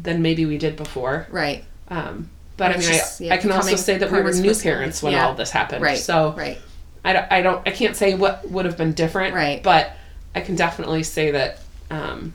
than 0.00 0.22
maybe 0.22 0.46
we 0.46 0.58
did 0.58 0.76
before. 0.76 1.26
Right. 1.30 1.64
Um, 1.88 2.30
but 2.56 2.70
I 2.70 2.74
mean, 2.78 2.82
just, 2.82 3.20
I, 3.20 3.24
yeah, 3.24 3.34
I 3.34 3.36
can 3.38 3.50
also 3.52 3.76
say 3.76 3.98
that 3.98 4.10
we 4.12 4.20
were 4.20 4.32
new 4.32 4.54
parents 4.54 5.02
when 5.02 5.12
Yeah. 5.14 5.26
all 5.26 5.34
this 5.34 5.50
happened. 5.50 5.82
Right. 5.82 5.98
So 5.98 6.32
Right. 6.36 6.58
I 7.04 7.12
don't, 7.12 7.32
I 7.32 7.42
don't, 7.42 7.66
I 7.66 7.70
can't 7.72 7.96
say 7.96 8.14
what 8.14 8.48
would 8.50 8.64
have 8.66 8.76
been 8.76 8.92
different. 8.92 9.34
Right. 9.34 9.62
But 9.62 9.92
I 10.34 10.40
can 10.40 10.54
definitely 10.54 11.02
say 11.02 11.32
that 11.32 11.58
um, 11.90 12.32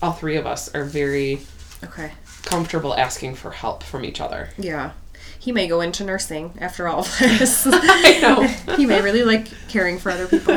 all 0.00 0.12
three 0.12 0.36
of 0.36 0.46
us 0.46 0.74
are 0.74 0.84
very 0.84 1.40
Okay. 1.84 2.10
Comfortable 2.42 2.94
asking 2.94 3.34
for 3.34 3.50
help 3.50 3.82
from 3.82 4.04
each 4.04 4.20
other. 4.20 4.50
Yeah. 4.58 4.92
He 5.38 5.52
may 5.52 5.68
go 5.68 5.80
into 5.80 6.04
nursing 6.04 6.52
after 6.60 6.88
all 6.88 7.00
of 7.00 7.18
this. 7.20 7.66
I 7.66 8.18
know. 8.20 8.42
he 8.76 8.86
may 8.86 9.00
really 9.00 9.22
like 9.22 9.46
caring 9.68 9.98
for 9.98 10.10
other 10.10 10.26
people. 10.26 10.54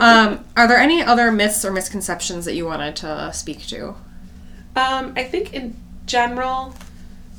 Um, 0.00 0.44
are 0.56 0.66
there 0.66 0.78
any 0.78 1.02
other 1.02 1.30
myths 1.30 1.64
or 1.64 1.72
misconceptions 1.72 2.44
that 2.44 2.54
you 2.54 2.64
wanted 2.66 2.96
to 2.96 3.32
speak 3.32 3.66
to? 3.68 3.94
Um, 4.74 5.12
I 5.16 5.24
think 5.24 5.54
in 5.54 5.76
general, 6.06 6.74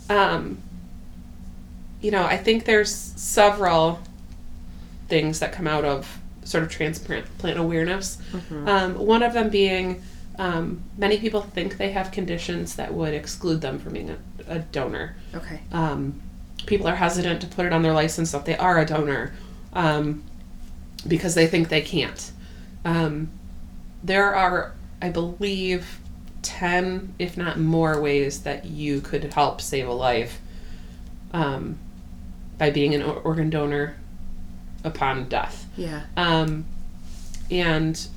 um, 0.10 0.58
you 2.02 2.12
know, 2.12 2.24
I 2.24 2.38
think 2.38 2.66
there's 2.66 2.94
several 2.94 4.00
things 5.08 5.40
that 5.40 5.52
come 5.52 5.68
out 5.68 5.86
of 5.86 6.20
sort 6.44 6.64
of 6.64 6.70
transplant 6.70 7.26
awareness. 7.58 8.18
Um, 8.66 8.96
one 8.98 9.24
of 9.24 9.34
them 9.34 9.50
being 9.50 10.02
um, 10.38 10.84
many 10.98 11.18
people 11.18 11.42
think 11.42 11.78
they 11.78 11.92
have 11.92 12.12
conditions 12.12 12.76
that 12.76 12.94
would 12.94 13.14
exclude 13.14 13.62
them 13.62 13.80
from 13.80 13.94
being 13.94 14.12
a, 14.12 14.18
a 14.48 14.60
donor. 14.60 15.16
Okay. 15.34 15.62
Um, 15.72 16.22
people 16.66 16.88
are 16.88 16.96
hesitant 16.96 17.42
to 17.42 17.48
put 17.48 17.66
it 17.66 17.74
on 17.74 17.82
their 17.82 17.94
license 17.94 18.32
that 18.32 18.46
they 18.46 18.56
are 18.58 18.80
a 18.80 18.86
donor 18.86 19.34
um, 19.74 20.24
because 21.08 21.36
they 21.36 21.48
think 21.48 21.70
they 21.70 21.82
can't. 21.82 22.32
Um, 22.86 23.30
there 24.04 24.36
are, 24.36 24.74
I 25.02 25.10
believe, 25.10 26.00
10, 26.44 27.16
if 27.18 27.36
not 27.36 27.60
more, 27.60 28.00
ways 28.00 28.44
that 28.44 28.66
you 28.66 29.02
could 29.02 29.34
help 29.34 29.60
save 29.60 29.88
a 29.88 29.94
life 29.94 30.40
um, 31.34 31.80
by 32.58 32.70
being 32.70 32.94
an 32.94 33.02
organ 33.02 33.50
donor 33.50 33.98
upon 34.84 35.28
death. 35.28 35.66
Yeah. 35.76 36.04
Um, 36.16 36.66
and 37.50 38.08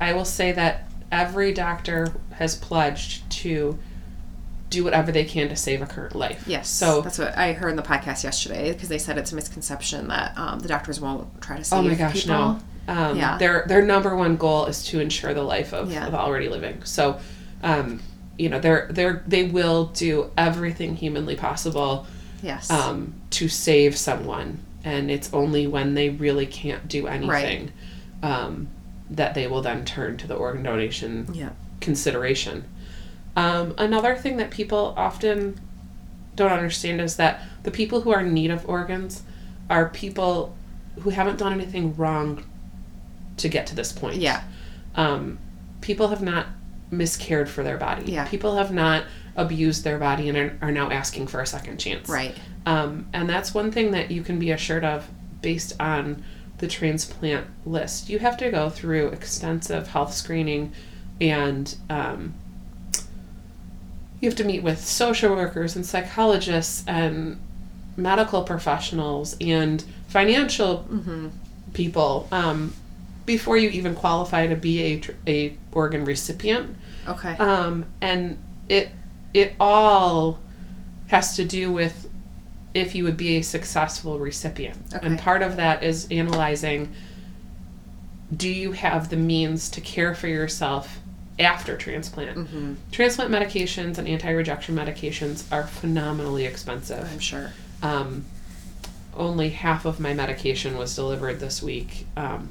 I 0.00 0.12
will 0.12 0.24
say 0.24 0.52
that 0.52 0.89
every 1.12 1.52
doctor 1.52 2.12
has 2.32 2.56
pledged 2.56 3.28
to 3.30 3.78
do 4.68 4.84
whatever 4.84 5.10
they 5.10 5.24
can 5.24 5.48
to 5.48 5.56
save 5.56 5.82
a 5.82 5.86
current 5.86 6.14
life. 6.14 6.44
Yes. 6.46 6.68
So, 6.68 7.00
that's 7.00 7.18
what 7.18 7.36
I 7.36 7.52
heard 7.54 7.70
in 7.70 7.76
the 7.76 7.82
podcast 7.82 8.22
yesterday 8.22 8.72
because 8.72 8.88
they 8.88 8.98
said 8.98 9.18
it's 9.18 9.32
a 9.32 9.34
misconception 9.34 10.06
that 10.08 10.36
um, 10.38 10.60
the 10.60 10.68
doctors 10.68 11.00
won't 11.00 11.40
try 11.42 11.56
to 11.56 11.64
save 11.64 11.78
oh 11.80 11.82
my 11.82 11.94
gosh, 11.94 12.22
people. 12.22 12.28
no. 12.36 12.60
Um, 12.88 13.16
Yeah. 13.16 13.36
Their 13.38 13.64
their 13.66 13.82
number 13.82 14.14
one 14.16 14.36
goal 14.36 14.66
is 14.66 14.84
to 14.86 15.00
ensure 15.00 15.34
the 15.34 15.42
life 15.42 15.72
of, 15.72 15.90
Yeah. 15.92 16.06
of 16.06 16.14
already 16.14 16.48
living. 16.48 16.84
So, 16.84 17.18
um, 17.64 18.00
you 18.38 18.48
know, 18.48 18.60
they're 18.60 18.88
they're 18.90 19.24
they 19.26 19.44
will 19.44 19.86
do 19.86 20.30
everything 20.38 20.94
humanly 20.96 21.34
possible 21.36 22.06
Yes. 22.42 22.70
um, 22.70 23.14
to 23.30 23.48
save 23.48 23.96
someone, 23.98 24.60
and 24.84 25.10
it's 25.10 25.32
only 25.34 25.66
when 25.66 25.94
they 25.94 26.08
really 26.10 26.46
can't 26.46 26.86
do 26.88 27.06
anything 27.08 27.72
um, 28.22 28.68
that 29.10 29.34
they 29.34 29.46
will 29.46 29.60
then 29.62 29.84
turn 29.84 30.16
to 30.16 30.26
the 30.26 30.34
organ 30.34 30.62
donation 30.62 31.28
yeah. 31.32 31.50
consideration. 31.80 32.64
Um, 33.36 33.74
another 33.78 34.14
thing 34.16 34.36
that 34.38 34.50
people 34.50 34.94
often 34.96 35.60
don't 36.36 36.52
understand 36.52 37.00
is 37.00 37.16
that 37.16 37.42
the 37.64 37.70
people 37.70 38.02
who 38.02 38.12
are 38.12 38.20
in 38.20 38.32
need 38.32 38.50
of 38.50 38.68
organs 38.68 39.22
are 39.68 39.88
people 39.88 40.56
who 41.00 41.10
haven't 41.10 41.38
done 41.38 41.52
anything 41.52 41.96
wrong 41.96 42.44
to 43.36 43.48
get 43.48 43.66
to 43.68 43.74
this 43.74 43.92
point. 43.92 44.16
Yeah. 44.16 44.42
Um, 44.94 45.38
people 45.80 46.08
have 46.08 46.22
not 46.22 46.46
miscared 46.90 47.48
for 47.48 47.62
their 47.62 47.78
body. 47.78 48.12
Yeah. 48.12 48.26
People 48.26 48.56
have 48.56 48.72
not 48.72 49.04
abused 49.36 49.84
their 49.84 49.98
body 49.98 50.28
and 50.28 50.36
are, 50.36 50.58
are 50.62 50.72
now 50.72 50.90
asking 50.90 51.28
for 51.28 51.40
a 51.40 51.46
second 51.46 51.78
chance. 51.78 52.08
Right. 52.08 52.34
Um, 52.66 53.06
and 53.12 53.28
that's 53.28 53.54
one 53.54 53.70
thing 53.70 53.92
that 53.92 54.10
you 54.10 54.22
can 54.22 54.38
be 54.38 54.50
assured 54.50 54.84
of 54.84 55.08
based 55.40 55.80
on 55.80 56.24
the 56.60 56.68
transplant 56.68 57.46
list. 57.66 58.08
You 58.08 58.18
have 58.20 58.36
to 58.38 58.50
go 58.50 58.70
through 58.70 59.08
extensive 59.08 59.88
health 59.88 60.14
screening 60.14 60.72
and 61.20 61.74
um, 61.90 62.34
you 64.20 64.28
have 64.28 64.36
to 64.36 64.44
meet 64.44 64.62
with 64.62 64.84
social 64.84 65.34
workers 65.34 65.76
and 65.76 65.84
psychologists 65.84 66.84
and 66.86 67.40
medical 67.96 68.42
professionals 68.42 69.36
and 69.40 69.84
financial 70.08 70.86
Mm-hmm. 70.90 71.28
people 71.72 72.28
um, 72.32 72.72
before 73.26 73.56
you 73.56 73.70
even 73.70 73.94
qualify 73.94 74.46
to 74.46 74.56
be 74.56 74.82
a, 74.82 75.02
a 75.30 75.56
organ 75.72 76.04
recipient 76.04 76.76
Okay. 77.08 77.36
um, 77.38 77.86
and 78.00 78.36
it 78.68 78.90
it 79.32 79.54
all 79.60 80.38
has 81.08 81.36
to 81.36 81.44
do 81.44 81.72
with 81.72 82.09
if 82.74 82.94
you 82.94 83.04
would 83.04 83.16
be 83.16 83.36
a 83.36 83.42
successful 83.42 84.18
recipient 84.18 84.76
and 85.02 85.18
part 85.18 85.42
of 85.42 85.56
that 85.56 85.82
is 85.82 86.06
analyzing 86.10 86.92
do 88.36 88.48
you 88.48 88.72
have 88.72 89.10
the 89.10 89.16
means 89.16 89.68
to 89.68 89.80
care 89.80 90.14
for 90.14 90.28
yourself 90.28 91.00
after 91.38 91.76
transplant 91.76 92.36
mm-hmm. 92.36 92.74
transplant 92.92 93.30
medications 93.30 93.98
and 93.98 94.06
anti-rejection 94.06 94.74
medications 94.76 95.50
are 95.52 95.66
phenomenally 95.66 96.44
expensive 96.44 97.10
I'm 97.12 97.18
sure. 97.18 97.52
um, 97.82 98.24
only 99.16 99.50
half 99.50 99.84
of 99.84 100.00
my 100.00 100.14
medication 100.14 100.76
was 100.76 100.94
delivered 100.94 101.40
this 101.40 101.62
week. 101.62 102.06
Um, 102.16 102.48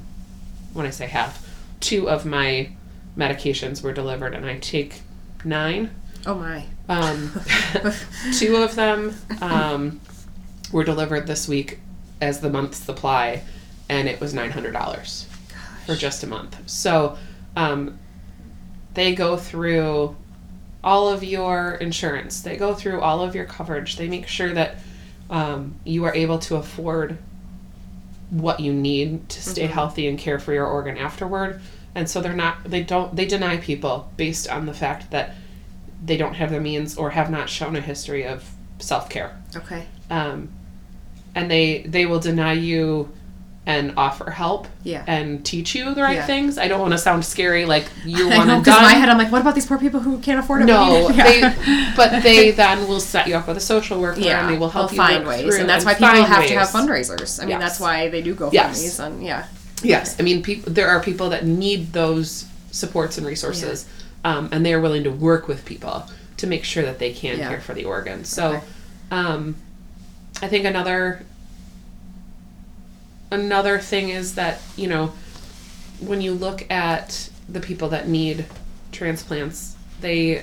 when 0.72 0.86
I 0.86 0.90
say 0.90 1.06
half, 1.06 1.46
two 1.80 2.08
of 2.08 2.24
my 2.24 2.70
medications 3.16 3.82
were 3.82 3.92
delivered, 3.92 4.34
and 4.34 4.46
I 4.46 4.58
take 4.58 5.02
nine. 5.44 5.90
Oh 6.26 6.34
my. 6.34 6.64
Um, 6.88 7.32
two 8.34 8.56
of 8.56 8.74
them 8.74 9.14
um, 9.40 10.00
were 10.72 10.84
delivered 10.84 11.26
this 11.26 11.48
week 11.48 11.78
as 12.20 12.40
the 12.40 12.50
month's 12.50 12.78
supply, 12.78 13.42
and 13.88 14.08
it 14.08 14.20
was 14.20 14.32
nine 14.34 14.50
hundred 14.50 14.72
dollars 14.72 15.26
for 15.86 15.94
just 15.96 16.22
a 16.22 16.26
month. 16.26 16.56
So 16.68 17.16
um, 17.56 17.98
they 18.94 19.14
go 19.14 19.36
through 19.36 20.16
all 20.84 21.08
of 21.08 21.22
your 21.24 21.72
insurance. 21.74 22.40
They 22.42 22.56
go 22.56 22.74
through 22.74 23.00
all 23.00 23.20
of 23.22 23.34
your 23.34 23.44
coverage. 23.46 23.96
They 23.96 24.08
make 24.08 24.26
sure 24.28 24.52
that 24.52 24.76
um, 25.28 25.74
you 25.84 26.04
are 26.04 26.14
able 26.14 26.38
to 26.40 26.56
afford 26.56 27.18
what 28.30 28.60
you 28.60 28.72
need 28.72 29.28
to 29.28 29.42
stay 29.42 29.66
Mhm. 29.66 29.70
healthy 29.72 30.06
and 30.08 30.18
care 30.18 30.38
for 30.38 30.52
your 30.52 30.66
organ 30.66 30.96
afterward. 30.96 31.60
And 31.94 32.08
so 32.08 32.20
they're 32.20 32.32
not. 32.32 32.62
They 32.64 32.82
don't. 32.82 33.14
They 33.16 33.26
deny 33.26 33.56
people 33.56 34.10
based 34.16 34.48
on 34.48 34.66
the 34.66 34.74
fact 34.74 35.10
that 35.10 35.34
they 36.04 36.16
don't 36.16 36.34
have 36.34 36.50
the 36.50 36.60
means 36.60 36.96
or 36.96 37.10
have 37.10 37.30
not 37.30 37.48
shown 37.50 37.74
a 37.76 37.80
history 37.80 38.24
of 38.26 38.44
self 38.78 39.10
care 39.10 39.36
Okay. 39.56 39.84
um, 40.10 40.48
and 41.34 41.50
they 41.50 41.82
they 41.82 42.06
will 42.06 42.20
deny 42.20 42.52
you 42.54 43.08
and 43.66 43.92
offer 43.96 44.30
help 44.30 44.66
Yeah. 44.84 45.04
and 45.06 45.44
teach 45.44 45.74
you 45.74 45.94
the 45.94 46.02
right 46.02 46.16
Yeah. 46.16 46.26
things. 46.26 46.56
I 46.58 46.66
don't 46.66 46.80
want 46.80 46.92
to 46.92 46.98
sound 46.98 47.24
scary, 47.24 47.66
like 47.66 47.84
you 48.04 48.28
want 48.28 48.48
to 48.50 48.58
because 48.58 48.76
in 48.78 48.82
my 48.82 48.94
head. 48.94 49.08
I'm 49.08 49.18
like, 49.18 49.30
what 49.30 49.42
about 49.42 49.54
these 49.54 49.66
poor 49.66 49.78
people 49.78 50.00
who 50.00 50.18
can't 50.18 50.40
afford 50.40 50.62
it? 50.62 50.64
No, 50.64 51.08
need- 51.08 51.16
they, 51.18 51.92
but 51.96 52.22
they 52.22 52.50
then 52.52 52.88
will 52.88 53.00
set 53.00 53.28
you 53.28 53.36
up 53.36 53.46
with 53.46 53.58
a 53.58 53.60
social 53.60 54.00
worker 54.00 54.18
yeah, 54.20 54.40
and 54.40 54.52
they 54.54 54.58
will 54.58 54.70
help 54.70 54.90
they'll 54.90 54.96
you 55.06 55.12
find 55.14 55.26
ways, 55.26 55.56
and 55.56 55.68
that's 55.68 55.84
why 55.84 55.92
people 55.94 56.08
have 56.24 56.46
to 56.46 56.54
have 56.58 56.68
fundraisers. 56.68 57.38
I 57.38 57.42
mean, 57.44 57.50
Yes. 57.50 57.60
that's 57.62 57.80
why 57.80 58.08
they 58.08 58.22
do 58.22 58.34
GoFundmes, 58.34 58.52
Yes. 58.54 58.98
and 58.98 59.22
yeah, 59.22 59.44
Yes, 59.82 60.16
I 60.18 60.22
mean, 60.22 60.42
people. 60.42 60.72
There 60.72 60.88
are 60.88 61.00
people 61.00 61.28
that 61.30 61.44
need 61.46 61.92
those 61.92 62.46
supports 62.70 63.18
and 63.18 63.26
resources, 63.26 63.86
um, 64.24 64.48
and 64.52 64.64
they 64.64 64.72
are 64.74 64.80
willing 64.80 65.04
to 65.04 65.10
work 65.10 65.48
with 65.48 65.64
people 65.64 66.06
to 66.38 66.46
make 66.46 66.64
sure 66.64 66.82
that 66.82 66.98
they 66.98 67.12
can 67.12 67.38
Yeah. 67.38 67.48
care 67.48 67.60
for 67.60 67.74
the 67.74 67.84
organ. 67.84 68.24
So, 68.24 68.48
Okay. 68.54 68.60
um, 69.10 69.54
I 70.42 70.48
think 70.48 70.64
another 70.64 71.24
another 73.30 73.78
thing 73.78 74.08
is 74.08 74.34
that 74.34 74.60
you 74.76 74.88
know 74.88 75.12
when 76.00 76.20
you 76.20 76.32
look 76.32 76.70
at 76.70 77.28
the 77.48 77.60
people 77.60 77.88
that 77.90 78.08
need 78.08 78.46
transplants, 78.92 79.76
they 80.00 80.42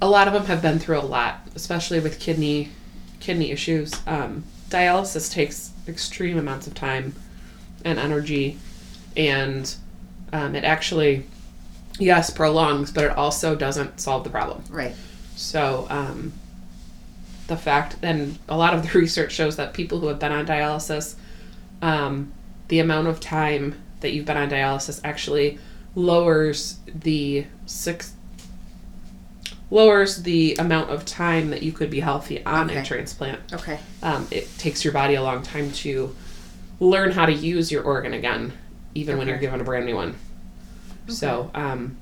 a 0.00 0.08
lot 0.08 0.28
of 0.28 0.34
them 0.34 0.46
have 0.46 0.60
been 0.60 0.78
through 0.78 0.98
a 0.98 1.02
lot, 1.02 1.40
especially 1.54 2.00
with 2.00 2.20
kidney 2.20 2.70
kidney 3.20 3.50
issues. 3.50 3.92
Um, 4.06 4.44
dialysis 4.68 5.32
takes 5.32 5.72
extreme 5.88 6.38
amounts 6.38 6.66
of 6.66 6.74
time 6.74 7.14
and 7.84 7.98
energy, 7.98 8.58
and 9.16 9.74
um, 10.32 10.54
it 10.54 10.64
actually, 10.64 11.26
yes, 11.98 12.30
prolongs, 12.30 12.90
but 12.90 13.04
it 13.04 13.10
also 13.12 13.54
doesn't 13.54 14.00
solve 14.00 14.24
the 14.24 14.30
problem. 14.30 14.62
right, 14.68 14.94
So, 15.36 15.86
um, 15.90 16.32
the 17.46 17.56
fact, 17.56 17.96
and 18.02 18.38
a 18.48 18.56
lot 18.56 18.74
of 18.74 18.82
the 18.82 18.98
research 18.98 19.32
shows 19.32 19.56
that 19.56 19.74
people 19.74 20.00
who 20.00 20.06
have 20.08 20.18
been 20.18 20.32
on 20.32 20.46
dialysis, 20.46 21.14
um, 21.82 22.32
the 22.68 22.78
amount 22.80 23.08
of 23.08 23.20
time 23.20 23.74
that 24.00 24.12
you've 24.12 24.24
been 24.26 24.36
on 24.36 24.50
dialysis 24.50 25.00
actually 25.04 25.58
lowers 25.94 26.78
the 26.94 27.46
six 27.66 28.12
lowers 29.70 30.22
the 30.22 30.54
amount 30.58 30.90
of 30.90 31.04
time 31.04 31.50
that 31.50 31.62
you 31.62 31.72
could 31.72 31.90
be 31.90 32.00
healthy 32.00 32.44
on 32.44 32.70
Okay. 32.70 32.80
a 32.80 32.84
transplant. 32.84 33.40
okay, 33.52 33.78
Um, 34.02 34.26
it 34.30 34.48
takes 34.58 34.84
your 34.84 34.92
body 34.92 35.14
a 35.14 35.22
long 35.22 35.42
time 35.42 35.72
to 35.72 36.14
learn 36.80 37.10
how 37.12 37.26
to 37.26 37.32
use 37.32 37.72
your 37.72 37.82
organ 37.82 38.12
again, 38.14 38.52
even 38.94 39.16
when 39.18 39.26
you're 39.28 39.38
given 39.38 39.60
a 39.60 39.64
brand 39.64 39.86
new 39.86 39.96
one. 39.96 40.14
So, 41.08 41.50
um, 41.54 41.96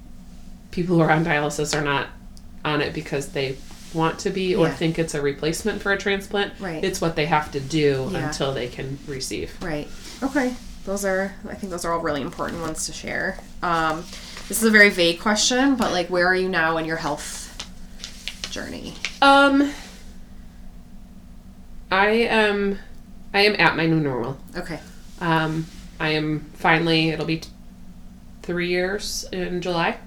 people 0.70 0.96
who 0.96 1.02
are 1.02 1.10
on 1.10 1.24
dialysis 1.24 1.76
are 1.78 1.84
not 1.84 2.08
on 2.64 2.80
it 2.80 2.94
because 2.94 3.28
they 3.28 3.56
want 3.94 4.18
to 4.20 4.30
be 4.30 4.54
or 4.54 4.66
Yeah. 4.68 4.74
think 4.74 4.98
it's 4.98 5.14
a 5.14 5.22
replacement 5.22 5.82
for 5.82 5.92
a 5.92 5.98
transplant. 5.98 6.52
Right. 6.60 6.82
It's 6.82 7.00
what 7.00 7.16
they 7.16 7.26
have 7.26 7.50
to 7.52 7.60
do 7.60 8.08
Yeah. 8.12 8.26
until 8.28 8.52
they 8.54 8.68
can 8.68 8.98
receive. 9.06 9.52
right, 9.62 9.88
okay. 10.22 10.54
Those 10.84 11.04
are, 11.04 11.32
I 11.48 11.54
think, 11.54 11.70
those 11.70 11.84
are 11.84 11.92
all 11.92 12.00
really 12.00 12.22
important 12.22 12.60
ones 12.60 12.86
to 12.86 12.92
share. 12.92 13.38
Um, 13.62 14.04
this 14.48 14.58
is 14.60 14.64
a 14.64 14.70
very 14.70 14.90
vague 14.90 15.20
question, 15.20 15.76
but 15.76 15.92
like, 15.92 16.08
where 16.08 16.26
are 16.26 16.34
you 16.34 16.48
now 16.48 16.76
in 16.78 16.84
your 16.86 16.96
health 16.96 17.38
journey? 18.50 18.94
Um, 19.20 19.72
I 21.90 22.06
am, 22.08 22.78
I 23.34 23.40
am 23.42 23.54
at 23.60 23.76
my 23.76 23.86
new 23.86 24.00
normal. 24.00 24.38
Okay, 24.56 24.80
Um, 25.20 25.66
I 26.00 26.08
am 26.10 26.40
finally, 26.54 27.10
it'll 27.10 27.26
be 27.26 27.38
t- 27.38 27.48
three 28.42 28.68
years 28.68 29.24
in 29.30 29.60
July. 29.60 29.98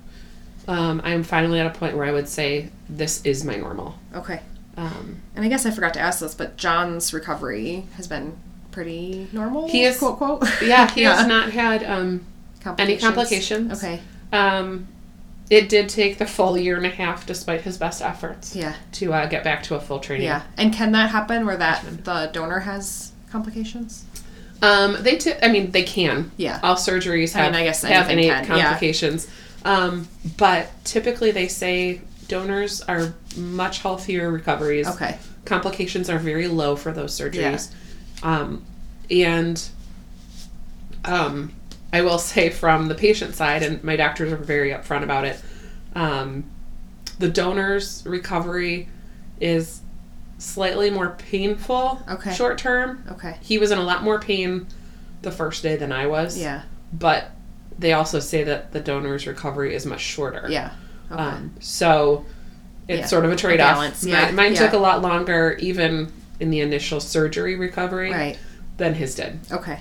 Um, 0.67 0.99
I 1.05 1.11
am 1.11 1.23
finally 1.23 1.59
at 1.59 1.67
a 1.67 1.69
point 1.77 1.95
where 1.95 2.05
I 2.05 2.11
would 2.11 2.27
say 2.27 2.69
this 2.89 3.21
is 3.25 3.43
my 3.43 3.55
normal. 3.55 3.95
okay, 4.13 4.41
Um, 4.77 5.21
And 5.35 5.43
I 5.45 5.47
guess 5.49 5.65
I 5.65 5.71
forgot 5.71 5.93
to 5.95 5.99
ask 5.99 6.19
this, 6.19 6.35
but 6.35 6.57
John's 6.57 7.13
recovery 7.13 7.85
has 7.97 8.07
been 8.07 8.35
pretty 8.71 9.27
normal. 9.31 9.67
He 9.69 9.83
is- 9.83 9.97
quote 9.99 10.17
quote. 10.17 10.43
yeah, 10.61 10.89
he 10.91 11.03
has 11.03 11.25
not 11.35 11.51
had 11.51 11.83
um, 11.83 12.25
any 12.77 12.97
complications. 12.97 13.01
complications. 13.03 13.83
Okay. 13.83 14.01
Um, 14.33 14.87
it 15.49 15.69
did 15.69 15.89
take 15.89 16.17
the 16.17 16.25
full 16.25 16.57
year 16.57 16.75
and 16.75 16.85
a 16.85 16.89
half, 16.89 17.25
despite 17.25 17.61
his 17.61 17.77
best 17.77 18.01
efforts, 18.01 18.55
Yeah. 18.55 18.73
to 18.93 19.13
uh, 19.13 19.27
get 19.27 19.43
back 19.43 19.61
to 19.63 19.75
a 19.75 19.79
full 19.79 19.99
training. 19.99 20.25
Yeah. 20.25 20.41
And 20.57 20.73
can 20.73 20.91
that 20.93 21.11
happen 21.11 21.45
where 21.45 21.57
that 21.57 21.85
the 22.03 22.29
donor 22.33 22.59
has 22.61 23.11
complications? 23.31 24.05
Um, 24.63 24.97
they, 25.01 25.17
t- 25.17 25.33
I 25.33 25.47
I 25.47 25.51
mean, 25.51 25.69
they 25.71 25.83
can. 25.83 26.31
Yeah. 26.37 26.59
All 26.63 26.75
surgeries 26.75 27.35
I 27.35 27.43
have, 27.43 27.51
mean, 27.51 27.61
I 27.61 27.63
guess 27.65 27.83
have 27.83 28.09
any 28.09 28.27
can, 28.29 28.43
yeah. 28.57 28.63
complications. 28.63 29.27
Um, 29.63 30.07
but 30.37 30.69
typically, 30.83 31.29
they 31.31 31.47
say 31.47 32.01
donors 32.27 32.81
are 32.81 33.13
much 33.37 33.79
healthier 33.79 34.31
recoveries. 34.31 34.87
Okay. 34.87 35.17
Complications 35.45 36.09
are 36.09 36.17
very 36.19 36.47
low 36.47 36.75
for 36.75 36.91
those 36.91 37.17
surgeries. 37.17 37.71
Um, 38.23 38.65
and 39.11 39.61
um, 41.03 41.53
I 41.93 42.01
will 42.01 42.17
say 42.17 42.49
from 42.49 42.87
the 42.87 42.95
patient 42.95 43.35
side, 43.35 43.63
and 43.63 43.83
my 43.83 43.95
doctors 43.95 44.31
are 44.31 44.37
very 44.37 44.71
upfront 44.71 45.03
about 45.03 45.25
it, 45.25 45.39
um, 45.93 46.43
the 47.19 47.29
donor's 47.29 48.03
recovery 48.05 48.89
is 49.39 49.81
slightly 50.37 50.89
more 50.89 51.11
painful 51.11 52.01
Okay. 52.09 52.33
short 52.33 52.57
term. 52.57 53.03
Okay. 53.11 53.37
He 53.41 53.57
was 53.57 53.71
in 53.71 53.77
a 53.77 53.83
lot 53.83 54.03
more 54.03 54.19
pain 54.19 54.67
the 55.21 55.31
first 55.31 55.63
day 55.63 55.75
than 55.75 55.91
I 55.91 56.07
was. 56.07 56.37
Yeah. 56.37 56.63
But 56.91 57.31
they 57.77 57.93
also 57.93 58.19
say 58.19 58.43
that 58.43 58.71
the 58.71 58.79
donor's 58.79 59.27
recovery 59.27 59.73
is 59.75 59.85
much 59.85 60.01
shorter. 60.01 60.47
Yeah. 60.49 60.71
Okay. 61.11 61.21
Um, 61.21 61.53
so 61.59 62.25
it's 62.87 62.99
Yeah. 63.01 63.05
sort 63.07 63.25
of 63.25 63.31
a 63.31 63.35
trade 63.35 63.59
off. 63.59 64.03
yeah, 64.03 64.25
Mine, 64.25 64.35
mine 64.35 64.53
yeah. 64.53 64.59
took 64.59 64.73
a 64.73 64.77
lot 64.77 65.01
longer, 65.01 65.57
even 65.59 66.11
in 66.39 66.49
the 66.51 66.61
initial 66.61 66.99
surgery 66.99 67.55
recovery, 67.55 68.11
right. 68.11 68.37
than 68.77 68.93
his 68.95 69.15
did. 69.15 69.39
Okay. 69.51 69.79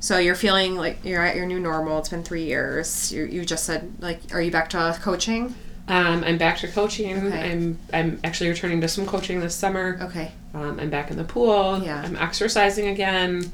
So 0.00 0.18
you're 0.18 0.34
feeling 0.34 0.76
like 0.76 1.04
you're 1.04 1.22
at 1.22 1.34
your 1.36 1.46
new 1.46 1.58
normal. 1.60 1.98
It's 1.98 2.08
been 2.08 2.22
three 2.22 2.44
years. 2.44 3.12
You 3.12 3.24
you 3.24 3.44
just 3.44 3.64
said 3.64 3.92
like, 4.00 4.20
are 4.32 4.40
you 4.40 4.50
back 4.50 4.68
to 4.70 4.96
coaching? 5.02 5.54
Um, 5.88 6.22
I'm 6.24 6.38
back 6.38 6.58
to 6.58 6.68
coaching. 6.68 7.26
Okay. 7.26 7.50
I'm 7.52 7.78
I'm 7.92 8.20
actually 8.22 8.50
returning 8.50 8.80
to 8.82 8.88
some 8.88 9.06
coaching 9.06 9.40
this 9.40 9.54
summer. 9.54 9.98
Okay. 10.02 10.32
Um, 10.54 10.78
I'm 10.78 10.90
back 10.90 11.10
in 11.10 11.16
the 11.16 11.24
pool. 11.24 11.82
Yeah. 11.82 12.00
I'm 12.04 12.16
exercising 12.16 12.88
again. 12.88 13.50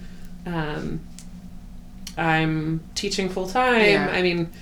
Um, 0.47 1.01
I'm 2.17 2.81
teaching 2.95 3.29
full 3.29 3.49
time. 3.49 3.81
Yeah. 3.91 4.09
I 4.13 4.23
mean, 4.23 4.53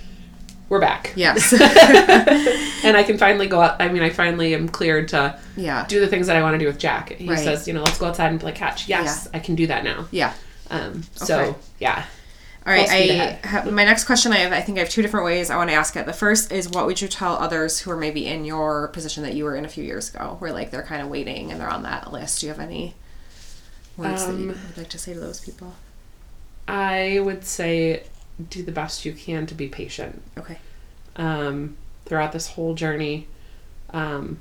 we're 0.72 0.80
back. 0.80 1.12
Yes. 1.16 1.52
and 2.84 2.96
I 2.96 3.02
can 3.02 3.18
finally 3.18 3.46
go 3.46 3.60
out. 3.60 3.80
I 3.82 3.88
mean, 3.90 4.02
I 4.02 4.08
finally 4.08 4.54
am 4.54 4.70
cleared 4.70 5.08
to 5.08 5.38
yeah. 5.54 5.84
do 5.86 6.00
the 6.00 6.08
things 6.08 6.28
that 6.28 6.36
I 6.36 6.40
want 6.42 6.54
to 6.54 6.58
do 6.58 6.64
with 6.64 6.78
Jack. 6.78 7.10
He 7.10 7.28
Right. 7.28 7.38
says, 7.38 7.68
you 7.68 7.74
know, 7.74 7.82
let's 7.82 7.98
go 7.98 8.06
outside 8.06 8.30
and 8.30 8.40
play 8.40 8.52
catch. 8.52 8.88
Yes, 8.88 9.28
I 9.34 9.38
can 9.38 9.54
do 9.54 9.66
that 9.66 9.84
now. 9.84 10.06
Yeah. 10.10 10.32
Um, 10.70 11.02
so 11.14 11.40
Okay. 11.40 11.58
yeah, 11.78 12.04
All 12.66 12.72
right. 12.72 12.88
I 12.90 13.38
ha- 13.46 13.64
my 13.70 13.84
next 13.84 14.04
question. 14.04 14.32
I 14.32 14.36
have. 14.38 14.52
I 14.52 14.62
think 14.62 14.78
I 14.78 14.80
have 14.80 14.88
two 14.88 15.02
different 15.02 15.26
ways 15.26 15.50
I 15.50 15.56
want 15.56 15.68
to 15.68 15.76
ask 15.76 15.94
it. 15.94 16.06
The 16.06 16.14
first 16.14 16.50
is, 16.50 16.70
what 16.70 16.86
would 16.86 17.02
you 17.02 17.08
tell 17.08 17.34
others 17.36 17.80
who 17.80 17.90
are 17.90 17.96
maybe 17.98 18.26
in 18.26 18.46
your 18.46 18.88
position 18.88 19.22
that 19.24 19.34
you 19.34 19.44
were 19.44 19.54
in 19.54 19.66
a 19.66 19.68
few 19.68 19.84
years 19.84 20.08
ago, 20.14 20.36
where 20.38 20.54
like 20.54 20.70
they're 20.70 20.82
kind 20.84 21.02
of 21.02 21.08
waiting 21.08 21.52
and 21.52 21.60
they're 21.60 21.68
on 21.68 21.82
that 21.82 22.10
list? 22.10 22.40
Do 22.40 22.46
you 22.46 22.52
have 22.52 22.60
any 22.60 22.94
words 23.98 24.24
that 24.24 24.32
you 24.38 24.48
Um, 24.52 24.58
would 24.68 24.78
like 24.78 24.88
to 24.88 24.98
say 24.98 25.12
to 25.12 25.20
those 25.20 25.40
people? 25.40 25.74
I 26.66 27.20
would 27.22 27.44
say 27.44 28.04
do 28.50 28.62
the 28.62 28.72
best 28.72 29.04
you 29.04 29.12
can 29.12 29.46
to 29.46 29.54
be 29.54 29.68
patient. 29.68 30.22
Okay. 30.38 30.58
um, 31.16 31.76
throughout 32.04 32.32
this 32.32 32.48
whole 32.48 32.74
journey. 32.74 33.26
Um, 33.90 34.38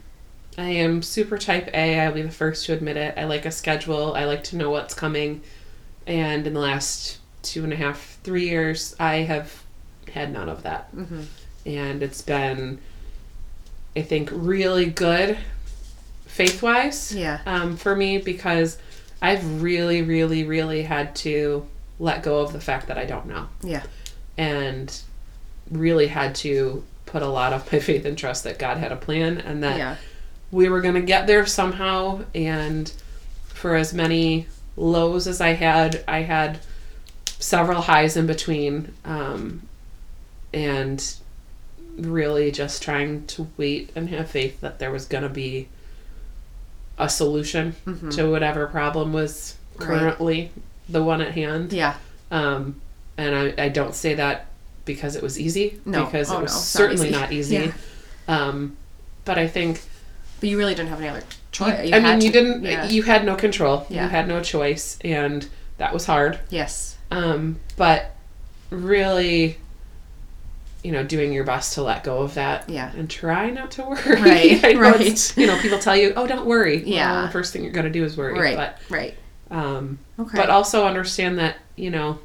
I 0.58 0.70
am 0.70 1.02
super 1.02 1.38
type 1.38 1.70
A. 1.74 2.00
I'll 2.00 2.12
be 2.12 2.22
the 2.24 2.32
first 2.32 2.66
to 2.66 2.74
admit 2.74 2.98
it. 2.98 3.14
I 3.18 3.26
like 3.26 3.46
a 3.46 3.52
schedule. 3.52 4.14
I 4.14 4.26
like 4.26 4.44
to 4.46 4.58
know 4.58 4.70
what's 4.72 4.94
coming. 4.94 5.42
And 6.08 6.46
in 6.48 6.54
the 6.54 6.60
last 6.60 7.20
two 7.44 7.64
and 7.64 7.72
a 7.72 7.76
half, 7.76 8.18
three 8.24 8.50
years, 8.50 8.96
I 9.00 9.18
have 9.18 9.64
had 10.12 10.34
none 10.34 10.50
of 10.50 10.64
that. 10.64 10.94
Mm-hmm. 10.96 11.22
And 11.68 12.04
it's 12.04 12.22
been, 12.22 12.80
I 13.96 14.02
think, 14.02 14.30
really 14.34 14.88
good 14.88 15.38
faith 16.26 16.62
wise 16.64 17.14
Yeah. 17.16 17.40
um, 17.46 17.78
for 17.78 17.96
me 17.96 18.18
because 18.18 18.78
I've 19.22 19.62
really, 19.62 20.02
really, 20.02 20.44
really 20.44 20.82
had 20.84 21.16
to 21.18 21.66
let 22.02 22.24
go 22.24 22.40
of 22.40 22.52
the 22.52 22.60
fact 22.60 22.88
that 22.88 22.98
I 22.98 23.06
don't 23.06 23.28
know 23.28 23.48
Yeah. 23.62 23.84
and 24.38 24.92
really 25.70 26.08
had 26.08 26.34
to 26.36 26.84
put 27.06 27.22
a 27.22 27.28
lot 27.28 27.54
of 27.54 27.62
my 27.72 27.80
faith 27.80 28.06
and 28.06 28.18
trust 28.18 28.44
that 28.46 28.58
God 28.60 28.78
had 28.78 28.92
a 28.92 28.96
plan 28.96 29.38
and 29.38 29.64
that 29.64 29.78
Yeah. 29.78 29.96
we 30.52 30.68
were 30.68 30.82
going 30.82 30.96
to 30.96 31.02
get 31.02 31.28
there 31.28 31.46
somehow. 31.46 32.24
And 32.34 32.92
for 33.48 33.76
as 33.76 33.94
many 33.94 34.48
lows 34.76 35.28
as 35.28 35.40
I 35.42 35.50
had, 35.50 36.04
I 36.08 36.24
had 36.24 36.60
several 37.40 37.82
highs 37.84 38.18
in 38.18 38.26
between. 38.28 38.94
Um, 39.06 39.62
and 40.54 41.16
really 41.98 42.52
just 42.52 42.82
trying 42.82 43.26
to 43.28 43.48
wait 43.58 43.92
and 43.96 44.10
have 44.10 44.30
faith 44.30 44.60
that 44.62 44.80
there 44.80 44.92
was 44.92 45.06
going 45.06 45.24
to 45.24 45.30
be 45.30 45.68
a 46.98 47.08
solution 47.10 47.76
Mm-hmm. 47.86 48.10
to 48.12 48.30
whatever 48.32 48.66
problem 48.68 49.14
was 49.14 49.56
currently 49.78 50.52
the 50.92 51.04
one 51.04 51.22
at 51.22 51.32
hand. 51.34 51.74
Yeah. 51.74 51.96
Um, 52.32 52.82
and 53.18 53.36
I, 53.36 53.66
I 53.66 53.70
don't 53.70 53.94
say 53.96 54.14
that 54.16 54.48
because 54.86 55.16
it 55.16 55.24
was 55.24 55.40
easy, 55.40 55.80
No. 55.86 56.06
because 56.06 56.32
Oh, 56.32 56.40
it 56.40 56.42
was 56.44 56.52
no, 56.54 56.58
it's 56.58 56.76
not 56.76 56.80
certainly 56.80 57.08
easy. 57.10 57.20
not 57.20 57.32
easy. 57.40 57.56
Yeah. 57.56 57.72
Um, 58.28 58.78
but 59.26 59.38
I 59.38 59.48
think, 59.48 59.82
But 60.40 60.50
you 60.50 60.58
really 60.58 60.74
didn't 60.76 60.90
have 60.90 61.00
any 61.00 61.10
other 61.10 61.24
choice. 61.52 61.92
I 61.94 62.00
mean, 62.00 62.22
you 62.22 62.32
didn't, 62.32 62.64
Yeah. 62.64 62.86
you 62.88 63.04
had 63.04 63.26
no 63.26 63.36
control. 63.36 63.86
Yeah. 63.90 64.04
You 64.04 64.10
had 64.10 64.28
no 64.28 64.42
choice, 64.42 64.98
and 65.04 65.48
that 65.78 65.94
was 65.94 66.06
hard. 66.06 66.40
yes. 66.50 66.98
Um, 67.12 67.60
but 67.76 68.16
really, 68.70 69.58
you 70.84 70.92
know, 70.92 71.04
doing 71.04 71.32
your 71.34 71.44
best 71.44 71.74
to 71.74 71.84
let 71.84 72.04
go 72.06 72.20
of 72.22 72.34
that 72.36 72.70
Yeah. 72.70 72.90
and 72.96 73.10
try 73.10 73.50
not 73.50 73.72
to 73.72 73.84
worry. 73.84 74.22
Right, 74.22 74.78
right. 74.78 75.38
You 75.38 75.48
know, 75.48 75.60
people 75.60 75.78
tell 75.78 75.96
you, 75.96 76.14
"Oh, 76.16 76.26
don't 76.26 76.46
worry." 76.46 76.82
Yeah. 76.86 77.12
Well, 77.12 77.26
the 77.28 77.32
first 77.32 77.54
thing 77.54 77.64
you're 77.64 77.74
going 77.74 77.86
to 77.86 77.92
do 77.92 78.04
is 78.06 78.16
worry. 78.18 78.40
Right. 78.40 78.56
But 78.56 78.78
Right. 78.90 79.16
Um, 79.52 80.00
Okay. 80.18 80.38
but 80.38 80.50
also 80.50 80.86
understand 80.88 81.38
that 81.38 81.58
you 81.76 81.90
know 81.92 82.18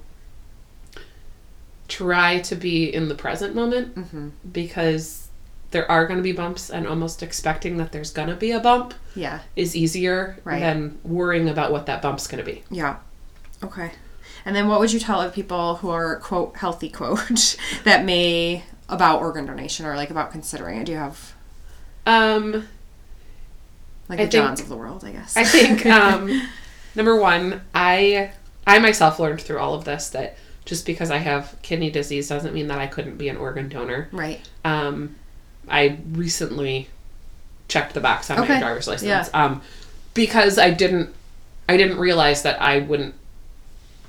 try 1.89 2.41
to 2.41 2.57
be 2.57 2.93
in 2.93 3.09
the 3.09 3.15
present 3.15 3.55
moment 3.55 3.95
mm-hmm. 3.95 4.29
because 4.51 5.29
there 5.71 5.89
are 5.91 6.07
going 6.07 6.17
to 6.17 6.23
be 6.23 6.33
bumps 6.33 6.71
and 6.71 6.87
almost 6.87 7.23
expecting 7.23 7.77
that 7.77 7.93
there's 7.93 8.11
going 8.13 8.29
to 8.29 8.35
be 8.35 8.51
a 8.51 8.59
bump 8.61 8.95
Yeah. 9.15 9.41
is 9.55 9.77
easier 9.77 10.39
Right. 10.45 10.61
than 10.61 10.99
worrying 11.05 11.49
about 11.49 11.71
what 11.71 11.87
that 11.87 12.03
bump's 12.03 12.27
going 12.27 12.45
to 12.45 12.51
be 12.51 12.63
Yeah. 12.71 12.97
Okay. 13.63 13.93
And 14.45 14.55
then 14.55 14.69
what 14.69 14.81
would 14.81 14.93
you 14.93 15.01
tell 15.01 15.21
other 15.21 15.31
people 15.33 15.77
who 15.77 15.91
are 15.91 16.17
quote 16.21 16.57
healthy 16.57 16.89
quote 16.89 17.57
that 17.85 18.05
may 18.05 18.65
about 18.89 19.21
organ 19.21 19.47
donation 19.47 19.87
or 19.87 19.97
like 19.97 20.11
about 20.11 20.31
considering 20.33 20.79
it? 20.81 20.85
Do 20.87 20.93
you 20.93 20.99
have 20.99 21.35
um 22.07 22.69
like 24.09 24.21
I 24.21 24.25
the 24.27 24.31
think- 24.31 24.33
Johns 24.33 24.61
of 24.61 24.69
the 24.69 24.77
world, 24.77 25.05
I 25.05 25.11
guess. 25.13 25.37
i 25.37 25.45
think 25.45 25.85
um 25.87 26.43
number 26.97 27.15
one 27.15 27.61
i 27.75 28.31
i 28.67 28.79
myself 28.79 29.21
learned 29.21 29.41
through 29.41 29.59
all 29.59 29.75
of 29.75 29.85
this 29.85 30.09
that 30.11 30.37
just 30.65 30.85
because 30.87 31.11
i 31.11 31.19
have 31.19 31.57
kidney 31.63 31.91
disease 31.91 32.29
doesn't 32.29 32.53
mean 32.55 32.67
that 32.67 32.79
i 32.79 32.87
couldn't 32.87 33.17
be 33.17 33.29
an 33.29 33.37
organ 33.37 33.69
donor 33.69 34.09
right. 34.13 34.41
Um, 34.65 35.15
I 35.69 35.99
recently 36.13 36.89
checked 37.69 37.95
the 37.95 38.01
box 38.01 38.31
on 38.31 38.39
my 38.39 38.47
driver's 38.61 38.87
license. 38.87 39.09
Yeah. 39.09 39.29
Um, 39.35 39.63
because 40.15 40.59
I 40.59 40.71
didn't, 40.71 41.13
I 41.69 41.77
didn't 41.77 41.99
realize 41.99 42.43
that 42.43 42.61
I 42.63 42.79
wouldn't, 42.79 43.15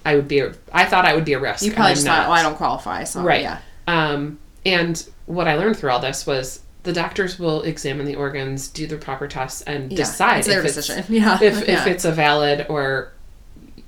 I 0.05 0.15
would 0.15 0.27
be. 0.27 0.39
A, 0.39 0.53
I 0.71 0.85
thought 0.85 1.05
I 1.05 1.15
would 1.15 1.25
be 1.25 1.33
a 1.33 1.39
risk. 1.39 1.63
You 1.63 1.71
probably 1.71 1.95
just 1.95 2.05
not. 2.05 2.17
thought, 2.17 2.29
well, 2.29 2.38
I 2.39 2.43
don't 2.43 2.55
qualify, 2.55 3.03
so 3.05 3.23
Right. 3.23 3.41
yeah. 3.41 3.59
Um, 3.88 4.38
and 4.65 5.03
what 5.25 5.47
I 5.47 5.55
learned 5.55 5.77
through 5.77 5.89
all 5.91 5.99
this 5.99 6.27
was 6.27 6.61
the 6.88 6.93
doctors 6.93 7.38
will 7.38 7.63
examine 7.63 8.05
the 8.05 8.15
organs, 8.15 8.69
do 8.69 8.88
the 8.88 8.95
proper 8.95 9.27
tests, 9.27 9.61
and 9.63 9.91
Yeah. 9.91 9.97
decide 9.97 10.39
it's 10.39 10.47
their 10.47 10.59
if 10.61 10.73
decision. 10.73 11.03
Yeah. 11.09 11.38
it's 11.41 11.57
if 11.59 11.67
yeah. 11.67 11.81
if 11.81 11.88
it's 11.88 12.05
a 12.05 12.11
valid 12.13 12.65
or 12.69 13.11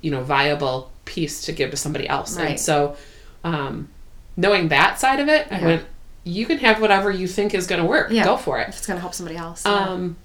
you 0.02 0.10
know 0.10 0.22
viable 0.22 0.92
piece 1.06 1.40
to 1.46 1.52
give 1.52 1.70
to 1.70 1.76
somebody 1.78 2.06
else. 2.06 2.36
Right. 2.36 2.50
And 2.50 2.60
so, 2.60 2.96
um, 3.42 3.88
knowing 4.36 4.68
that 4.68 5.00
side 5.00 5.18
of 5.18 5.28
it, 5.28 5.48
I 5.50 5.58
Yeah. 5.60 5.64
went. 5.66 5.84
You 6.24 6.44
can 6.44 6.58
have 6.58 6.80
whatever 6.82 7.10
you 7.10 7.26
think 7.26 7.54
is 7.54 7.66
going 7.66 7.80
to 7.80 7.88
work. 7.88 8.10
Yeah. 8.10 8.24
Go 8.24 8.36
for 8.36 8.58
it. 8.60 8.68
if 8.68 8.76
it's 8.76 8.86
gonna 8.86 9.00
help 9.00 9.14
somebody 9.14 9.38
else. 9.38 9.64
Um, 9.64 10.16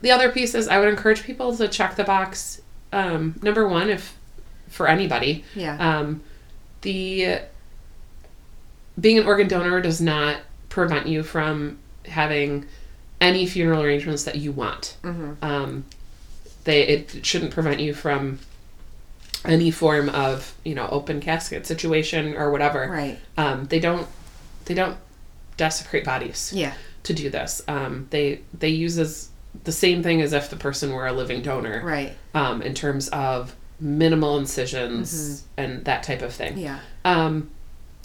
the 0.00 0.10
other 0.10 0.30
piece 0.30 0.54
is 0.54 0.66
I 0.68 0.78
would 0.78 0.88
encourage 0.88 1.22
people 1.22 1.54
to 1.56 1.68
check 1.68 1.96
the 1.96 2.04
box. 2.04 2.62
Um, 2.92 3.38
number 3.42 3.68
one, 3.68 3.90
if 3.90 4.16
for 4.68 4.88
anybody, 4.88 5.44
yeah. 5.54 5.76
um, 5.98 6.22
the 6.80 7.40
being 8.98 9.18
an 9.18 9.26
organ 9.26 9.48
donor 9.48 9.80
does 9.82 10.00
not 10.00 10.38
prevent 10.70 11.06
you 11.06 11.22
from 11.22 11.78
having 12.06 12.66
any 13.20 13.46
funeral 13.46 13.82
arrangements 13.82 14.24
that 14.24 14.36
you 14.36 14.52
want. 14.52 14.96
mm-hmm. 15.02 15.44
Um, 15.44 15.84
they 16.64 16.82
it 16.86 17.24
shouldn't 17.26 17.52
prevent 17.52 17.80
you 17.80 17.92
from 17.94 18.38
any 19.44 19.70
form 19.72 20.08
of 20.08 20.54
you 20.64 20.74
know 20.74 20.86
open 20.90 21.20
casket 21.20 21.66
situation 21.66 22.36
or 22.36 22.50
whatever. 22.50 22.88
Right. 22.88 23.18
Um, 23.36 23.66
they 23.66 23.80
don't 23.80 24.06
they 24.66 24.74
don't 24.74 24.96
desecrate 25.56 26.04
bodies 26.04 26.52
Yeah. 26.54 26.74
to 27.04 27.12
do 27.12 27.30
this. 27.30 27.62
Um, 27.68 28.06
they 28.10 28.40
they 28.58 28.68
use 28.68 28.98
as 28.98 29.28
the 29.64 29.72
same 29.72 30.02
thing 30.02 30.22
as 30.22 30.32
if 30.32 30.48
the 30.50 30.56
person 30.56 30.92
were 30.92 31.06
a 31.06 31.12
living 31.12 31.42
donor 31.42 31.82
Right. 31.84 32.12
um, 32.34 32.62
in 32.62 32.74
terms 32.74 33.08
of 33.08 33.54
minimal 33.80 34.38
incisions 34.38 35.44
and 35.56 35.84
that 35.84 36.02
type 36.04 36.22
of 36.22 36.32
thing. 36.32 36.56
Yeah. 36.56 36.78
Um, 37.04 37.50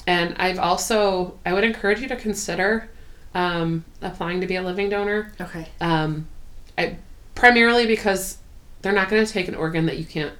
and 0.08 0.36
I've 0.39 0.58
also, 0.60 1.38
I 1.45 1.54
would 1.54 1.64
encourage 1.64 2.00
you 2.02 2.08
to 2.08 2.16
consider 2.16 2.89
um, 3.38 3.86
applying 4.02 4.42
to 4.42 4.48
be 4.48 4.56
a 4.56 4.64
living 4.64 4.90
donor. 4.90 5.32
Okay. 5.40 5.68
Um, 5.80 6.28
I, 6.76 6.98
primarily 7.36 7.86
because 7.86 8.38
they're 8.82 8.92
not 8.94 9.10
going 9.10 9.24
to 9.24 9.32
take 9.32 9.48
an 9.48 9.54
organ 9.54 9.86
that 9.86 10.00
you 10.00 10.06
can't 10.06 10.34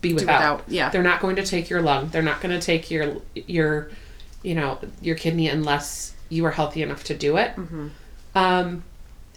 be 0.00 0.12
without. 0.12 0.58
without. 0.58 0.64
Yeah. 0.66 0.90
They're 0.90 1.04
not 1.04 1.20
going 1.20 1.36
to 1.36 1.46
take 1.46 1.70
your 1.70 1.80
lung. 1.80 2.08
They're 2.08 2.22
not 2.22 2.40
going 2.40 2.58
to 2.58 2.64
take 2.64 2.90
your 2.90 3.18
your, 3.34 3.90
you 4.42 4.56
know, 4.56 4.80
your 5.00 5.14
kidney 5.14 5.48
unless 5.48 6.14
you 6.28 6.44
are 6.44 6.50
healthy 6.50 6.82
enough 6.82 7.04
to 7.04 7.14
do 7.14 7.36
it. 7.36 7.54
Mm-hmm. 7.54 7.88
Um, 8.34 8.82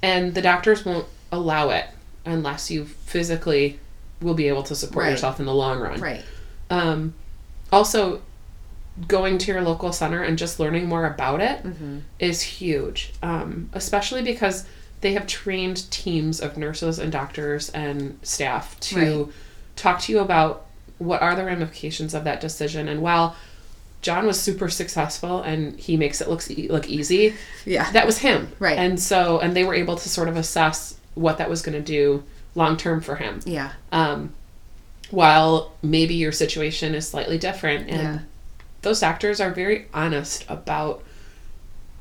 and 0.01 0.33
the 0.33 0.41
doctors 0.41 0.83
won't 0.83 1.05
allow 1.31 1.69
it 1.69 1.85
unless 2.25 2.71
you 2.71 2.85
physically 2.85 3.79
will 4.21 4.33
be 4.33 4.47
able 4.47 4.63
to 4.63 4.75
support 4.75 5.03
Right. 5.03 5.11
yourself 5.11 5.39
in 5.39 5.45
the 5.45 5.53
long 5.53 5.79
run. 5.79 5.99
Right. 6.01 6.23
Um, 6.71 7.13
also, 7.71 8.23
going 9.07 9.37
to 9.39 9.51
your 9.51 9.61
local 9.61 9.91
center 9.93 10.21
and 10.23 10.37
just 10.37 10.59
learning 10.59 10.87
more 10.87 11.05
about 11.05 11.41
it 11.41 11.65
is 12.19 12.41
Mm-hmm. 12.43 12.65
huge, 12.65 13.13
um, 13.23 13.69
especially 13.73 14.21
because 14.21 14.65
they 15.01 15.13
have 15.13 15.25
trained 15.27 15.89
teams 15.91 16.41
of 16.41 16.57
nurses 16.57 16.99
and 16.99 17.11
doctors 17.11 17.69
and 17.69 18.19
staff 18.23 18.79
to 18.81 18.95
Right. 19.25 19.33
talk 19.75 20.01
to 20.01 20.11
you 20.11 20.19
about 20.19 20.65
what 20.97 21.21
are 21.21 21.35
the 21.35 21.45
ramifications 21.45 22.13
of 22.13 22.25
that 22.25 22.41
decision. 22.41 22.89
And 22.89 23.01
while 23.01 23.35
John 24.01 24.25
was 24.25 24.39
super 24.39 24.69
successful 24.69 25.41
and 25.41 25.79
he 25.79 25.95
makes 25.97 26.19
it 26.21 26.27
look 26.29 26.43
look 26.69 26.89
easy, 26.89 27.33
Yeah. 27.65 27.89
that 27.91 28.05
was 28.05 28.17
him, 28.19 28.51
Right. 28.59 28.77
And 28.77 28.99
so, 28.99 29.39
and 29.39 29.55
they 29.55 29.63
were 29.63 29.73
able 29.75 29.95
to 29.95 30.09
sort 30.09 30.27
of 30.27 30.35
assess 30.35 30.95
what 31.15 31.37
that 31.37 31.49
was 31.49 31.61
going 31.61 31.77
to 31.77 31.81
do 31.81 32.23
long 32.55 32.75
term 32.75 32.99
for 33.01 33.15
him. 33.15 33.39
yeah. 33.45 33.71
Um, 33.91 34.33
while 35.11 35.73
maybe 35.81 36.13
your 36.15 36.31
situation 36.31 36.93
is 36.93 37.07
slightly 37.07 37.37
different, 37.37 37.89
and 37.89 38.01
Yeah. 38.01 38.19
Those 38.81 38.99
doctors 38.99 39.41
are 39.41 39.51
very 39.51 39.87
honest 39.93 40.45
about 40.47 41.03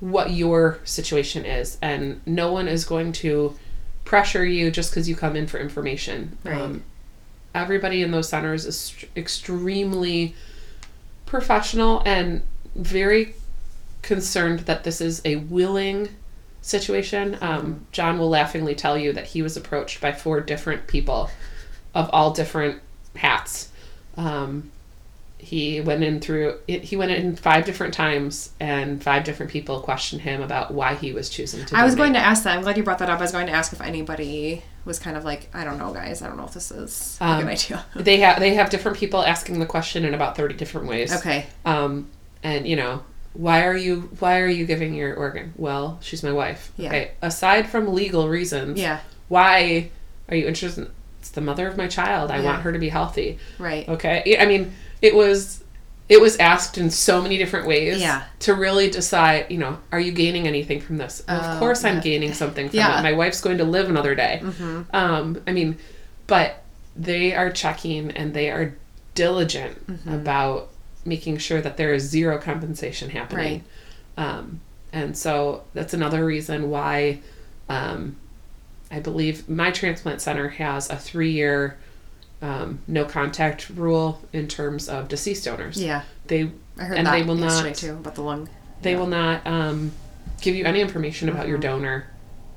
what 0.01 0.31
your 0.31 0.79
situation 0.85 1.45
is, 1.45 1.76
and 1.83 2.20
no 2.24 2.53
one 2.53 2.68
is 2.68 2.85
going 2.85 3.12
to 3.12 3.57
pressure 4.05 4.45
you 4.45 4.70
just 4.70 4.91
because 4.91 5.09
you 5.09 5.16
come 5.16 5.37
in 5.37 5.47
for 5.47 5.59
information. 5.59 6.39
Right. 6.45 6.57
Um, 6.57 6.85
everybody 7.55 8.03
in 8.03 8.11
those 8.11 8.29
centers 8.29 8.64
is 8.64 9.05
extremely 9.16 10.35
professional 11.26 12.03
and 12.07 12.43
very 12.74 13.35
concerned 14.03 14.61
that 14.61 14.85
this 14.85 15.01
is 15.01 15.20
a 15.24 15.37
willing 15.37 16.09
situation. 16.62 17.37
Um, 17.41 17.87
John 17.93 18.18
will 18.18 18.29
laughingly 18.29 18.74
tell 18.74 18.97
you 18.97 19.12
that 19.12 19.26
he 19.29 19.43
was 19.43 19.57
approached 19.57 20.01
by 20.01 20.12
four 20.12 20.41
different 20.41 20.87
people 20.87 21.31
of 21.95 22.09
all 22.12 22.33
different 22.33 22.81
hats. 23.16 23.70
Um, 24.16 24.70
he 25.41 25.80
went 25.80 26.03
in 26.03 26.18
through 26.20 26.59
he 26.66 26.97
went 26.97 27.12
in 27.12 27.36
five 27.36 27.64
different 27.64 27.95
times 27.95 28.51
and 28.59 29.03
five 29.03 29.22
different 29.22 29.53
people 29.53 29.80
questioned 29.80 30.20
him 30.22 30.43
about 30.43 30.72
why 30.74 30.95
he 30.95 31.12
was 31.12 31.28
choosing 31.30 31.64
to 31.66 31.76
I 31.76 31.84
was 31.84 31.95
going 31.95 32.12
to 32.14 32.18
ask 32.18 32.43
that. 32.43 32.57
I'm 32.57 32.62
glad 32.62 32.76
you 32.76 32.82
brought 32.82 32.99
that 32.99 33.09
up. 33.09 33.18
I 33.20 33.22
was 33.22 33.32
going 33.32 33.47
to 33.47 33.53
ask 33.53 33.72
if 33.72 33.80
anybody 33.80 34.62
was 34.84 34.99
kind 34.99 35.16
of 35.16 35.24
like, 35.24 35.49
I 35.55 35.62
don't 35.64 35.78
know, 35.78 35.93
guys. 35.95 36.22
I 36.22 36.26
don't 36.26 36.36
know 36.39 36.45
if 36.45 36.55
this 36.55 36.70
is 36.72 37.16
a 37.20 37.24
Um, 37.24 37.41
good 37.43 37.51
idea. 37.53 37.84
they 37.97 38.16
have 38.18 38.41
they 38.41 38.55
have 38.55 38.68
different 38.68 38.97
people 38.99 39.22
asking 39.22 39.61
the 39.61 39.66
question 39.66 40.05
in 40.05 40.12
about 40.12 40.36
30 40.36 40.55
different 40.55 40.86
ways 40.89 41.16
Okay. 41.18 41.47
um 41.64 42.09
and 42.43 42.66
you 42.66 42.74
know 42.76 43.03
why 43.34 43.64
are 43.64 43.76
you 43.76 44.11
why 44.18 44.41
are 44.41 44.49
you 44.49 44.64
giving 44.66 44.95
your 44.95 45.14
organ 45.14 45.53
well 45.57 45.99
she's 46.01 46.22
my 46.24 46.32
wife 46.32 46.72
Yeah. 46.76 46.89
okay 46.89 47.11
aside 47.22 47.68
from 47.68 47.95
legal 47.95 48.28
reasons 48.28 48.78
Yeah. 48.80 49.01
why 49.28 49.91
are 50.28 50.36
you 50.36 50.47
interested 50.49 50.84
in, 50.86 50.91
it's 51.20 51.30
the 51.30 51.41
mother 51.41 51.66
of 51.68 51.76
my 51.76 51.86
child 51.89 52.30
i 52.30 52.39
Yeah. 52.39 52.45
want 52.45 52.62
her 52.62 52.72
to 52.72 52.78
be 52.78 52.89
healthy 52.89 53.39
Right. 53.59 53.89
okay 53.89 54.36
i 54.41 54.47
mean 54.47 54.72
it 55.03 55.15
was 55.15 55.63
it 56.09 56.21
was 56.23 56.37
asked 56.39 56.79
in 56.79 56.89
so 56.91 57.21
many 57.21 57.37
different 57.37 57.67
ways 57.67 58.01
Yeah. 58.01 58.25
to 58.41 58.55
really 58.55 58.91
decide 58.91 59.47
you 59.51 59.59
know 59.59 59.79
are 59.93 60.01
you 60.01 60.13
gaining 60.13 60.47
anything 60.49 60.81
from 60.81 60.97
this 60.97 61.23
Well, 61.29 61.41
Oh, 61.43 61.53
of 61.53 61.59
course 61.59 61.85
i'm 61.85 62.01
gaining 62.01 62.33
something 62.35 62.69
from 62.69 62.79
Yeah. 62.79 62.89
Mm-hmm. 62.97 63.07
it 63.07 63.11
my 63.11 63.17
wife's 63.17 63.41
going 63.41 63.59
to 63.59 63.65
live 63.65 63.89
another 63.91 64.15
day 64.15 64.43
um 64.93 65.43
i 65.47 65.53
mean 65.53 65.77
but 66.27 66.63
they 66.97 67.35
are 67.35 67.51
checking 67.51 68.11
and 68.13 68.33
they 68.35 68.51
are 68.51 68.75
diligent 69.15 69.87
Mm-hmm. 69.87 70.13
about 70.15 70.69
making 71.05 71.39
sure 71.39 71.61
that 71.61 71.77
there 71.77 71.93
is 71.95 72.03
zero 72.05 72.39
compensation 72.39 73.11
happening 73.11 73.65
um 74.17 74.61
and 74.93 75.17
so 75.17 75.63
that's 75.75 75.93
another 75.95 76.25
reason 76.25 76.71
why 76.71 77.21
um 77.69 78.17
i 78.91 78.99
believe 78.99 79.49
my 79.49 79.71
transplant 79.71 80.21
center 80.21 80.49
has 80.49 80.89
a 80.91 80.97
three 80.97 81.31
year 81.33 81.77
um, 82.43 82.78
no 82.86 83.05
contact 83.05 83.68
rule 83.70 84.20
in 84.32 84.47
terms 84.49 84.89
of 84.89 85.09
deceased 85.09 85.45
donors 85.45 85.80
Yeah. 85.82 86.03
they 86.26 86.51
I 86.78 86.84
heard 86.84 86.99
and 86.99 87.07
that 87.07 87.12
they 87.12 87.22
will 87.24 87.36
yesterday 87.39 87.68
not 87.70 87.76
too 87.76 87.93
about 87.95 88.14
the 88.14 88.22
lung. 88.22 88.49
they 88.82 88.95
will 88.97 89.07
not 89.09 89.45
um, 89.47 89.91
give 90.41 90.55
you 90.55 90.64
any 90.64 90.80
information 90.80 91.28
about 91.28 91.49
your 91.49 91.59
donor 91.59 92.07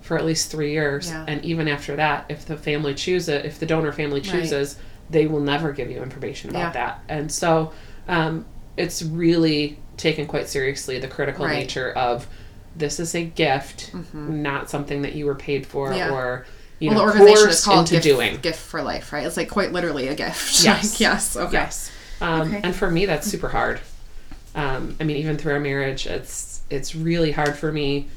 for 0.02 0.18
at 0.18 0.26
least 0.26 0.52
three 0.52 0.72
years 0.72 1.08
Mm-hmm. 1.10 1.28
Yeah. 1.28 1.34
and 1.34 1.46
even 1.46 1.68
after 1.68 1.96
that 1.96 2.26
if 2.30 2.46
the 2.46 2.58
family 2.58 2.94
chooses 2.94 3.44
if 3.44 3.60
the 3.60 3.66
donor 3.66 3.92
family 3.92 4.22
chooses 4.22 4.78
they 5.10 5.26
will 5.28 5.40
never 5.42 5.72
give 5.72 5.90
you 5.92 6.02
information 6.04 6.50
about 6.52 6.60
Yeah. 6.60 6.72
that 6.74 7.00
and 7.10 7.32
so 7.32 7.74
um, 8.08 8.46
it's 8.78 9.02
really 9.04 9.78
taken 9.98 10.26
quite 10.28 10.48
seriously 10.48 11.00
the 11.00 11.08
critical 11.08 11.46
Right. 11.46 11.60
nature 11.60 11.92
of 11.92 12.28
this 12.76 13.00
is 13.00 13.14
a 13.16 13.24
gift 13.24 13.92
not 14.14 14.70
something 14.70 15.02
that 15.02 15.14
you 15.16 15.26
were 15.26 15.36
paid 15.36 15.66
for 15.66 15.90
Mm-hmm. 15.90 15.98
Yeah. 15.98 16.12
or 16.14 16.46
you 16.82 16.90
well, 16.90 17.06
know 17.06 17.14
the 17.14 17.20
organization 17.20 17.50
is 17.50 17.64
called 17.64 17.80
into 17.80 17.92
gift, 17.94 18.04
doing 18.04 18.38
gift 18.38 18.60
for 18.60 18.82
Life, 18.82 19.14
right? 19.14 19.26
It's 19.26 19.38
like 19.38 19.50
quite 19.50 19.72
literally 19.72 20.08
a 20.10 20.16
gift. 20.16 20.64
Yes. 20.66 20.92
Like, 20.94 21.00
yes. 21.00 21.38
Okay. 21.38 21.54
Yes. 21.54 21.92
Um, 22.20 22.42
Okay. 22.42 22.62
And 22.64 22.76
for 22.76 22.92
me, 22.92 23.06
that's 23.06 23.26
super 23.28 23.48
hard. 23.50 23.80
Um, 24.56 24.98
I 25.00 25.06
mean, 25.06 25.16
even 25.18 25.38
through 25.38 25.54
our 25.54 25.60
marriage, 25.60 26.06
it's 26.08 26.62
it's 26.70 26.94
really 26.96 27.32
hard 27.32 27.56
for 27.56 27.72
me 27.72 28.08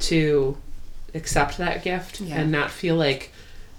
to 0.00 0.56
accept 1.14 1.58
that 1.58 1.82
gift 1.84 2.20
Yeah. 2.20 2.40
and 2.40 2.50
not 2.52 2.70
feel 2.70 2.96
like 2.96 3.30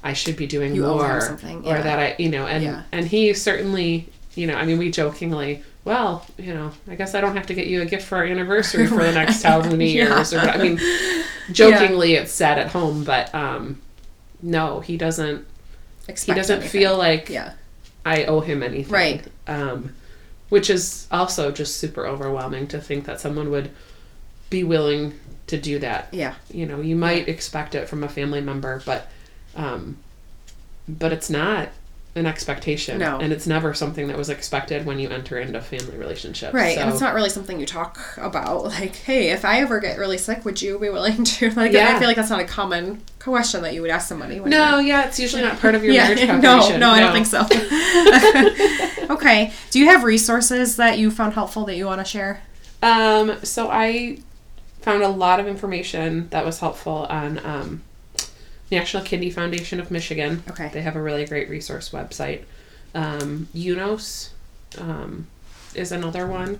I 0.04 0.14
should 0.14 0.38
be 0.38 0.48
doing 0.48 0.76
You 0.76 0.84
more 0.84 1.20
something, 1.22 1.66
or 1.66 1.82
that 1.82 2.00
I, 2.00 2.16
you 2.18 2.30
know, 2.30 2.48
and 2.48 2.64
Yeah. 2.64 2.84
and 2.92 3.06
he 3.08 3.34
certainly, 3.34 4.10
you 4.36 4.48
know, 4.48 4.56
I 4.56 4.66
mean, 4.66 4.78
we 4.78 4.90
jokingly, 4.92 5.64
well, 5.86 6.26
you 6.38 6.54
know, 6.54 6.72
I 6.90 6.96
guess 6.96 7.14
I 7.16 7.22
don't 7.22 7.36
have 7.36 7.48
to 7.48 7.54
get 7.54 7.68
you 7.68 7.82
a 7.82 7.86
gift 7.86 8.06
for 8.08 8.18
our 8.18 8.24
anniversary 8.26 8.88
for 8.96 9.04
the 9.04 9.12
next 9.12 9.44
however 9.44 9.72
many 9.72 9.92
Yeah. 9.98 10.16
years 10.18 10.34
or 10.34 10.40
I 10.40 10.58
mean, 10.58 10.80
jokingly 11.52 12.14
it's 12.14 12.32
said 12.32 12.58
at 12.58 12.68
home, 12.70 13.04
but 13.04 13.34
um, 13.36 13.82
no, 14.42 14.80
he 14.80 14.98
doesn't. 14.98 15.46
He 16.08 16.34
doesn't 16.34 16.60
anything. 16.62 16.70
feel 16.70 16.98
like 16.98 17.30
Yeah. 17.30 17.54
I 18.06 18.24
owe 18.26 18.40
him 18.40 18.64
anything. 18.64 18.94
Right. 18.94 19.24
Um, 19.48 19.94
which 20.50 20.70
is 20.70 21.08
also 21.12 21.52
just 21.52 21.78
super 21.78 22.06
overwhelming 22.08 22.68
to 22.68 22.80
think 22.80 23.06
that 23.06 23.20
someone 23.20 23.52
would 23.52 23.70
be 24.50 24.64
willing 24.64 25.14
to 25.48 25.58
do 25.58 25.80
that. 25.80 26.08
Yeah. 26.14 26.36
You 26.50 26.66
know, 26.66 26.80
you 26.80 26.96
might 26.96 27.28
expect 27.28 27.76
it 27.76 27.90
from 27.90 28.04
a 28.04 28.08
family 28.10 28.40
member, 28.40 28.82
but 28.86 29.10
um, 29.56 29.98
but 30.88 31.12
it's 31.12 31.30
not 31.30 31.70
an 32.18 32.26
expectation. 32.26 33.00
No. 33.00 33.20
And 33.20 33.32
it's 33.32 33.48
never 33.48 33.74
something 33.74 34.08
that 34.08 34.18
was 34.18 34.30
expected 34.30 34.86
when 34.86 35.00
you 35.00 35.10
enter 35.10 35.38
into 35.40 35.58
a 35.60 35.62
family 35.62 35.98
relationship. 35.98 36.54
Right, 36.54 36.76
So, 36.76 36.82
and 36.82 36.92
it's 36.92 37.02
not 37.02 37.14
really 37.14 37.30
something 37.30 37.60
you 37.60 37.66
talk 37.66 38.00
about. 38.18 38.66
Like, 38.66 38.96
hey, 38.96 39.30
if 39.32 39.46
I 39.46 39.60
ever 39.62 39.80
get 39.80 39.98
really 39.98 40.18
sick, 40.18 40.44
would 40.46 40.62
you 40.62 40.78
be 40.80 40.90
willing 40.90 41.24
to? 41.24 41.50
Like, 41.56 41.72
Yeah. 41.72 41.96
I 41.96 42.00
feel 42.00 42.08
like 42.08 42.18
that's 42.18 42.30
not 42.30 42.40
a 42.40 42.46
common 42.46 43.02
question 43.20 43.62
that 43.64 43.74
you 43.74 43.82
would 43.82 43.92
ask 43.92 44.08
somebody. 44.08 44.40
When 44.40 44.50
No, 44.50 44.80
yeah, 44.80 45.06
it's 45.08 45.20
usually 45.20 45.42
not 45.44 45.60
part 45.60 45.76
of 45.76 45.84
your 45.84 45.94
marriage 45.96 46.20
conversation. 46.26 46.42
no, 46.42 46.42
calculation. 46.42 46.80
no, 46.80 46.90
I 46.90 47.00
don't 47.00 47.14
think 47.14 47.26
so. 47.28 49.14
okay, 49.14 49.52
do 49.72 49.80
you 49.80 49.86
have 49.88 50.04
resources 50.04 50.76
that 50.78 50.98
you 50.98 51.10
found 51.12 51.34
helpful 51.34 51.66
that 51.66 51.76
you 51.76 51.86
want 51.86 52.00
to 52.02 52.06
share? 52.06 52.42
Um, 52.82 53.44
so 53.44 53.70
I 53.70 54.20
found 54.82 55.04
a 55.04 55.10
lot 55.10 55.40
of 55.40 55.48
information 55.48 56.30
that 56.30 56.46
was 56.46 56.60
helpful 56.60 57.08
on 57.10 57.40
um, 57.46 57.84
National 58.72 59.04
Kidney 59.04 59.30
Foundation 59.30 59.80
of 59.80 59.92
Michigan. 59.92 60.44
Okay. 60.50 60.70
They 60.74 60.82
have 60.82 60.96
a 60.96 61.02
really 61.02 61.26
great 61.26 61.50
resource 61.50 61.90
website. 61.90 62.44
Um, 62.94 63.48
UNOS 63.54 64.30
um, 64.78 65.28
is 65.74 65.92
another 65.92 66.28
one. 66.28 66.60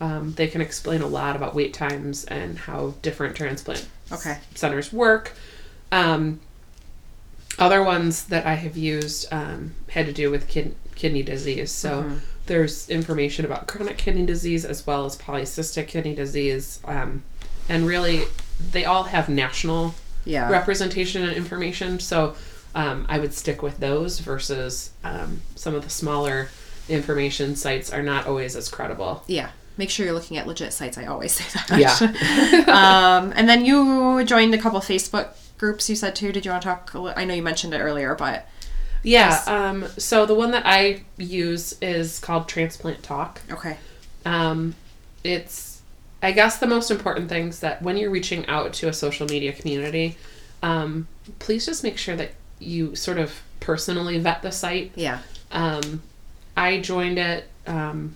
Um, 0.00 0.32
they 0.34 0.48
can 0.48 0.60
explain 0.60 1.02
a 1.02 1.06
lot 1.06 1.36
about 1.36 1.54
wait 1.54 1.72
times 1.72 2.24
and 2.24 2.58
how 2.58 2.94
different 3.02 3.36
transplant 3.36 3.86
Okay. 4.12 4.38
centers 4.54 4.92
work. 4.92 5.32
Um, 5.92 6.40
other 7.58 7.82
ones 7.82 8.24
that 8.26 8.44
I 8.46 8.54
have 8.54 8.76
used 8.76 9.26
um, 9.32 9.74
had 9.90 10.06
to 10.06 10.12
do 10.12 10.30
with 10.30 10.48
kid- 10.48 10.74
kidney 10.96 11.22
disease. 11.22 11.70
So 11.70 12.02
Mhm. 12.02 12.20
there's 12.46 12.88
information 12.90 13.44
about 13.44 13.68
chronic 13.68 13.96
kidney 13.96 14.26
disease 14.26 14.64
as 14.64 14.86
well 14.86 15.04
as 15.06 15.16
polycystic 15.16 15.86
kidney 15.88 16.14
disease. 16.14 16.80
Um, 16.84 17.22
and 17.68 17.86
really, 17.86 18.24
they 18.72 18.84
all 18.84 19.04
have 19.04 19.28
national 19.28 19.94
Yeah. 20.24 20.50
representation 20.50 21.22
and 21.22 21.32
information. 21.32 22.00
So 22.00 22.34
um, 22.74 23.06
I 23.08 23.18
would 23.18 23.32
stick 23.34 23.62
with 23.62 23.78
those 23.78 24.20
versus 24.20 24.90
um, 25.04 25.42
some 25.54 25.74
of 25.74 25.84
the 25.84 25.90
smaller 25.90 26.48
information 26.88 27.56
sites 27.56 27.92
are 27.92 28.02
not 28.02 28.26
always 28.26 28.56
as 28.56 28.68
credible. 28.68 29.22
Yeah. 29.26 29.50
Make 29.76 29.90
sure 29.90 30.06
you're 30.06 30.14
looking 30.14 30.36
at 30.36 30.46
legit 30.46 30.72
sites. 30.72 30.96
I 30.98 31.06
always 31.06 31.32
say 31.38 31.44
that. 31.68 31.78
Yeah. 31.78 33.18
um, 33.20 33.32
and 33.36 33.48
then 33.48 33.64
you 33.64 34.24
joined 34.24 34.54
a 34.54 34.58
couple 34.58 34.80
Facebook 34.80 35.28
groups 35.58 35.88
you 35.88 35.96
said 35.96 36.14
too. 36.16 36.32
Did 36.32 36.44
you 36.44 36.50
want 36.50 36.62
to 36.62 36.68
talk? 36.68 36.94
A 36.94 36.98
li- 36.98 37.12
I 37.16 37.24
know 37.24 37.34
you 37.34 37.42
mentioned 37.42 37.74
it 37.74 37.78
earlier, 37.78 38.14
but 38.14 38.46
Yeah. 39.02 39.40
Um, 39.46 39.86
so 39.98 40.26
the 40.26 40.34
one 40.34 40.50
that 40.52 40.64
I 40.66 41.02
use 41.16 41.76
is 41.80 42.18
called 42.18 42.48
Transplant 42.48 43.02
Talk. 43.02 43.40
okay. 43.50 43.76
Um, 44.24 44.74
it's, 45.22 45.73
I 46.24 46.32
guess, 46.32 46.58
the 46.58 46.66
most 46.66 46.90
important 46.90 47.28
things 47.28 47.60
that 47.60 47.82
when 47.82 47.96
you're 47.98 48.10
reaching 48.10 48.46
out 48.46 48.72
to 48.74 48.88
a 48.88 48.92
social 48.92 49.26
media 49.26 49.52
community, 49.52 50.16
um, 50.62 51.06
please 51.38 51.66
just 51.66 51.82
make 51.84 51.98
sure 51.98 52.16
that 52.16 52.30
you 52.58 52.96
sort 52.96 53.18
of 53.18 53.42
personally 53.60 54.18
vet 54.18 54.40
the 54.42 54.50
site. 54.50 54.92
Yeah. 54.94 55.18
Um, 55.52 56.02
I 56.56 56.80
joined 56.80 57.18
it 57.18 57.48
um, 57.66 58.14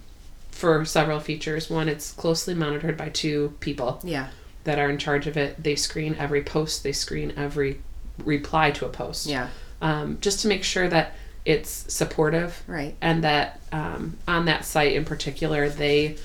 for 0.50 0.84
several 0.86 1.20
features. 1.20 1.68
One, 1.68 1.88
it's 1.88 2.12
closely 2.12 2.54
monitored 2.54 2.96
by 2.96 3.10
two 3.10 3.54
people 3.60 4.00
Yeah. 4.02 4.28
that 4.64 4.78
are 4.78 4.88
in 4.88 4.96
charge 4.98 5.26
of 5.26 5.36
it. 5.36 5.62
They 5.62 5.76
screen 5.76 6.16
every 6.18 6.42
post, 6.42 6.82
they 6.82 6.92
screen 6.92 7.32
every 7.36 7.80
reply 8.24 8.70
to 8.72 8.86
a 8.86 8.88
post. 8.88 9.26
Yeah. 9.26 9.48
Um, 9.82 10.18
just 10.20 10.40
to 10.40 10.48
make 10.48 10.64
sure 10.64 10.88
that 10.88 11.14
it's 11.44 11.70
supportive 11.92 12.62
Right. 12.66 12.94
and 13.00 13.22
that 13.24 13.60
um, 13.70 14.16
on 14.26 14.46
that 14.46 14.64
site 14.64 14.92
in 14.94 15.04
particular, 15.04 15.68
they, 15.68 16.16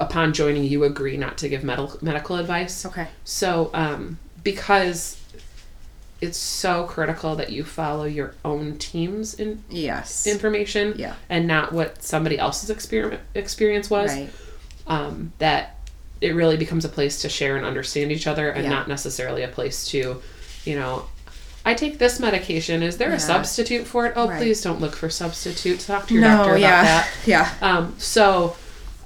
upon 0.00 0.32
joining, 0.32 0.64
you 0.64 0.82
agree 0.84 1.16
not 1.16 1.38
to 1.38 1.48
give 1.48 1.62
medical 1.62 1.98
medical 2.02 2.36
advice. 2.36 2.84
Okay. 2.86 3.06
So, 3.24 3.70
um, 3.74 4.18
because 4.42 5.18
it's 6.20 6.36
so 6.38 6.84
critical 6.84 7.36
that 7.36 7.50
you 7.50 7.64
follow 7.64 8.04
your 8.04 8.34
own 8.44 8.76
team's 8.78 9.34
in, 9.34 9.62
Yes. 9.70 10.26
information 10.26 10.94
Yeah. 10.96 11.14
and 11.30 11.46
not 11.46 11.72
what 11.72 12.02
somebody 12.02 12.38
else's 12.38 12.68
experiment 12.70 13.20
experience 13.34 13.88
was, 13.88 14.10
Right. 14.10 14.30
um, 14.86 15.32
that 15.38 15.76
it 16.20 16.34
really 16.34 16.58
becomes 16.58 16.84
a 16.84 16.90
place 16.90 17.22
to 17.22 17.28
share 17.30 17.56
and 17.56 17.64
understand 17.64 18.12
each 18.12 18.26
other 18.26 18.50
and 18.50 18.64
Yeah. 18.64 18.70
not 18.70 18.88
necessarily 18.88 19.42
a 19.42 19.48
place 19.48 19.86
to, 19.88 20.20
you 20.66 20.74
know, 20.78 21.06
I 21.64 21.72
take 21.74 21.98
this 21.98 22.20
medication. 22.20 22.82
Is 22.82 22.98
there 22.98 23.08
Yeah. 23.10 23.16
a 23.16 23.20
substitute 23.20 23.86
for 23.86 24.06
it? 24.06 24.12
Oh, 24.16 24.28
Right. 24.28 24.38
please 24.38 24.60
don't 24.60 24.80
look 24.80 24.94
for 24.96 25.08
substitutes. 25.08 25.86
Talk 25.86 26.06
to 26.08 26.14
your 26.14 26.22
No. 26.22 26.28
doctor 26.36 26.50
about 26.52 26.60
Yeah. 26.60 26.82
that. 26.82 27.08
Yeah. 27.26 27.48
Um, 27.62 27.94
so, 27.98 28.56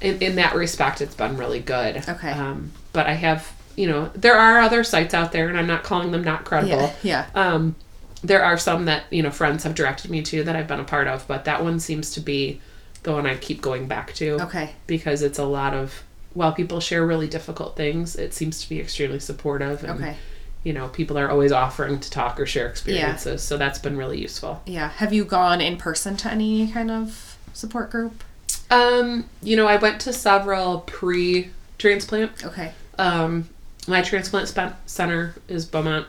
in, 0.04 0.18
in 0.22 0.36
that 0.36 0.54
respect, 0.54 1.00
it's 1.00 1.14
been 1.14 1.36
really 1.36 1.60
good. 1.60 1.96
Okay. 2.08 2.30
Um, 2.30 2.72
but 2.92 3.06
I 3.06 3.14
have, 3.14 3.50
you 3.76 3.86
know, 3.86 4.10
there 4.14 4.36
are 4.36 4.60
other 4.60 4.84
sites 4.84 5.14
out 5.14 5.32
there, 5.32 5.48
and 5.48 5.58
I'm 5.58 5.66
not 5.66 5.82
calling 5.82 6.12
them 6.12 6.22
not 6.24 6.44
credible. 6.44 6.92
Yeah. 7.02 7.26
Yeah. 7.34 7.52
Um, 7.54 7.74
there 8.22 8.42
are 8.44 8.56
some 8.56 8.86
that 8.86 9.04
you 9.10 9.22
know 9.22 9.30
friends 9.30 9.64
have 9.64 9.74
directed 9.74 10.10
me 10.10 10.22
to 10.22 10.44
that 10.44 10.56
I've 10.56 10.68
been 10.68 10.80
a 10.80 10.84
part 10.84 11.08
of, 11.08 11.26
but 11.28 11.44
that 11.44 11.62
one 11.62 11.78
seems 11.80 12.12
to 12.12 12.20
be 12.20 12.60
the 13.02 13.12
one 13.12 13.26
I 13.26 13.36
keep 13.36 13.60
going 13.60 13.86
back 13.86 14.14
to 14.14 14.40
Okay. 14.44 14.70
because 14.86 15.20
it's 15.20 15.38
a 15.38 15.44
lot 15.44 15.74
of 15.74 16.02
while 16.32 16.52
people 16.52 16.80
share 16.80 17.06
really 17.06 17.28
difficult 17.28 17.76
things, 17.76 18.16
it 18.16 18.32
seems 18.32 18.62
to 18.62 18.68
be 18.68 18.80
extremely 18.80 19.20
supportive. 19.20 19.84
And, 19.84 20.00
Okay. 20.02 20.16
You 20.64 20.72
know, 20.72 20.88
people 20.88 21.18
are 21.18 21.28
always 21.30 21.52
offering 21.52 22.00
to 22.00 22.10
talk 22.10 22.40
or 22.40 22.46
share 22.46 22.66
experiences, 22.66 23.42
so 23.42 23.58
that's 23.58 23.78
been 23.78 23.98
really 23.98 24.18
useful. 24.18 24.62
Yeah. 24.64 24.88
Have 24.88 25.12
you 25.12 25.26
gone 25.26 25.60
in 25.60 25.76
person 25.76 26.16
to 26.16 26.30
any 26.30 26.66
kind 26.72 26.90
of 26.90 27.36
support 27.52 27.90
group? 27.90 28.24
Um, 28.70 29.28
you 29.42 29.56
know, 29.56 29.66
I 29.66 29.76
went 29.76 30.00
to 30.02 30.12
several 30.12 30.80
pre-transplant. 30.80 32.44
Okay. 32.44 32.72
Um, 32.98 33.48
my 33.86 34.02
transplant 34.02 34.52
center 34.86 35.34
is 35.48 35.66
Beaumont, 35.66 36.06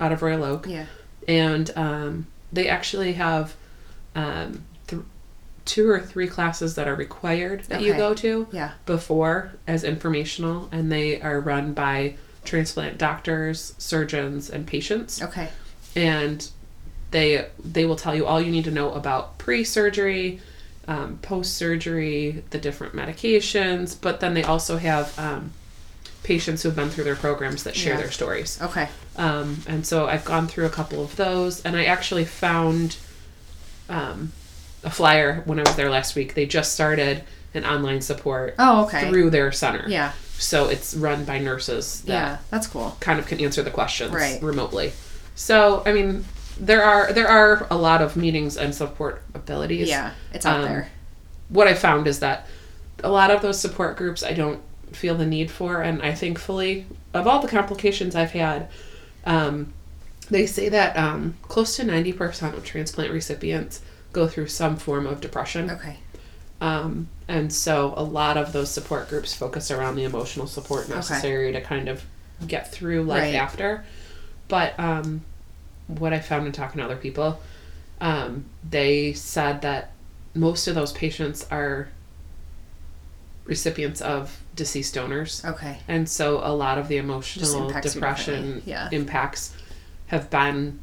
out 0.00 0.12
of 0.12 0.22
Royal 0.22 0.44
Oak. 0.44 0.66
Yeah. 0.66 0.86
and 1.28 1.70
um, 1.76 2.26
they 2.52 2.68
actually 2.68 3.12
have 3.12 3.54
um, 4.14 4.64
th- 4.86 5.02
two 5.66 5.88
or 5.90 6.00
three 6.00 6.26
classes 6.26 6.74
that 6.76 6.88
are 6.88 6.94
required 6.94 7.64
that 7.64 7.82
you 7.82 7.92
go 7.94 8.14
to 8.14 8.48
Yeah. 8.50 8.72
before 8.86 9.52
as 9.66 9.84
informational, 9.84 10.68
and 10.72 10.90
they 10.90 11.20
are 11.20 11.38
run 11.40 11.74
by 11.74 12.16
transplant 12.44 12.96
doctors, 12.96 13.74
surgeons, 13.76 14.48
and 14.48 14.66
patients, 14.66 15.20
Okay. 15.22 15.50
and 15.94 16.48
they 17.10 17.46
they 17.62 17.84
will 17.84 17.96
tell 17.96 18.14
you 18.14 18.24
all 18.24 18.40
you 18.40 18.50
need 18.50 18.64
to 18.64 18.70
know 18.70 18.92
about 18.94 19.36
pre-surgery. 19.38 20.40
Um, 20.88 21.18
Post 21.22 21.54
surgery, 21.54 22.42
the 22.50 22.58
different 22.58 22.94
medications, 22.94 23.96
but 24.00 24.20
then 24.20 24.34
they 24.34 24.42
also 24.42 24.76
have 24.78 25.16
um, 25.18 25.52
patients 26.24 26.62
who 26.62 26.68
have 26.70 26.76
been 26.76 26.90
through 26.90 27.04
their 27.04 27.16
programs 27.16 27.62
that 27.64 27.76
share 27.76 27.94
Yeah. 27.94 28.00
their 28.00 28.10
stories. 28.10 28.58
Okay. 28.60 28.88
Um, 29.16 29.62
and 29.68 29.86
so 29.86 30.06
I've 30.06 30.24
gone 30.24 30.48
through 30.48 30.66
a 30.66 30.70
couple 30.70 31.02
of 31.04 31.14
those, 31.16 31.60
and 31.62 31.76
I 31.76 31.84
actually 31.84 32.24
found 32.24 32.96
um, 33.88 34.32
a 34.82 34.90
flyer 34.90 35.42
when 35.44 35.58
I 35.58 35.62
was 35.62 35.76
there 35.76 35.90
last 35.90 36.14
week. 36.16 36.34
They 36.34 36.46
just 36.46 36.72
started 36.72 37.24
an 37.54 37.64
online 37.64 38.00
support 38.00 38.54
Oh, 38.58 38.84
okay. 38.86 39.08
through 39.08 39.30
their 39.30 39.52
center. 39.52 39.84
Yeah. 39.88 40.12
So 40.38 40.68
it's 40.68 40.94
run 40.94 41.24
by 41.24 41.38
nurses 41.38 42.00
that 42.02 42.12
Yeah. 42.12 42.36
That's 42.50 42.66
cool. 42.66 42.96
kind 43.00 43.18
of 43.18 43.26
can 43.26 43.40
answer 43.40 43.62
the 43.62 43.70
questions 43.70 44.12
Right. 44.12 44.42
remotely. 44.42 44.92
So 45.34 45.82
I 45.84 45.92
mean, 45.92 46.24
there 46.60 46.84
are 46.84 47.12
there 47.12 47.26
are 47.28 47.66
a 47.70 47.76
lot 47.76 48.02
of 48.02 48.16
meetings 48.16 48.56
and 48.56 48.74
support 48.74 49.22
abilities. 49.34 49.88
Yeah. 49.88 50.12
It's 50.32 50.46
out 50.46 50.60
Um, 50.60 50.64
there. 50.66 50.88
What 51.48 51.66
I 51.66 51.74
found 51.74 52.06
is 52.06 52.20
that 52.20 52.46
a 53.02 53.10
lot 53.10 53.30
of 53.30 53.42
those 53.42 53.58
support 53.58 53.96
groups 53.96 54.22
I 54.22 54.32
don't 54.34 54.60
feel 54.92 55.14
the 55.16 55.26
need 55.26 55.50
for, 55.50 55.80
and 55.82 56.02
I 56.02 56.14
thankfully, 56.14 56.86
of 57.14 57.26
all 57.26 57.40
the 57.40 57.48
complications 57.48 58.14
I've 58.14 58.32
had, 58.32 58.68
um, 59.24 59.72
they 60.28 60.46
say 60.46 60.68
that 60.68 60.96
um, 60.96 61.34
close 61.42 61.76
to 61.76 61.82
90% 61.84 62.54
of 62.56 62.64
transplant 62.64 63.10
recipients 63.10 63.80
go 64.12 64.28
through 64.28 64.48
some 64.48 64.76
form 64.76 65.06
of 65.06 65.20
depression. 65.20 65.70
Okay. 65.70 65.96
Um, 66.60 67.08
and 67.26 67.52
so 67.52 67.94
a 67.96 68.02
lot 68.04 68.36
of 68.36 68.52
those 68.52 68.70
support 68.70 69.08
groups 69.08 69.32
focus 69.34 69.70
around 69.70 69.96
the 69.96 70.04
emotional 70.04 70.46
support 70.46 70.88
necessary 70.88 71.52
to 71.52 71.60
kind 71.60 71.88
of 71.88 72.04
get 72.46 72.70
through 72.70 73.02
life 73.04 73.22
Right. 73.22 73.34
after. 73.34 73.84
But 74.48 74.78
um, 74.78 75.22
what 75.98 76.12
I 76.12 76.20
found 76.20 76.46
in 76.46 76.52
talking 76.52 76.78
to 76.78 76.84
other 76.84 76.96
people, 76.96 77.40
um, 78.00 78.44
they 78.68 79.12
said 79.12 79.62
that 79.62 79.92
most 80.34 80.66
of 80.68 80.74
those 80.74 80.92
patients 80.92 81.46
are 81.50 81.88
recipients 83.44 84.00
of 84.00 84.40
deceased 84.54 84.94
donors. 84.94 85.44
Okay. 85.44 85.78
And 85.88 86.08
so 86.08 86.40
a 86.42 86.52
lot 86.54 86.78
of 86.78 86.88
the 86.88 86.98
emotional 86.98 87.66
impacts 87.66 87.94
depression 87.94 88.62
yeah. 88.64 88.88
impacts 88.92 89.54
have 90.06 90.30
been 90.30 90.78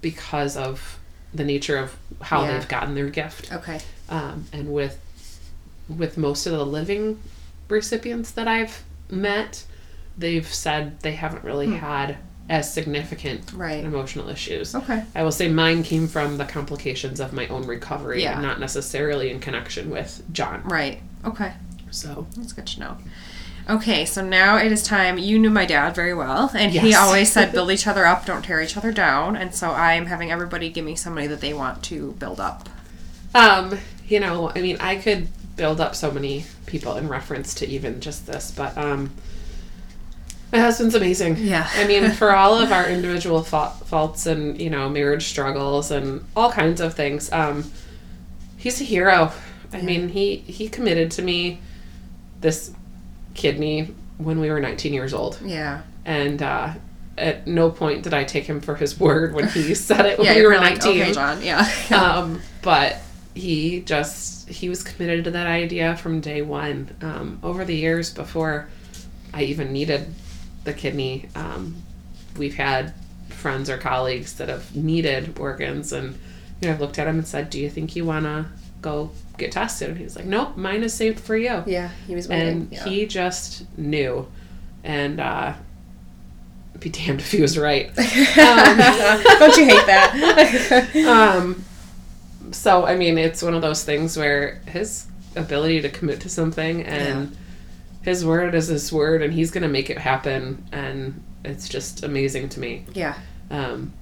because 0.00 0.56
of 0.56 0.98
the 1.34 1.44
nature 1.44 1.76
of 1.76 1.96
how 2.22 2.42
Yeah. 2.42 2.52
they've 2.52 2.68
gotten 2.68 2.94
their 2.94 3.08
gift 3.08 3.52
Okay. 3.52 3.80
um, 4.08 4.46
and 4.52 4.72
with 4.72 5.00
with 5.88 6.16
most 6.16 6.46
of 6.46 6.52
the 6.52 6.66
living 6.66 7.20
recipients 7.68 8.30
that 8.32 8.48
I've 8.48 8.82
met, 9.08 9.64
they've 10.18 10.46
said 10.52 11.00
they 11.00 11.12
haven't 11.12 11.44
really 11.44 11.74
had 11.76 12.16
as 12.48 12.72
significant. 12.72 13.52
Right. 13.52 13.84
emotional 13.84 14.28
issues. 14.28 14.74
Okay. 14.74 15.02
I 15.14 15.22
will 15.24 15.32
say 15.32 15.48
mine 15.48 15.82
came 15.82 16.06
from 16.06 16.36
the 16.38 16.44
complications 16.44 17.18
of 17.20 17.32
my 17.32 17.46
own 17.48 17.66
recovery, 17.66 18.22
Yeah. 18.22 18.40
not 18.40 18.60
necessarily 18.60 19.30
in 19.30 19.40
connection 19.40 19.90
with 19.90 20.22
John. 20.32 20.62
Right. 20.64 21.00
Okay. 21.24 21.54
So 21.90 22.26
That's 22.36 22.52
good 22.52 22.66
to 22.68 22.80
know. 22.80 22.96
Okay, 23.68 24.04
so 24.04 24.24
now 24.24 24.58
it 24.58 24.70
is 24.70 24.84
time. 24.84 25.18
You 25.18 25.40
knew 25.40 25.50
my 25.50 25.66
dad 25.66 25.96
very 25.96 26.14
well, 26.14 26.52
and 26.54 26.70
he 26.70 26.94
always 26.94 27.32
said, 27.32 27.50
build 27.52 27.72
each 27.72 27.88
other 27.88 28.06
up, 28.06 28.24
don't 28.24 28.44
tear 28.44 28.60
each 28.60 28.76
other 28.76 28.92
down. 28.92 29.34
And 29.34 29.52
so 29.52 29.72
I'm 29.72 30.06
having 30.06 30.30
everybody 30.30 30.70
give 30.70 30.84
me 30.84 30.94
somebody 30.94 31.26
that 31.26 31.40
they 31.40 31.52
want 31.52 31.82
to 31.84 32.12
build 32.12 32.38
up. 32.38 32.68
Um, 33.34 33.76
you 34.06 34.20
know, 34.20 34.52
I 34.54 34.60
mean, 34.60 34.76
I 34.78 34.94
could 34.96 35.26
build 35.56 35.80
up 35.80 35.96
so 35.96 36.12
many 36.12 36.44
people 36.66 36.96
in 36.96 37.08
reference 37.08 37.54
to 37.54 37.66
even 37.66 38.00
just 38.00 38.26
this, 38.28 38.52
but 38.52 38.76
um, 38.78 39.10
my 40.52 40.58
husband's 40.60 40.94
amazing. 40.94 41.36
Yeah. 41.38 41.68
I 41.74 41.86
mean, 41.86 42.10
for 42.12 42.34
all 42.34 42.58
of 42.58 42.70
our 42.72 42.88
individual 42.96 43.42
fa- 43.42 43.72
faults 43.86 44.26
and 44.26 44.60
you 44.60 44.70
know 44.70 44.88
marriage 44.88 45.24
struggles 45.26 45.90
and 45.90 46.24
all 46.36 46.50
kinds 46.52 46.80
of 46.80 46.94
things, 46.94 47.30
um, 47.32 47.70
he's 48.56 48.80
a 48.80 48.84
hero. 48.84 49.32
I 49.72 49.82
mean, 49.82 50.08
he 50.08 50.36
he 50.36 50.68
committed 50.68 51.10
to 51.12 51.22
me 51.22 51.60
this 52.40 52.72
kidney 53.34 53.94
when 54.18 54.40
we 54.40 54.50
were 54.50 54.60
19 54.60 54.94
years 54.94 55.12
old, 55.12 55.38
Yeah. 55.44 55.82
and 56.04 56.40
uh, 56.42 56.72
at 57.18 57.46
no 57.46 57.70
point 57.70 58.02
did 58.02 58.14
I 58.14 58.24
take 58.24 58.44
him 58.44 58.60
for 58.60 58.74
his 58.76 58.98
word 58.98 59.34
when 59.34 59.48
he 59.48 59.74
said 59.88 60.06
it 60.06 60.18
when 60.18 60.26
Yeah, 60.26 60.34
we 60.36 60.46
were 60.46 60.52
kinda 60.52 60.70
like, 60.70 60.82
19 60.82 61.02
okay, 61.02 61.12
John. 61.12 61.42
Yeah. 61.42 61.68
um, 61.90 62.40
but 62.62 62.96
he 63.34 63.80
just 63.80 64.48
he 64.48 64.68
was 64.70 64.82
committed 64.82 65.24
to 65.24 65.32
that 65.32 65.46
idea 65.46 65.96
from 65.96 66.20
day 66.20 66.40
one. 66.40 66.94
Um, 67.02 67.40
over 67.42 67.64
the 67.64 67.74
years 67.74 68.14
before 68.14 68.68
I 69.34 69.42
even 69.42 69.72
needed 69.72 70.14
the 70.66 70.74
kidney, 70.74 71.28
um, 71.34 71.76
we've 72.36 72.56
had 72.56 72.92
friends 73.30 73.70
or 73.70 73.78
colleagues 73.78 74.34
that 74.34 74.48
have 74.48 74.76
needed 74.76 75.38
organs, 75.38 75.92
and 75.92 76.18
you 76.60 76.68
know 76.68 76.74
I've 76.74 76.80
looked 76.80 76.98
at 76.98 77.06
him 77.06 77.16
and 77.16 77.26
said, 77.26 77.48
"Do 77.48 77.58
you 77.58 77.70
think 77.70 77.96
you 77.96 78.04
wanna 78.04 78.50
go 78.82 79.10
get 79.38 79.52
tested?" 79.52 79.90
And 79.90 79.98
he's 79.98 80.16
like, 80.16 80.26
"Nope, 80.26 80.56
mine 80.56 80.82
is 80.82 80.92
saved 80.92 81.20
for 81.20 81.36
you." 81.36 81.62
yeah, 81.66 81.90
he 82.06 82.14
was 82.14 82.28
And. 82.28 82.68
Yeah. 82.70 82.84
he 82.84 83.06
just 83.06 83.64
knew, 83.78 84.26
and 84.84 85.20
uh, 85.20 85.54
be 86.78 86.90
damned 86.90 87.20
if 87.20 87.30
he 87.30 87.40
was 87.40 87.56
right. 87.56 87.94
Don't 87.96 89.56
you 89.56 89.64
hate 89.64 89.86
that? 89.86 90.90
um, 91.08 91.64
so 92.52 92.84
I 92.84 92.96
mean, 92.96 93.18
it's 93.18 93.42
one 93.42 93.54
of 93.54 93.62
those 93.62 93.84
things 93.84 94.16
where 94.16 94.60
his 94.66 95.06
ability 95.36 95.82
to 95.82 95.88
commit 95.90 96.20
to 96.20 96.28
something 96.28 96.82
and 96.82 97.36
his 98.06 98.24
word 98.24 98.54
is 98.54 98.68
his 98.68 98.92
word, 98.92 99.20
and 99.20 99.34
he's 99.34 99.50
gonna 99.50 99.68
make 99.68 99.90
it 99.90 99.98
happen, 99.98 100.64
and 100.70 101.20
it's 101.44 101.68
just 101.68 102.04
amazing 102.04 102.48
to 102.50 102.60
me. 102.60 102.84
Yeah. 102.94 103.18
Um, 103.50 103.92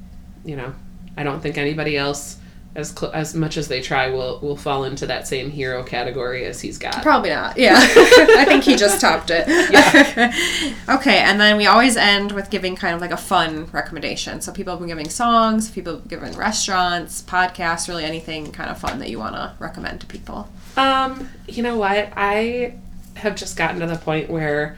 you 0.44 0.56
know, 0.56 0.74
I 1.16 1.24
don't 1.24 1.40
think 1.40 1.56
anybody 1.56 1.96
else, 1.96 2.36
as 2.74 2.90
cl- 2.90 3.12
as 3.12 3.34
much 3.34 3.56
as 3.56 3.66
they 3.68 3.80
try, 3.80 4.10
will 4.10 4.40
will 4.40 4.58
fall 4.58 4.84
into 4.84 5.06
that 5.06 5.26
same 5.26 5.50
hero 5.50 5.82
category 5.82 6.44
as 6.44 6.60
he's 6.60 6.76
got. 6.76 7.02
Probably 7.02 7.30
not. 7.30 7.56
Yeah. 7.56 7.78
I 7.78 8.44
think 8.44 8.64
he 8.64 8.76
just 8.76 9.00
topped 9.00 9.30
it. 9.30 9.48
Yeah. 9.48 10.34
okay, 10.96 11.20
and 11.20 11.40
then 11.40 11.56
we 11.56 11.64
always 11.64 11.96
end 11.96 12.32
with 12.32 12.50
giving 12.50 12.76
kind 12.76 12.94
of 12.94 13.00
like 13.00 13.10
a 13.10 13.16
fun 13.16 13.70
recommendation. 13.72 14.42
So 14.42 14.52
people 14.52 14.74
have 14.74 14.80
been 14.80 14.88
giving 14.88 15.08
songs, 15.08 15.70
people 15.70 15.94
have 15.94 16.08
given 16.08 16.36
restaurants, 16.36 17.22
podcasts, 17.22 17.88
really 17.88 18.04
anything 18.04 18.52
kind 18.52 18.68
of 18.68 18.78
fun 18.78 18.98
that 18.98 19.08
you 19.08 19.18
want 19.18 19.34
to 19.34 19.54
recommend 19.58 20.02
to 20.02 20.06
people. 20.06 20.50
Um, 20.76 21.30
you 21.48 21.62
know 21.62 21.78
what? 21.78 22.12
I 22.16 22.74
have 23.16 23.36
just 23.36 23.56
gotten 23.56 23.80
to 23.80 23.86
the 23.86 23.96
point 23.96 24.28
where 24.28 24.76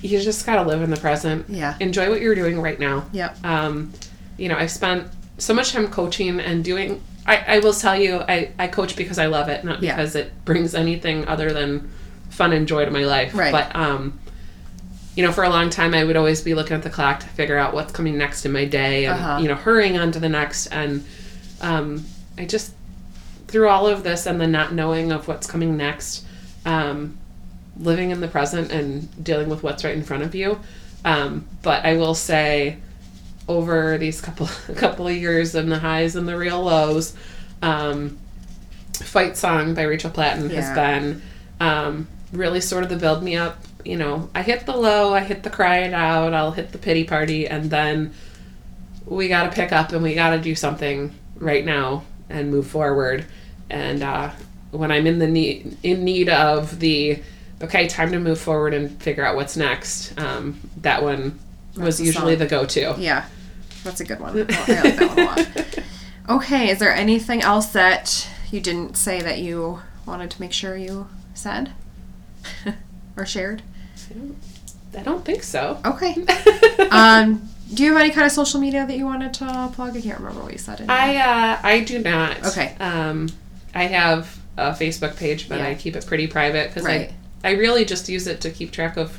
you 0.00 0.20
just 0.20 0.46
gotta 0.46 0.62
live 0.68 0.82
in 0.82 0.90
the 0.90 0.96
present. 0.96 1.46
Yeah. 1.48 1.76
Enjoy 1.80 2.08
what 2.10 2.20
you're 2.20 2.34
doing 2.34 2.60
right 2.60 2.78
now. 2.78 3.06
Yep. 3.12 3.44
Um, 3.44 3.92
you 4.36 4.48
know, 4.48 4.56
I've 4.56 4.70
spent 4.70 5.08
so 5.38 5.52
much 5.54 5.72
time 5.72 5.88
coaching 5.88 6.38
and 6.40 6.62
doing. 6.62 7.02
I, 7.26 7.44
I 7.56 7.58
will 7.58 7.72
tell 7.72 7.96
you, 7.96 8.20
I, 8.28 8.52
I 8.58 8.68
coach 8.68 8.96
because 8.96 9.18
I 9.18 9.26
love 9.26 9.48
it, 9.48 9.64
not 9.64 9.82
Yeah. 9.82 9.96
because 9.96 10.14
it 10.14 10.32
brings 10.44 10.74
anything 10.74 11.26
other 11.26 11.52
than 11.52 11.90
fun 12.30 12.52
and 12.52 12.68
joy 12.68 12.84
to 12.84 12.90
my 12.90 13.04
life. 13.04 13.34
Right. 13.34 13.50
But 13.52 13.74
um, 13.74 14.18
you 15.16 15.24
know, 15.26 15.32
for 15.32 15.42
a 15.42 15.50
long 15.50 15.68
time, 15.68 15.94
I 15.94 16.04
would 16.04 16.16
always 16.16 16.42
be 16.42 16.54
looking 16.54 16.76
at 16.76 16.84
the 16.84 16.90
clock 16.90 17.18
to 17.20 17.26
figure 17.26 17.58
out 17.58 17.74
what's 17.74 17.92
coming 17.92 18.16
next 18.16 18.46
in 18.46 18.52
my 18.52 18.64
day, 18.66 19.06
and 19.06 19.18
Uh-huh. 19.18 19.38
you 19.42 19.48
know, 19.48 19.56
hurrying 19.56 19.98
on 19.98 20.12
to 20.12 20.20
the 20.20 20.28
next. 20.28 20.68
And 20.68 21.04
um, 21.60 22.04
I 22.38 22.44
just 22.44 22.72
through 23.48 23.68
all 23.68 23.86
of 23.86 24.02
this 24.04 24.26
and 24.26 24.40
the 24.40 24.46
not 24.46 24.72
knowing 24.72 25.10
of 25.10 25.26
what's 25.26 25.46
coming 25.46 25.76
next, 25.76 26.24
um, 26.64 27.18
living 27.78 28.10
in 28.10 28.20
the 28.20 28.28
present 28.28 28.70
and 28.70 29.22
dealing 29.24 29.48
with 29.48 29.62
what's 29.62 29.84
right 29.84 29.96
in 29.96 30.02
front 30.02 30.22
of 30.22 30.34
you. 30.34 30.58
Um, 31.04 31.46
but 31.62 31.84
I 31.84 31.96
will 31.96 32.14
say, 32.14 32.76
over 33.48 33.96
these 33.98 34.20
couple 34.20 34.46
couple 34.76 35.08
of 35.08 35.16
years 35.16 35.54
and 35.54 35.72
the 35.72 35.78
highs 35.78 36.14
and 36.16 36.28
the 36.28 36.36
real 36.36 36.62
lows, 36.62 37.14
um, 37.62 38.18
"Fight 38.92 39.36
Song" 39.36 39.74
by 39.74 39.82
Rachel 39.82 40.10
Platten 40.10 40.50
Yeah. 40.50 40.60
has 40.60 40.74
been 40.74 41.22
um, 41.60 42.08
really 42.32 42.60
sort 42.60 42.82
of 42.84 42.90
the 42.90 42.96
build 42.96 43.22
me 43.22 43.36
up. 43.36 43.58
You 43.84 43.96
know, 43.96 44.28
I 44.34 44.42
hit 44.42 44.66
the 44.66 44.76
low, 44.76 45.14
I 45.14 45.20
hit 45.20 45.42
the 45.44 45.50
cry 45.50 45.78
it 45.78 45.94
out, 45.94 46.34
I'll 46.34 46.50
hit 46.52 46.72
the 46.72 46.78
pity 46.78 47.04
party, 47.04 47.46
and 47.48 47.70
then 47.70 48.12
we 49.06 49.28
got 49.28 49.44
to 49.44 49.50
pick 49.50 49.72
up 49.72 49.92
and 49.92 50.02
we 50.02 50.14
got 50.14 50.30
to 50.30 50.38
do 50.38 50.54
something 50.54 51.14
right 51.36 51.64
now 51.64 52.02
and 52.28 52.50
move 52.50 52.66
forward. 52.66 53.24
And 53.70 54.02
uh, 54.02 54.30
when 54.70 54.90
I'm 54.90 55.06
in 55.06 55.18
the 55.18 55.26
need 55.26 55.76
in 55.82 56.04
need 56.04 56.28
of 56.28 56.78
the 56.80 57.22
okay, 57.62 57.88
time 57.88 58.12
to 58.12 58.18
move 58.18 58.40
forward 58.40 58.74
and 58.74 59.00
figure 59.02 59.24
out 59.24 59.36
what's 59.36 59.56
next, 59.56 60.18
um, 60.18 60.60
that 60.78 61.02
one 61.02 61.38
was 61.76 61.98
the 61.98 62.04
usually 62.04 62.34
song. 62.34 62.38
the 62.38 62.46
go-to. 62.46 62.94
Yeah. 62.98 63.26
That's 63.84 64.00
a 64.00 64.04
good 64.04 64.20
one. 64.20 64.30
I 64.34 64.40
like 64.42 64.46
that 64.66 65.08
one 65.08 65.18
a 65.18 65.24
lot. 65.24 65.78
Okay, 66.28 66.68
is 66.68 66.78
there 66.78 66.92
anything 66.92 67.40
else 67.40 67.68
that 67.68 68.28
you 68.50 68.60
didn't 68.60 68.98
say 68.98 69.22
that 69.22 69.38
you 69.38 69.80
wanted 70.04 70.30
to 70.32 70.40
make 70.42 70.52
sure 70.52 70.76
you 70.76 71.08
said 71.32 71.72
or 73.16 73.24
shared? 73.24 73.62
I 74.94 75.02
don't 75.02 75.24
think 75.24 75.42
so. 75.42 75.80
Okay. 75.86 76.14
um, 76.90 77.48
do 77.72 77.82
you 77.82 77.92
have 77.92 78.02
any 78.02 78.10
kind 78.10 78.26
of 78.26 78.32
social 78.32 78.60
media 78.60 78.86
that 78.86 78.94
you 78.94 79.06
wanted 79.06 79.32
to 79.34 79.70
plug? 79.72 79.96
I 79.96 80.02
can't 80.02 80.18
remember 80.18 80.42
what 80.42 80.52
you 80.52 80.58
said. 80.58 80.80
in 80.80 80.90
I 80.90 81.16
uh, 81.16 81.60
I 81.62 81.80
do 81.80 81.98
not. 81.98 82.44
Okay. 82.44 82.76
Um, 82.78 83.30
I 83.74 83.84
have 83.84 84.38
a 84.56 84.70
Facebook 84.72 85.16
page, 85.16 85.48
but 85.48 85.58
Yeah. 85.58 85.68
I 85.68 85.74
keep 85.74 85.94
it 85.96 86.06
pretty 86.06 86.26
private 86.26 86.68
because 86.68 86.84
Right. 86.84 87.10
I 87.44 87.48
I 87.48 87.52
really 87.52 87.84
just 87.84 88.08
use 88.08 88.26
it 88.26 88.40
to 88.40 88.50
keep 88.50 88.72
track 88.72 88.96
of 88.96 89.16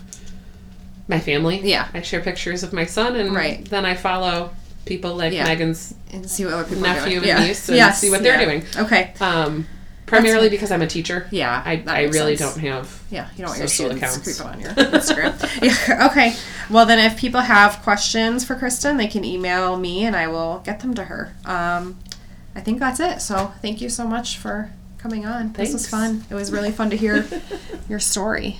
my 1.07 1.19
family. 1.19 1.61
Yeah. 1.63 1.87
I 1.93 2.01
share 2.01 2.19
pictures 2.21 2.63
of 2.63 2.73
my 2.73 2.85
son, 2.85 3.15
and 3.15 3.33
Right. 3.33 3.67
then 3.69 3.85
I 3.85 3.95
follow 3.95 4.51
people 4.85 5.15
like 5.15 5.33
Yeah. 5.33 5.45
Megan's 5.45 5.93
and 6.11 6.29
see 6.29 6.43
what 6.45 6.53
other 6.53 6.63
people 6.65 6.83
nephew 6.83 7.21
and 7.21 7.47
niece 7.47 7.69
and 7.69 7.95
see 7.95 8.09
what 8.09 8.21
they're 8.23 8.39
yeah. 8.39 8.45
doing. 8.45 8.65
Okay. 8.77 9.13
Um, 9.21 9.67
primarily 10.05 10.49
because 10.49 10.71
I'm 10.71 10.81
a 10.81 10.87
teacher. 10.87 11.27
Yeah, 11.29 11.61
I, 11.63 11.83
I 11.87 12.01
really 12.05 12.35
sense. 12.35 12.55
don't 12.55 12.63
have. 12.65 12.99
Yeah, 13.11 13.27
you 13.35 13.39
don't 13.43 13.49
want 13.49 13.59
your 13.59 13.67
students 13.67 14.01
accounts. 14.01 14.23
creeping 14.23 14.51
on 14.53 14.59
your 14.59 14.71
Instagram. 14.71 15.61
yeah, 15.89 16.07
okay. 16.11 16.35
Well, 16.69 16.85
then 16.87 16.97
if 16.99 17.17
people 17.17 17.41
have 17.41 17.81
questions 17.83 18.43
for 18.43 18.55
Kristen, 18.55 18.97
they 18.97 19.07
can 19.07 19.23
email 19.23 19.77
me 19.77 20.03
and 20.05 20.15
I 20.15 20.27
will 20.27 20.61
get 20.65 20.79
them 20.79 20.93
to 20.95 21.03
her. 21.05 21.33
Um, 21.45 21.97
I 22.55 22.61
think 22.61 22.79
that's 22.79 22.99
it. 22.99 23.21
So 23.21 23.53
thank 23.61 23.81
you 23.81 23.89
so 23.89 24.07
much 24.07 24.37
for 24.37 24.71
coming 24.97 25.25
on. 25.25 25.53
This 25.53 25.73
was 25.73 25.87
fun. 25.87 26.25
It 26.29 26.33
was 26.33 26.51
really 26.51 26.71
fun 26.71 26.89
to 26.89 26.97
hear 26.97 27.25
your 27.89 27.99
story. 27.99 28.57